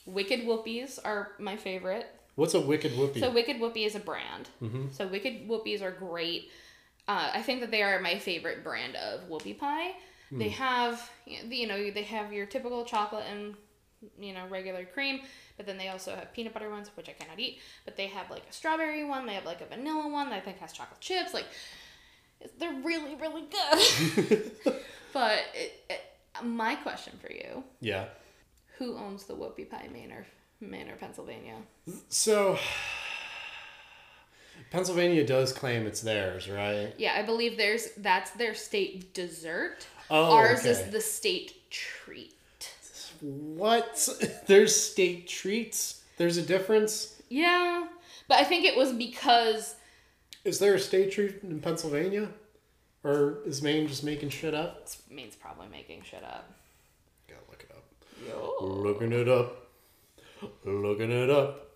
Wicked 0.07 0.41
Whoopies 0.41 0.99
are 1.05 1.33
my 1.39 1.57
favorite. 1.57 2.07
What's 2.37 2.55
a 2.55 2.61
wicked 2.61 2.97
whoopee? 2.97 3.21
So 3.21 3.31
Wicked 3.31 3.61
Whoopie 3.61 3.87
is 3.87 3.95
a 3.95 4.01
brand. 4.01 4.49
Mm-hmm. 4.61 4.87
So 4.91 5.07
Wicked 5.07 5.49
Whoopies 5.49 5.83
are 5.83 5.93
great. 5.93 6.51
Uh, 7.07 7.31
I 7.35 7.43
think 7.43 7.61
that 7.61 7.71
they 7.71 7.83
are 7.83 8.01
my 8.01 8.19
favorite 8.19 8.65
brand 8.65 8.97
of 8.97 9.29
whoopie 9.29 9.59
pie. 9.59 9.93
Hmm. 10.31 10.39
They 10.39 10.49
have, 10.49 11.11
you 11.27 11.67
know, 11.67 11.91
they 11.91 12.03
have 12.03 12.33
your 12.33 12.47
typical 12.47 12.85
chocolate 12.85 13.25
and 13.31 13.55
you 14.19 14.35
know 14.35 14.47
regular 14.49 14.85
cream, 14.85 15.21
but 15.57 15.67
then 15.67 15.79
they 15.79 15.89
also 15.89 16.15
have 16.15 16.33
peanut 16.33 16.53
butter 16.53 16.71
ones, 16.71 16.91
which 16.95 17.09
I 17.09 17.13
cannot 17.13 17.39
eat. 17.39 17.61
But 17.85 17.97
they 17.97 18.07
have 18.09 18.31
like 18.31 18.43
a 18.49 18.53
strawberry 18.53 19.05
one. 19.05 19.27
They 19.27 19.35
have 19.35 19.45
like 19.45 19.61
a 19.61 19.67
vanilla 19.67 20.09
one 20.09 20.31
that 20.31 20.37
I 20.37 20.41
think 20.41 20.59
has 20.59 20.73
chocolate 20.73 21.01
chips. 21.01 21.35
Like 21.35 21.47
they're 22.59 22.81
really 22.83 23.15
really 23.15 23.43
good. 23.43 24.53
but 25.13 25.39
it, 25.55 25.73
it, 25.89 26.01
my 26.43 26.75
question 26.77 27.15
for 27.21 27.33
you: 27.33 27.63
yeah. 27.81 28.07
Who 28.79 28.97
owns 28.97 29.25
the 29.25 29.35
whoopie 29.35 29.69
pie 29.69 29.89
Manor, 29.93 30.27
Manor, 30.61 30.97
Pennsylvania? 30.99 31.57
So 32.09 32.59
Pennsylvania 34.71 35.25
does 35.27 35.53
claim 35.53 35.87
it's 35.87 36.01
theirs, 36.01 36.49
right? 36.49 36.93
Yeah, 36.99 37.15
I 37.17 37.23
believe 37.23 37.57
there's 37.57 37.91
that's 37.97 38.33
their 38.33 38.55
state 38.55 39.15
dessert. 39.15 39.87
Oh, 40.11 40.33
Ours 40.35 40.65
is 40.65 40.91
the 40.91 41.01
state 41.01 41.71
treat. 41.71 42.35
What? 43.21 44.07
There's 44.47 44.79
state 44.79 45.27
treats. 45.29 46.03
There's 46.19 46.37
a 46.37 46.43
difference. 46.43 47.23
Yeah, 47.31 47.87
but 48.29 48.39
I 48.39 48.45
think 48.45 48.67
it 48.67 48.77
was 48.77 48.93
because 48.93 49.77
Is 50.45 50.59
there 50.59 50.75
a 50.75 50.79
state 50.79 51.13
treat 51.13 51.43
in 51.43 51.61
Pennsylvania? 51.61 52.29
Or 53.03 53.39
is 53.47 53.63
Maine 53.63 53.87
just 53.87 54.05
making 54.05 54.31
shit 54.31 54.55
up? 54.55 54.89
Maine's 55.11 55.37
probably 55.37 55.69
making 55.69 56.03
shit 56.03 56.23
up. 56.25 56.53
Gotta 57.29 57.41
look 57.51 57.63
it 57.63 57.71
up. 57.71 57.74
Looking 58.61 59.13
it 59.13 59.29
up. 59.29 59.69
Looking 60.65 61.11
it 61.11 61.31
up. 61.31 61.71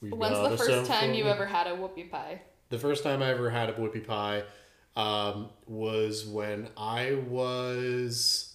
We 0.00 0.10
When's 0.10 0.50
the 0.50 0.56
first 0.56 0.90
time 0.90 1.14
you 1.14 1.26
ever 1.26 1.46
had 1.46 1.66
a 1.66 1.76
whoopie 1.76 2.10
pie? 2.10 2.42
The 2.70 2.78
first 2.78 3.02
time 3.02 3.22
I 3.22 3.30
ever 3.30 3.50
had 3.50 3.70
a 3.70 3.72
whoopie 3.72 4.06
pie 4.06 4.42
um, 4.96 5.50
was 5.66 6.26
when 6.26 6.68
I 6.76 7.14
was. 7.28 8.50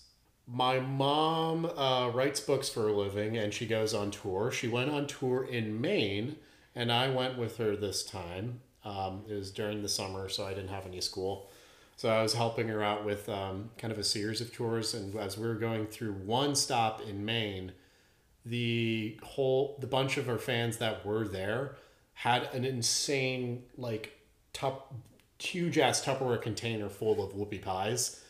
My 0.51 0.79
mom 0.79 1.65
uh, 1.65 2.09
writes 2.09 2.39
books 2.39 2.69
for 2.69 2.87
a 2.87 2.91
living 2.93 3.37
and 3.37 3.53
she 3.53 3.67
goes 3.67 3.93
on 3.93 4.09
tour. 4.09 4.49
She 4.51 4.67
went 4.67 4.89
on 4.89 5.05
tour 5.05 5.45
in 5.45 5.79
Maine 5.79 6.37
and 6.75 6.91
I 6.91 7.09
went 7.09 7.37
with 7.37 7.57
her 7.57 7.75
this 7.75 8.03
time. 8.03 8.61
Um, 8.83 9.25
it 9.29 9.33
was 9.33 9.51
during 9.51 9.83
the 9.83 9.89
summer, 9.89 10.27
so 10.29 10.45
I 10.45 10.53
didn't 10.53 10.69
have 10.69 10.87
any 10.87 11.01
school. 11.01 11.51
So 11.99 12.07
I 12.07 12.23
was 12.23 12.33
helping 12.33 12.69
her 12.69 12.81
out 12.81 13.03
with 13.03 13.27
um, 13.27 13.71
kind 13.77 13.91
of 13.91 13.99
a 13.99 14.05
series 14.05 14.39
of 14.39 14.53
tours. 14.53 14.93
And 14.93 15.13
as 15.17 15.37
we 15.37 15.45
were 15.45 15.55
going 15.55 15.85
through 15.85 16.13
one 16.13 16.55
stop 16.55 17.01
in 17.01 17.25
Maine, 17.25 17.73
the 18.45 19.19
whole 19.21 19.75
the 19.81 19.85
bunch 19.85 20.15
of 20.15 20.29
our 20.29 20.37
fans 20.37 20.77
that 20.77 21.05
were 21.05 21.27
there 21.27 21.75
had 22.13 22.43
an 22.53 22.63
insane 22.63 23.63
like 23.77 24.17
top 24.53 24.93
huge 25.39 25.77
ass 25.77 26.01
Tupperware 26.01 26.41
container 26.41 26.87
full 26.87 27.21
of 27.21 27.33
whoopie 27.33 27.61
pies 27.61 28.23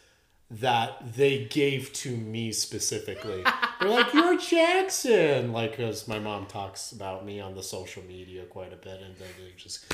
that 0.50 1.14
they 1.16 1.46
gave 1.46 1.94
to 1.94 2.18
me 2.18 2.52
specifically. 2.52 3.44
They're 3.80 3.90
like, 3.90 4.12
"You're 4.16 4.40
Jackson," 4.40 5.54
like 5.54 5.78
because 5.78 6.08
my 6.08 6.18
mom 6.18 6.48
talks 6.48 6.92
about 6.92 7.24
me 7.24 7.40
on 7.40 7.54
the 7.54 7.62
social 7.62 8.02
media 8.02 8.46
quite 8.46 8.74
a 8.74 8.78
bit, 8.78 9.00
and 9.00 9.16
then 9.18 9.30
it 9.48 9.58
just 9.58 9.94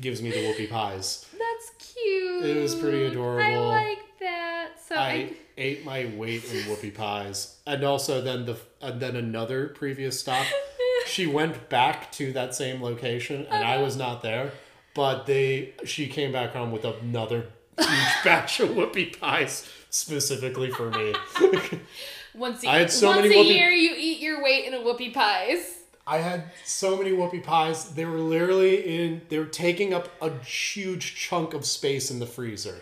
gives 0.00 0.20
me 0.20 0.32
the 0.32 0.38
whoopie 0.38 0.68
pies. 0.68 1.26
That's 1.30 1.83
cute. 1.94 2.44
It 2.44 2.60
was 2.60 2.74
pretty 2.74 3.04
adorable. 3.04 3.42
I 3.42 3.56
like 3.56 4.18
that. 4.20 4.70
So 4.86 4.96
I, 4.96 5.08
I 5.08 5.32
ate 5.56 5.84
my 5.84 6.10
weight 6.16 6.44
in 6.52 6.62
whoopie 6.62 6.94
pies, 6.94 7.56
and 7.66 7.84
also 7.84 8.20
then 8.20 8.44
the 8.46 8.58
and 8.80 9.00
then 9.00 9.16
another 9.16 9.68
previous 9.68 10.20
stop. 10.20 10.46
She 11.06 11.26
went 11.26 11.68
back 11.68 12.10
to 12.12 12.32
that 12.32 12.54
same 12.54 12.82
location, 12.82 13.46
and 13.50 13.62
I 13.62 13.76
was 13.76 13.94
not 13.94 14.22
there. 14.22 14.52
But 14.94 15.26
they, 15.26 15.74
she 15.84 16.06
came 16.06 16.32
back 16.32 16.52
home 16.54 16.70
with 16.70 16.84
another 16.84 17.48
huge 17.78 17.88
batch 18.24 18.60
of 18.60 18.70
whoopie 18.70 19.18
pies 19.20 19.68
specifically 19.90 20.70
for 20.70 20.90
me. 20.90 21.14
once 22.34 22.64
a, 22.64 22.68
I 22.68 22.78
had 22.78 22.90
so 22.90 23.08
once 23.08 23.22
many 23.22 23.34
a 23.34 23.38
whoopie- 23.38 23.56
year, 23.56 23.68
you 23.70 23.94
eat 23.98 24.20
your 24.20 24.42
weight 24.42 24.64
in 24.64 24.72
a 24.72 24.78
whoopie 24.78 25.12
pies. 25.12 25.78
I 26.06 26.18
had 26.18 26.50
so 26.64 26.96
many 26.98 27.12
whoopie 27.12 27.42
pies. 27.42 27.90
They 27.90 28.04
were 28.04 28.18
literally 28.18 28.76
in. 29.04 29.22
They 29.28 29.38
were 29.38 29.46
taking 29.46 29.94
up 29.94 30.08
a 30.20 30.30
huge 30.44 31.14
chunk 31.16 31.54
of 31.54 31.64
space 31.64 32.10
in 32.10 32.18
the 32.18 32.26
freezer. 32.26 32.80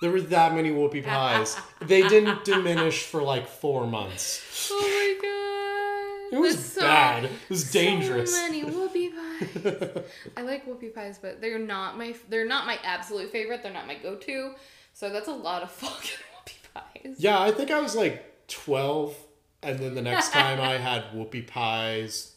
There 0.00 0.10
were 0.10 0.20
that 0.20 0.54
many 0.54 0.70
whoopie 0.70 1.04
pies. 1.04 1.56
They 1.80 2.06
didn't 2.06 2.44
diminish 2.44 3.02
for 3.04 3.22
like 3.22 3.48
four 3.48 3.86
months. 3.86 4.68
Oh 4.72 4.80
my 4.80 6.30
god. 6.30 6.36
It 6.36 6.40
was 6.40 6.64
so- 6.64 6.80
bad. 6.80 7.24
It 7.24 7.30
was 7.48 7.70
dangerous. 7.70 8.34
So 8.34 8.48
many 8.48 8.62
whoopie 8.64 9.10
pies. 9.94 10.04
I 10.36 10.42
like 10.42 10.66
whoopie 10.66 10.94
pies, 10.94 11.18
but 11.20 11.40
they're 11.40 11.58
not 11.58 11.98
my 11.98 12.14
they're 12.28 12.46
not 12.46 12.66
my 12.66 12.78
absolute 12.84 13.30
favorite. 13.30 13.62
They're 13.62 13.72
not 13.72 13.86
my 13.86 13.96
go-to. 13.96 14.54
So 14.94 15.10
that's 15.10 15.28
a 15.28 15.32
lot 15.32 15.62
of 15.62 15.70
fucking 15.82 16.18
whoopie 16.46 16.72
pies. 17.04 17.16
Yeah, 17.18 17.40
I 17.40 17.50
think 17.50 17.70
I 17.70 17.80
was 17.80 17.94
like 17.96 18.46
12, 18.48 19.14
and 19.62 19.78
then 19.78 19.94
the 19.94 20.02
next 20.02 20.32
time 20.32 20.60
I 20.60 20.78
had 20.78 21.04
whoopie 21.14 21.46
pies 21.46 22.34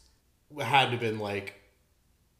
had 0.59 0.86
to 0.86 0.91
have 0.91 0.99
been 0.99 1.19
like 1.19 1.55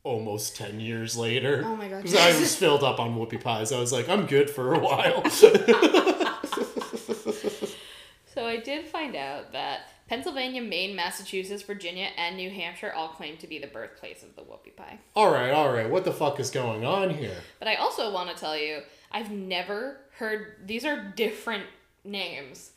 almost 0.04 0.56
10 0.58 0.80
years 0.80 1.18
later. 1.18 1.64
Oh 1.66 1.76
my 1.76 1.88
God. 1.88 2.04
Because 2.04 2.18
I 2.18 2.40
was 2.40 2.56
filled 2.56 2.84
up 2.84 3.00
on 3.00 3.16
whoopie 3.16 3.42
pies. 3.42 3.72
I 3.72 3.80
was 3.80 3.92
like, 3.92 4.08
I'm 4.08 4.26
good 4.28 4.50
for 4.50 4.74
a 4.74 4.80
while. 4.80 5.24
So 8.36 8.46
I 8.46 8.58
did 8.58 8.86
find 8.86 9.16
out 9.16 9.54
that 9.54 9.92
Pennsylvania, 10.10 10.62
Maine, 10.62 10.94
Massachusetts, 10.94 11.64
Virginia, 11.64 12.10
and 12.18 12.36
New 12.36 12.50
Hampshire 12.50 12.92
all 12.94 13.08
claim 13.08 13.38
to 13.38 13.48
be 13.48 13.60
the 13.60 13.68
birthplace 13.68 14.24
of 14.24 14.36
the 14.36 14.42
whoopie 14.42 14.76
pie. 14.76 15.00
all 15.16 15.32
right, 15.32 15.52
all 15.52 15.72
right. 15.72 15.90
What 15.90 16.04
the 16.04 16.12
fuck 16.12 16.38
is 16.42 16.52
going 16.52 16.84
on 16.86 17.12
here? 17.12 17.38
But 17.60 17.70
I 17.70 17.76
also 17.76 18.12
want 18.12 18.30
to 18.30 18.36
tell 18.36 18.58
you, 18.58 18.82
I've 19.10 19.32
never 19.32 20.02
heard 20.18 20.58
these 20.66 20.84
are 20.84 21.02
different 21.16 21.64
names 22.04 22.72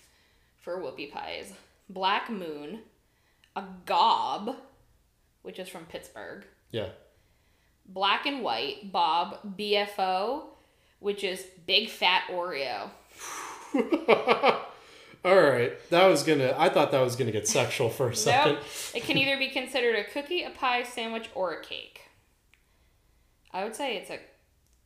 for 0.60 0.78
whoopie 0.78 1.10
pies. 1.10 1.52
Black 1.88 2.30
Moon, 2.30 2.80
a 3.56 3.64
gob, 3.86 4.56
which 5.42 5.58
is 5.58 5.68
from 5.68 5.84
Pittsburgh. 5.86 6.44
Yeah. 6.70 6.88
Black 7.86 8.26
and 8.26 8.42
White, 8.42 8.92
Bob, 8.92 9.56
BFO, 9.58 10.44
which 11.00 11.24
is 11.24 11.46
Big 11.66 11.88
Fat 11.88 12.24
Oreo. 12.30 12.90
all 15.24 15.40
right. 15.40 15.72
That 15.90 16.06
was 16.06 16.22
gonna, 16.22 16.54
I 16.58 16.68
thought 16.68 16.90
that 16.92 17.00
was 17.00 17.16
gonna 17.16 17.32
get 17.32 17.48
sexual 17.48 17.88
for 17.88 18.10
a 18.10 18.16
second. 18.16 18.54
Nope. 18.56 18.64
It 18.94 19.02
can 19.04 19.16
either 19.16 19.38
be 19.38 19.48
considered 19.48 19.96
a 19.96 20.04
cookie, 20.04 20.42
a 20.44 20.50
pie, 20.50 20.82
sandwich, 20.82 21.30
or 21.34 21.52
a 21.54 21.62
cake. 21.62 22.02
I 23.52 23.64
would 23.64 23.74
say 23.74 23.96
it's 23.96 24.10
a 24.10 24.18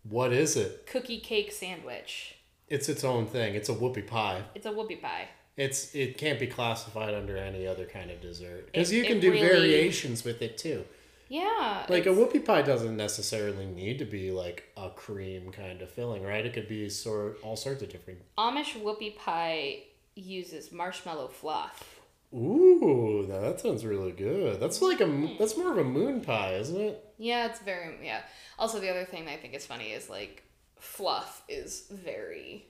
What 0.08 0.32
is 0.32 0.56
it? 0.56 0.86
cookie 0.86 1.18
cake 1.18 1.50
sandwich. 1.52 2.36
It's 2.68 2.88
its 2.88 3.02
own 3.04 3.26
thing. 3.26 3.54
It's 3.54 3.68
a 3.68 3.74
whoopie 3.74 4.06
pie. 4.06 4.44
It's 4.54 4.66
a 4.66 4.70
whoopie 4.70 5.02
pie. 5.02 5.28
It's 5.56 5.94
it 5.94 6.16
can't 6.16 6.40
be 6.40 6.46
classified 6.46 7.14
under 7.14 7.36
any 7.36 7.66
other 7.66 7.84
kind 7.84 8.10
of 8.10 8.20
dessert 8.20 8.66
because 8.66 8.92
you 8.92 9.04
can 9.04 9.20
do 9.20 9.30
really- 9.30 9.46
variations 9.46 10.24
with 10.24 10.40
it 10.42 10.56
too. 10.58 10.84
Yeah. 11.28 11.86
Like 11.88 12.04
a 12.04 12.10
whoopie 12.10 12.44
pie 12.44 12.60
doesn't 12.60 12.94
necessarily 12.94 13.64
need 13.64 13.98
to 14.00 14.04
be 14.04 14.30
like 14.30 14.64
a 14.76 14.90
cream 14.90 15.50
kind 15.50 15.80
of 15.80 15.90
filling, 15.90 16.22
right? 16.22 16.44
It 16.44 16.52
could 16.52 16.68
be 16.68 16.90
sort 16.90 17.38
all 17.42 17.56
sorts 17.56 17.82
of 17.82 17.88
different. 17.88 18.20
Amish 18.36 18.78
whoopie 18.82 19.16
pie 19.16 19.84
uses 20.14 20.72
marshmallow 20.72 21.28
fluff. 21.28 22.02
Ooh, 22.34 23.26
now 23.28 23.40
that 23.40 23.60
sounds 23.60 23.84
really 23.84 24.12
good. 24.12 24.60
That's 24.60 24.80
like 24.80 25.00
a 25.00 25.04
m- 25.04 25.28
mm-hmm. 25.28 25.36
that's 25.38 25.56
more 25.56 25.72
of 25.72 25.78
a 25.78 25.84
moon 25.84 26.20
pie, 26.22 26.54
isn't 26.54 26.80
it? 26.80 27.14
Yeah, 27.18 27.46
it's 27.46 27.60
very 27.60 27.96
yeah. 28.02 28.22
Also, 28.58 28.80
the 28.80 28.90
other 28.90 29.04
thing 29.04 29.28
I 29.28 29.36
think 29.36 29.54
is 29.54 29.66
funny 29.66 29.92
is 29.92 30.08
like 30.08 30.42
fluff 30.78 31.42
is 31.48 31.84
very, 31.90 32.66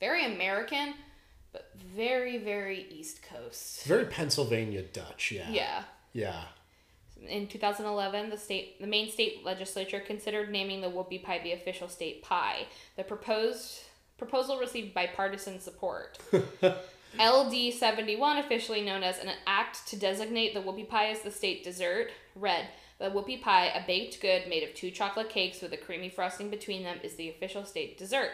very 0.00 0.24
American, 0.24 0.94
but 1.52 1.70
very 1.74 2.38
very 2.38 2.86
East 2.90 3.20
Coast. 3.22 3.84
Very 3.84 4.06
Pennsylvania 4.06 4.82
Dutch, 4.82 5.32
yeah. 5.32 5.50
Yeah. 5.50 5.82
Yeah. 6.12 6.42
In 7.28 7.46
2011, 7.46 8.30
the 8.30 8.36
state, 8.36 8.80
the 8.80 8.86
Maine 8.86 9.10
state 9.10 9.44
legislature 9.44 10.00
considered 10.00 10.50
naming 10.50 10.80
the 10.80 10.90
whoopie 10.90 11.22
pie 11.22 11.40
the 11.42 11.52
official 11.52 11.88
state 11.88 12.22
pie. 12.22 12.66
The 12.96 13.04
proposed 13.04 13.82
proposal 14.18 14.58
received 14.58 14.94
bipartisan 14.94 15.60
support. 15.60 16.18
LD 17.20 17.74
71, 17.74 18.38
officially 18.38 18.80
known 18.80 19.02
as 19.02 19.18
an 19.18 19.30
act 19.46 19.86
to 19.88 19.96
designate 19.96 20.54
the 20.54 20.60
whoopie 20.60 20.88
pie 20.88 21.10
as 21.10 21.20
the 21.20 21.30
state 21.30 21.62
dessert, 21.62 22.10
read 22.34 22.66
the 22.98 23.10
whoopie 23.10 23.42
pie, 23.42 23.66
a 23.66 23.86
baked 23.86 24.20
good 24.20 24.48
made 24.48 24.62
of 24.62 24.74
two 24.74 24.90
chocolate 24.90 25.28
cakes 25.28 25.60
with 25.60 25.72
a 25.72 25.76
creamy 25.76 26.08
frosting 26.08 26.48
between 26.48 26.84
them, 26.84 26.98
is 27.02 27.14
the 27.14 27.28
official 27.28 27.64
state 27.64 27.98
dessert. 27.98 28.30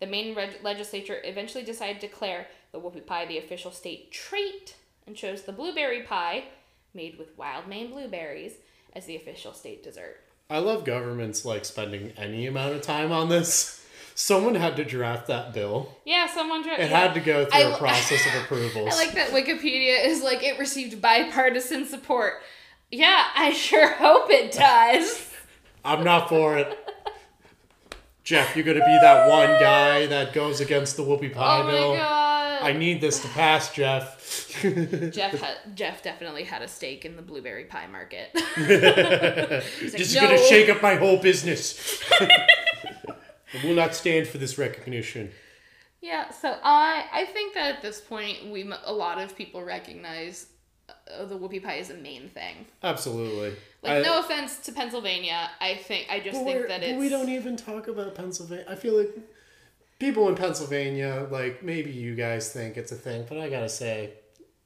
The 0.00 0.06
Maine 0.06 0.34
reg- 0.34 0.62
legislature 0.62 1.20
eventually 1.24 1.64
decided 1.64 2.00
to 2.00 2.08
declare 2.08 2.46
the 2.72 2.80
whoopie 2.80 3.06
pie 3.06 3.26
the 3.26 3.38
official 3.38 3.70
state 3.70 4.10
treat 4.12 4.74
and 5.06 5.14
chose 5.16 5.42
the 5.42 5.52
blueberry 5.52 6.02
pie, 6.02 6.44
made 6.92 7.18
with 7.18 7.36
wild 7.38 7.68
Maine 7.68 7.90
blueberries, 7.90 8.54
as 8.92 9.06
the 9.06 9.16
official 9.16 9.52
state 9.52 9.82
dessert. 9.82 10.20
I 10.50 10.58
love 10.58 10.84
governments 10.84 11.44
like 11.44 11.64
spending 11.64 12.12
any 12.16 12.46
amount 12.46 12.74
of 12.74 12.82
time 12.82 13.12
on 13.12 13.28
this. 13.28 13.80
Someone 14.14 14.54
had 14.54 14.76
to 14.76 14.84
draft 14.84 15.26
that 15.26 15.52
bill. 15.52 15.96
Yeah, 16.04 16.28
someone. 16.32 16.62
Dra- 16.62 16.74
It 16.74 16.90
yeah. 16.90 16.98
had 17.00 17.14
to 17.14 17.20
go 17.20 17.44
through 17.46 17.60
I 17.60 17.62
a 17.74 17.76
process 17.78 18.24
of 18.26 18.42
approvals. 18.42 18.94
I 18.94 18.96
like 18.96 19.14
that 19.14 19.30
Wikipedia 19.30 20.04
is 20.06 20.22
like 20.22 20.44
it 20.44 20.58
received 20.58 21.00
bipartisan 21.02 21.84
support. 21.86 22.34
Yeah, 22.92 23.24
I 23.34 23.52
sure 23.52 23.88
hope 23.94 24.30
it 24.30 24.52
does. 24.52 25.32
I'm 25.84 26.04
not 26.04 26.28
for 26.28 26.56
it. 26.56 26.78
Jeff, 28.24 28.56
you're 28.56 28.64
gonna 28.64 28.80
be 28.80 28.98
that 29.02 29.28
one 29.28 29.48
guy 29.60 30.06
that 30.06 30.32
goes 30.32 30.60
against 30.60 30.96
the 30.96 31.02
whoopie 31.02 31.32
pie 31.32 31.60
oh 31.60 31.64
my 31.64 31.70
bill. 31.70 31.94
god. 31.96 32.62
I 32.62 32.72
need 32.72 33.02
this 33.02 33.20
to 33.20 33.28
pass, 33.28 33.72
Jeff. 33.74 34.50
Jeff 35.12 35.38
had, 35.38 35.76
Jeff 35.76 36.02
definitely 36.02 36.44
had 36.44 36.62
a 36.62 36.68
stake 36.68 37.04
in 37.04 37.16
the 37.16 37.22
blueberry 37.22 37.64
pie 37.64 37.86
market. 37.86 38.30
Like, 38.56 39.96
Just 39.96 40.14
"No." 40.14 40.22
gonna 40.22 40.38
shake 40.38 40.70
up 40.70 40.80
my 40.82 40.94
whole 40.94 41.18
business. 41.18 42.02
I 42.20 43.62
will 43.62 43.74
not 43.74 43.94
stand 43.94 44.26
for 44.26 44.38
this 44.38 44.56
recognition. 44.56 45.30
Yeah, 46.00 46.30
so 46.30 46.56
I 46.62 47.04
I 47.12 47.24
think 47.26 47.54
that 47.54 47.76
at 47.76 47.82
this 47.82 48.00
point 48.00 48.50
we 48.50 48.70
a 48.84 48.92
lot 48.92 49.20
of 49.20 49.36
people 49.36 49.62
recognize 49.62 50.46
uh, 50.88 51.24
the 51.24 51.38
whoopie 51.38 51.62
pie 51.62 51.76
is 51.76 51.90
a 51.90 51.94
Maine 51.94 52.28
thing. 52.28 52.66
Absolutely. 52.82 53.54
Like 53.82 53.92
I- 53.92 54.02
no 54.02 54.18
offense 54.20 54.58
to 54.60 54.72
Pennsylvania, 54.72 55.50
I 55.60 55.74
think 55.74 56.06
I 56.10 56.20
just 56.20 56.42
think 56.42 56.68
that 56.68 56.82
it's 56.82 56.98
we 56.98 57.08
don't 57.08 57.28
even 57.28 57.56
talk 57.56 57.88
about 57.88 58.14
Pennsylvania. 58.14 58.64
I 58.68 58.74
feel 58.74 58.96
like 58.96 59.10
people 59.98 60.28
in 60.28 60.34
Pennsylvania, 60.34 61.26
like 61.30 61.62
maybe 61.62 61.90
you 61.90 62.14
guys 62.14 62.52
think 62.52 62.76
it's 62.76 62.92
a 62.92 62.96
thing, 62.96 63.24
but 63.28 63.38
I 63.38 63.48
gotta 63.48 63.68
say, 63.68 64.14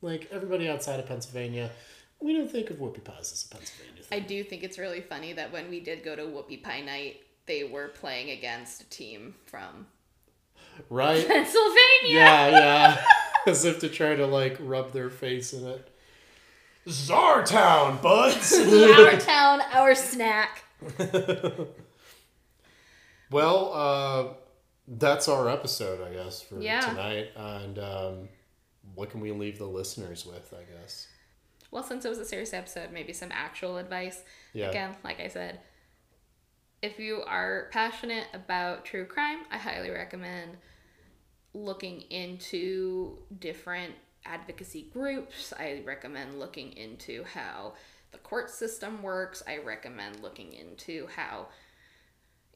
like 0.02 0.28
everybody 0.32 0.68
outside 0.68 1.00
of 1.00 1.06
Pennsylvania, 1.06 1.70
we 2.20 2.32
don't 2.34 2.50
think 2.50 2.70
of 2.70 2.76
whoopie 2.76 3.04
pies 3.04 3.32
as 3.32 3.48
a 3.50 3.54
Pennsylvania 3.54 4.02
thing. 4.02 4.22
I 4.22 4.24
do 4.24 4.42
think 4.42 4.62
it's 4.62 4.78
really 4.78 5.00
funny 5.00 5.32
that 5.34 5.52
when 5.52 5.70
we 5.70 5.80
did 5.80 6.04
go 6.04 6.16
to 6.16 6.22
Whoopie 6.22 6.62
Pie 6.62 6.80
Night, 6.80 7.20
they 7.46 7.64
were 7.64 7.88
playing 7.88 8.30
against 8.30 8.82
a 8.82 8.88
team 8.90 9.34
from 9.46 9.86
right? 10.90 11.18
Pennsylvania. 11.26 11.74
Yeah, 12.04 12.48
yeah. 12.50 13.04
As 13.46 13.64
if 13.64 13.78
to 13.80 13.88
try 13.88 14.14
to 14.16 14.26
like 14.26 14.56
rub 14.60 14.92
their 14.92 15.10
face 15.10 15.52
in 15.52 15.66
it. 15.66 15.88
Czartown, 16.88 18.00
buds. 18.02 18.52
our 18.58 19.16
town, 19.18 19.60
our 19.72 19.94
snack. 19.94 20.64
well, 23.30 23.72
uh, 23.74 24.34
that's 24.86 25.28
our 25.28 25.48
episode, 25.48 26.00
I 26.06 26.12
guess, 26.14 26.40
for 26.42 26.60
Yeah. 26.60 26.80
tonight. 26.80 27.30
And 27.36 27.78
um, 27.78 28.28
what 28.94 29.10
can 29.10 29.20
we 29.20 29.32
leave 29.32 29.58
the 29.58 29.66
listeners 29.66 30.24
with? 30.24 30.52
I 30.52 30.62
guess. 30.80 31.08
Well, 31.70 31.82
since 31.82 32.04
it 32.04 32.08
was 32.08 32.18
a 32.18 32.24
serious 32.24 32.54
episode, 32.54 32.90
maybe 32.92 33.12
some 33.12 33.30
actual 33.32 33.76
advice. 33.76 34.22
Yeah. 34.54 34.70
Again, 34.70 34.96
like 35.04 35.20
I 35.20 35.28
said, 35.28 35.60
if 36.80 36.98
you 36.98 37.22
are 37.26 37.68
passionate 37.72 38.26
about 38.32 38.84
true 38.86 39.04
crime, 39.04 39.40
I 39.50 39.58
highly 39.58 39.90
recommend 39.90 40.56
looking 41.52 42.02
into 42.02 43.18
different 43.38 43.94
advocacy 44.28 44.88
groups. 44.92 45.52
I 45.58 45.82
recommend 45.84 46.38
looking 46.38 46.72
into 46.76 47.24
how 47.24 47.74
the 48.12 48.18
court 48.18 48.50
system 48.50 49.02
works. 49.02 49.42
I 49.46 49.58
recommend 49.58 50.20
looking 50.20 50.52
into 50.52 51.08
how 51.14 51.48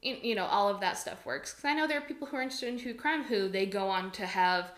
you 0.03 0.35
know, 0.35 0.45
all 0.45 0.67
of 0.67 0.81
that 0.81 0.97
stuff 0.97 1.25
works. 1.25 1.51
Because 1.53 1.65
I 1.65 1.73
know 1.73 1.87
there 1.87 1.97
are 1.97 2.01
people 2.01 2.27
who 2.27 2.37
are 2.37 2.41
interested 2.41 2.69
in 2.69 2.77
true 2.77 2.93
crime 2.93 3.23
who 3.23 3.47
they 3.47 3.65
go 3.65 3.87
on 3.87 4.11
to 4.11 4.25
have 4.25 4.71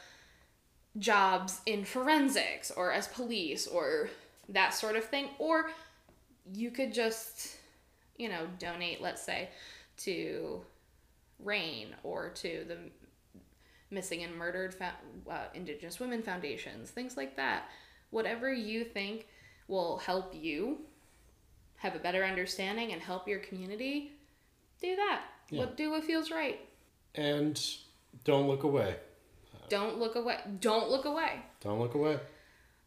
jobs 0.98 1.62
in 1.66 1.84
forensics 1.84 2.72
or 2.72 2.92
as 2.92 3.08
police 3.08 3.68
or 3.68 4.10
that 4.50 4.74
sort 4.74 4.96
of 4.96 5.04
thing. 5.04 5.30
Or 5.40 5.72
you 6.54 6.70
could 6.70 6.94
just, 6.94 7.58
you 8.18 8.30
know, 8.30 8.48
donate, 8.60 9.02
let's 9.02 9.24
say, 9.24 9.50
to 9.98 10.62
RAINN 11.44 11.96
or 12.04 12.30
to 12.30 12.64
the 12.68 12.78
missing 13.92 14.24
and 14.24 14.36
murdered 14.36 14.76
uh, 14.82 15.36
Indigenous 15.54 16.00
women 16.00 16.22
foundations, 16.22 16.90
things 16.92 17.18
like 17.18 17.36
that. 17.38 17.70
Whatever 18.10 18.54
you 18.54 18.84
think 18.84 19.28
will 19.68 19.98
help 19.98 20.34
you 20.34 20.80
have 21.78 21.96
a 21.96 22.00
better 22.00 22.24
understanding 22.24 22.94
and 22.94 23.02
help 23.02 23.28
your 23.28 23.40
community, 23.40 24.14
do 24.82 24.96
that. 24.96 25.22
Yeah. 25.50 25.60
What 25.60 25.78
do 25.78 25.92
what 25.92 26.04
feels 26.04 26.32
right. 26.32 26.60
And 27.14 27.62
don't 28.24 28.48
look 28.48 28.64
away. 28.64 28.96
Don't 29.70 29.98
look 30.00 30.16
away. 30.16 30.38
Don't 30.60 30.90
look 30.90 31.06
away. 31.06 31.42
Don't 31.62 31.80
look 31.80 31.96
away. 31.96 32.20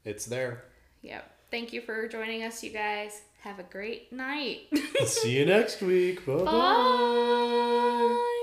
It's 0.05 0.27
there. 0.27 0.65
Yep. 1.03 1.31
Thank 1.51 1.73
you 1.73 1.81
for 1.81 2.07
joining 2.09 2.43
us, 2.45 2.63
you 2.63 2.71
guys. 2.71 3.23
Have 3.41 3.59
a 3.59 3.65
great 3.65 4.13
night. 4.13 4.69
See 5.07 5.39
you 5.39 5.47
next 5.47 5.81
week. 5.81 6.25
Bye-bye. 6.27 6.45
Bye. 6.45 8.35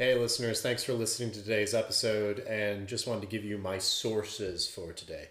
Hey, 0.00 0.14
listeners, 0.14 0.62
thanks 0.62 0.82
for 0.82 0.94
listening 0.94 1.30
to 1.32 1.42
today's 1.42 1.74
episode 1.74 2.38
and 2.38 2.88
just 2.88 3.06
wanted 3.06 3.20
to 3.20 3.26
give 3.26 3.44
you 3.44 3.58
my 3.58 3.76
sources 3.76 4.66
for 4.66 4.94
today. 4.94 5.28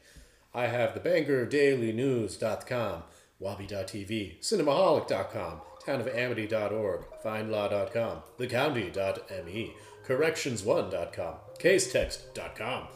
I 0.54 0.68
have 0.68 0.94
the 0.94 1.00
BangorDailyNews.com, 1.00 3.04
Wabi.tv, 3.40 4.40
Cinemaholic.com, 4.40 5.62
townofamity.org, 5.84 7.02
findlaw.com, 7.26 8.22
thecounty.me, 8.38 9.74
corrections1.com, 10.06 11.36
casetext.com, 11.58 12.88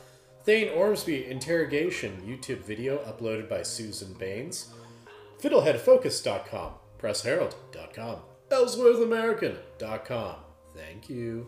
Thayne 0.43 0.69
Ormsby 0.69 1.25
interrogation 1.25 2.21
YouTube 2.23 2.61
video 2.61 2.99
uploaded 2.99 3.49
by 3.49 3.63
Susan 3.63 4.13
Baines, 4.13 4.67
fiddleheadfocus.com, 5.41 6.73
pressherald.com, 6.99 8.17
ellsworthamerican.com. 8.51 10.35
Thank 10.75 11.09
you. 11.09 11.47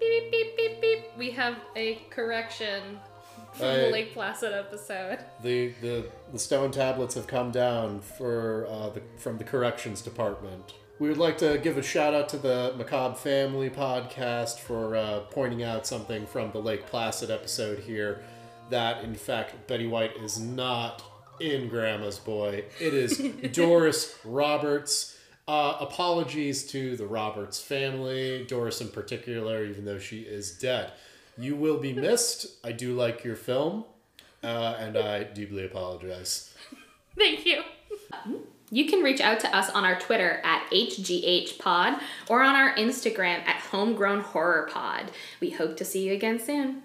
Beep, 0.00 0.30
beep, 0.30 0.56
beep, 0.56 0.80
beep. 0.80 1.04
We 1.16 1.30
have 1.32 1.56
a 1.76 2.00
correction 2.10 2.98
from 3.52 3.66
the 3.66 3.90
Lake 3.90 4.14
Placid 4.14 4.52
episode. 4.52 5.18
The, 5.42 5.68
the 5.80 6.06
the 6.32 6.38
stone 6.38 6.70
tablets 6.70 7.14
have 7.14 7.26
come 7.26 7.50
down 7.50 8.00
for 8.00 8.66
uh, 8.68 8.90
the 8.90 9.02
from 9.18 9.38
the 9.38 9.44
corrections 9.44 10.00
department. 10.00 10.74
We 10.98 11.08
would 11.08 11.18
like 11.18 11.38
to 11.38 11.58
give 11.58 11.78
a 11.78 11.82
shout 11.82 12.14
out 12.14 12.28
to 12.30 12.38
the 12.38 12.74
Macabre 12.76 13.14
Family 13.16 13.70
podcast 13.70 14.58
for 14.58 14.96
uh, 14.96 15.20
pointing 15.30 15.62
out 15.62 15.86
something 15.86 16.26
from 16.26 16.52
the 16.52 16.60
Lake 16.60 16.86
Placid 16.86 17.30
episode 17.30 17.78
here. 17.78 18.22
That 18.68 19.02
in 19.02 19.14
fact 19.14 19.66
Betty 19.66 19.86
White 19.86 20.16
is 20.16 20.38
not 20.38 21.02
in 21.40 21.68
Grandma's 21.68 22.18
Boy. 22.18 22.64
It 22.78 22.94
is 22.94 23.18
Doris 23.52 24.14
Roberts. 24.24 25.09
Uh, 25.50 25.76
apologies 25.80 26.62
to 26.62 26.96
the 26.96 27.04
Roberts 27.04 27.60
family, 27.60 28.44
Doris 28.46 28.80
in 28.80 28.86
particular, 28.86 29.64
even 29.64 29.84
though 29.84 29.98
she 29.98 30.20
is 30.20 30.52
dead. 30.52 30.92
You 31.36 31.56
will 31.56 31.78
be 31.78 31.92
missed. 31.92 32.64
I 32.64 32.70
do 32.70 32.94
like 32.94 33.24
your 33.24 33.34
film. 33.34 33.84
Uh, 34.44 34.76
and 34.78 34.96
I 34.96 35.24
deeply 35.24 35.64
apologize. 35.64 36.54
Thank 37.18 37.44
you. 37.44 37.62
You 38.70 38.86
can 38.86 39.02
reach 39.02 39.20
out 39.20 39.40
to 39.40 39.52
us 39.52 39.68
on 39.70 39.84
our 39.84 39.98
Twitter 39.98 40.40
at 40.44 40.70
HGHPod 40.70 42.00
or 42.28 42.42
on 42.42 42.54
our 42.54 42.72
Instagram 42.76 43.44
at 43.44 43.60
Homegrown 43.72 44.20
Horror 44.20 44.68
Pod. 44.70 45.10
We 45.40 45.50
hope 45.50 45.76
to 45.78 45.84
see 45.84 46.06
you 46.06 46.12
again 46.12 46.38
soon. 46.38 46.84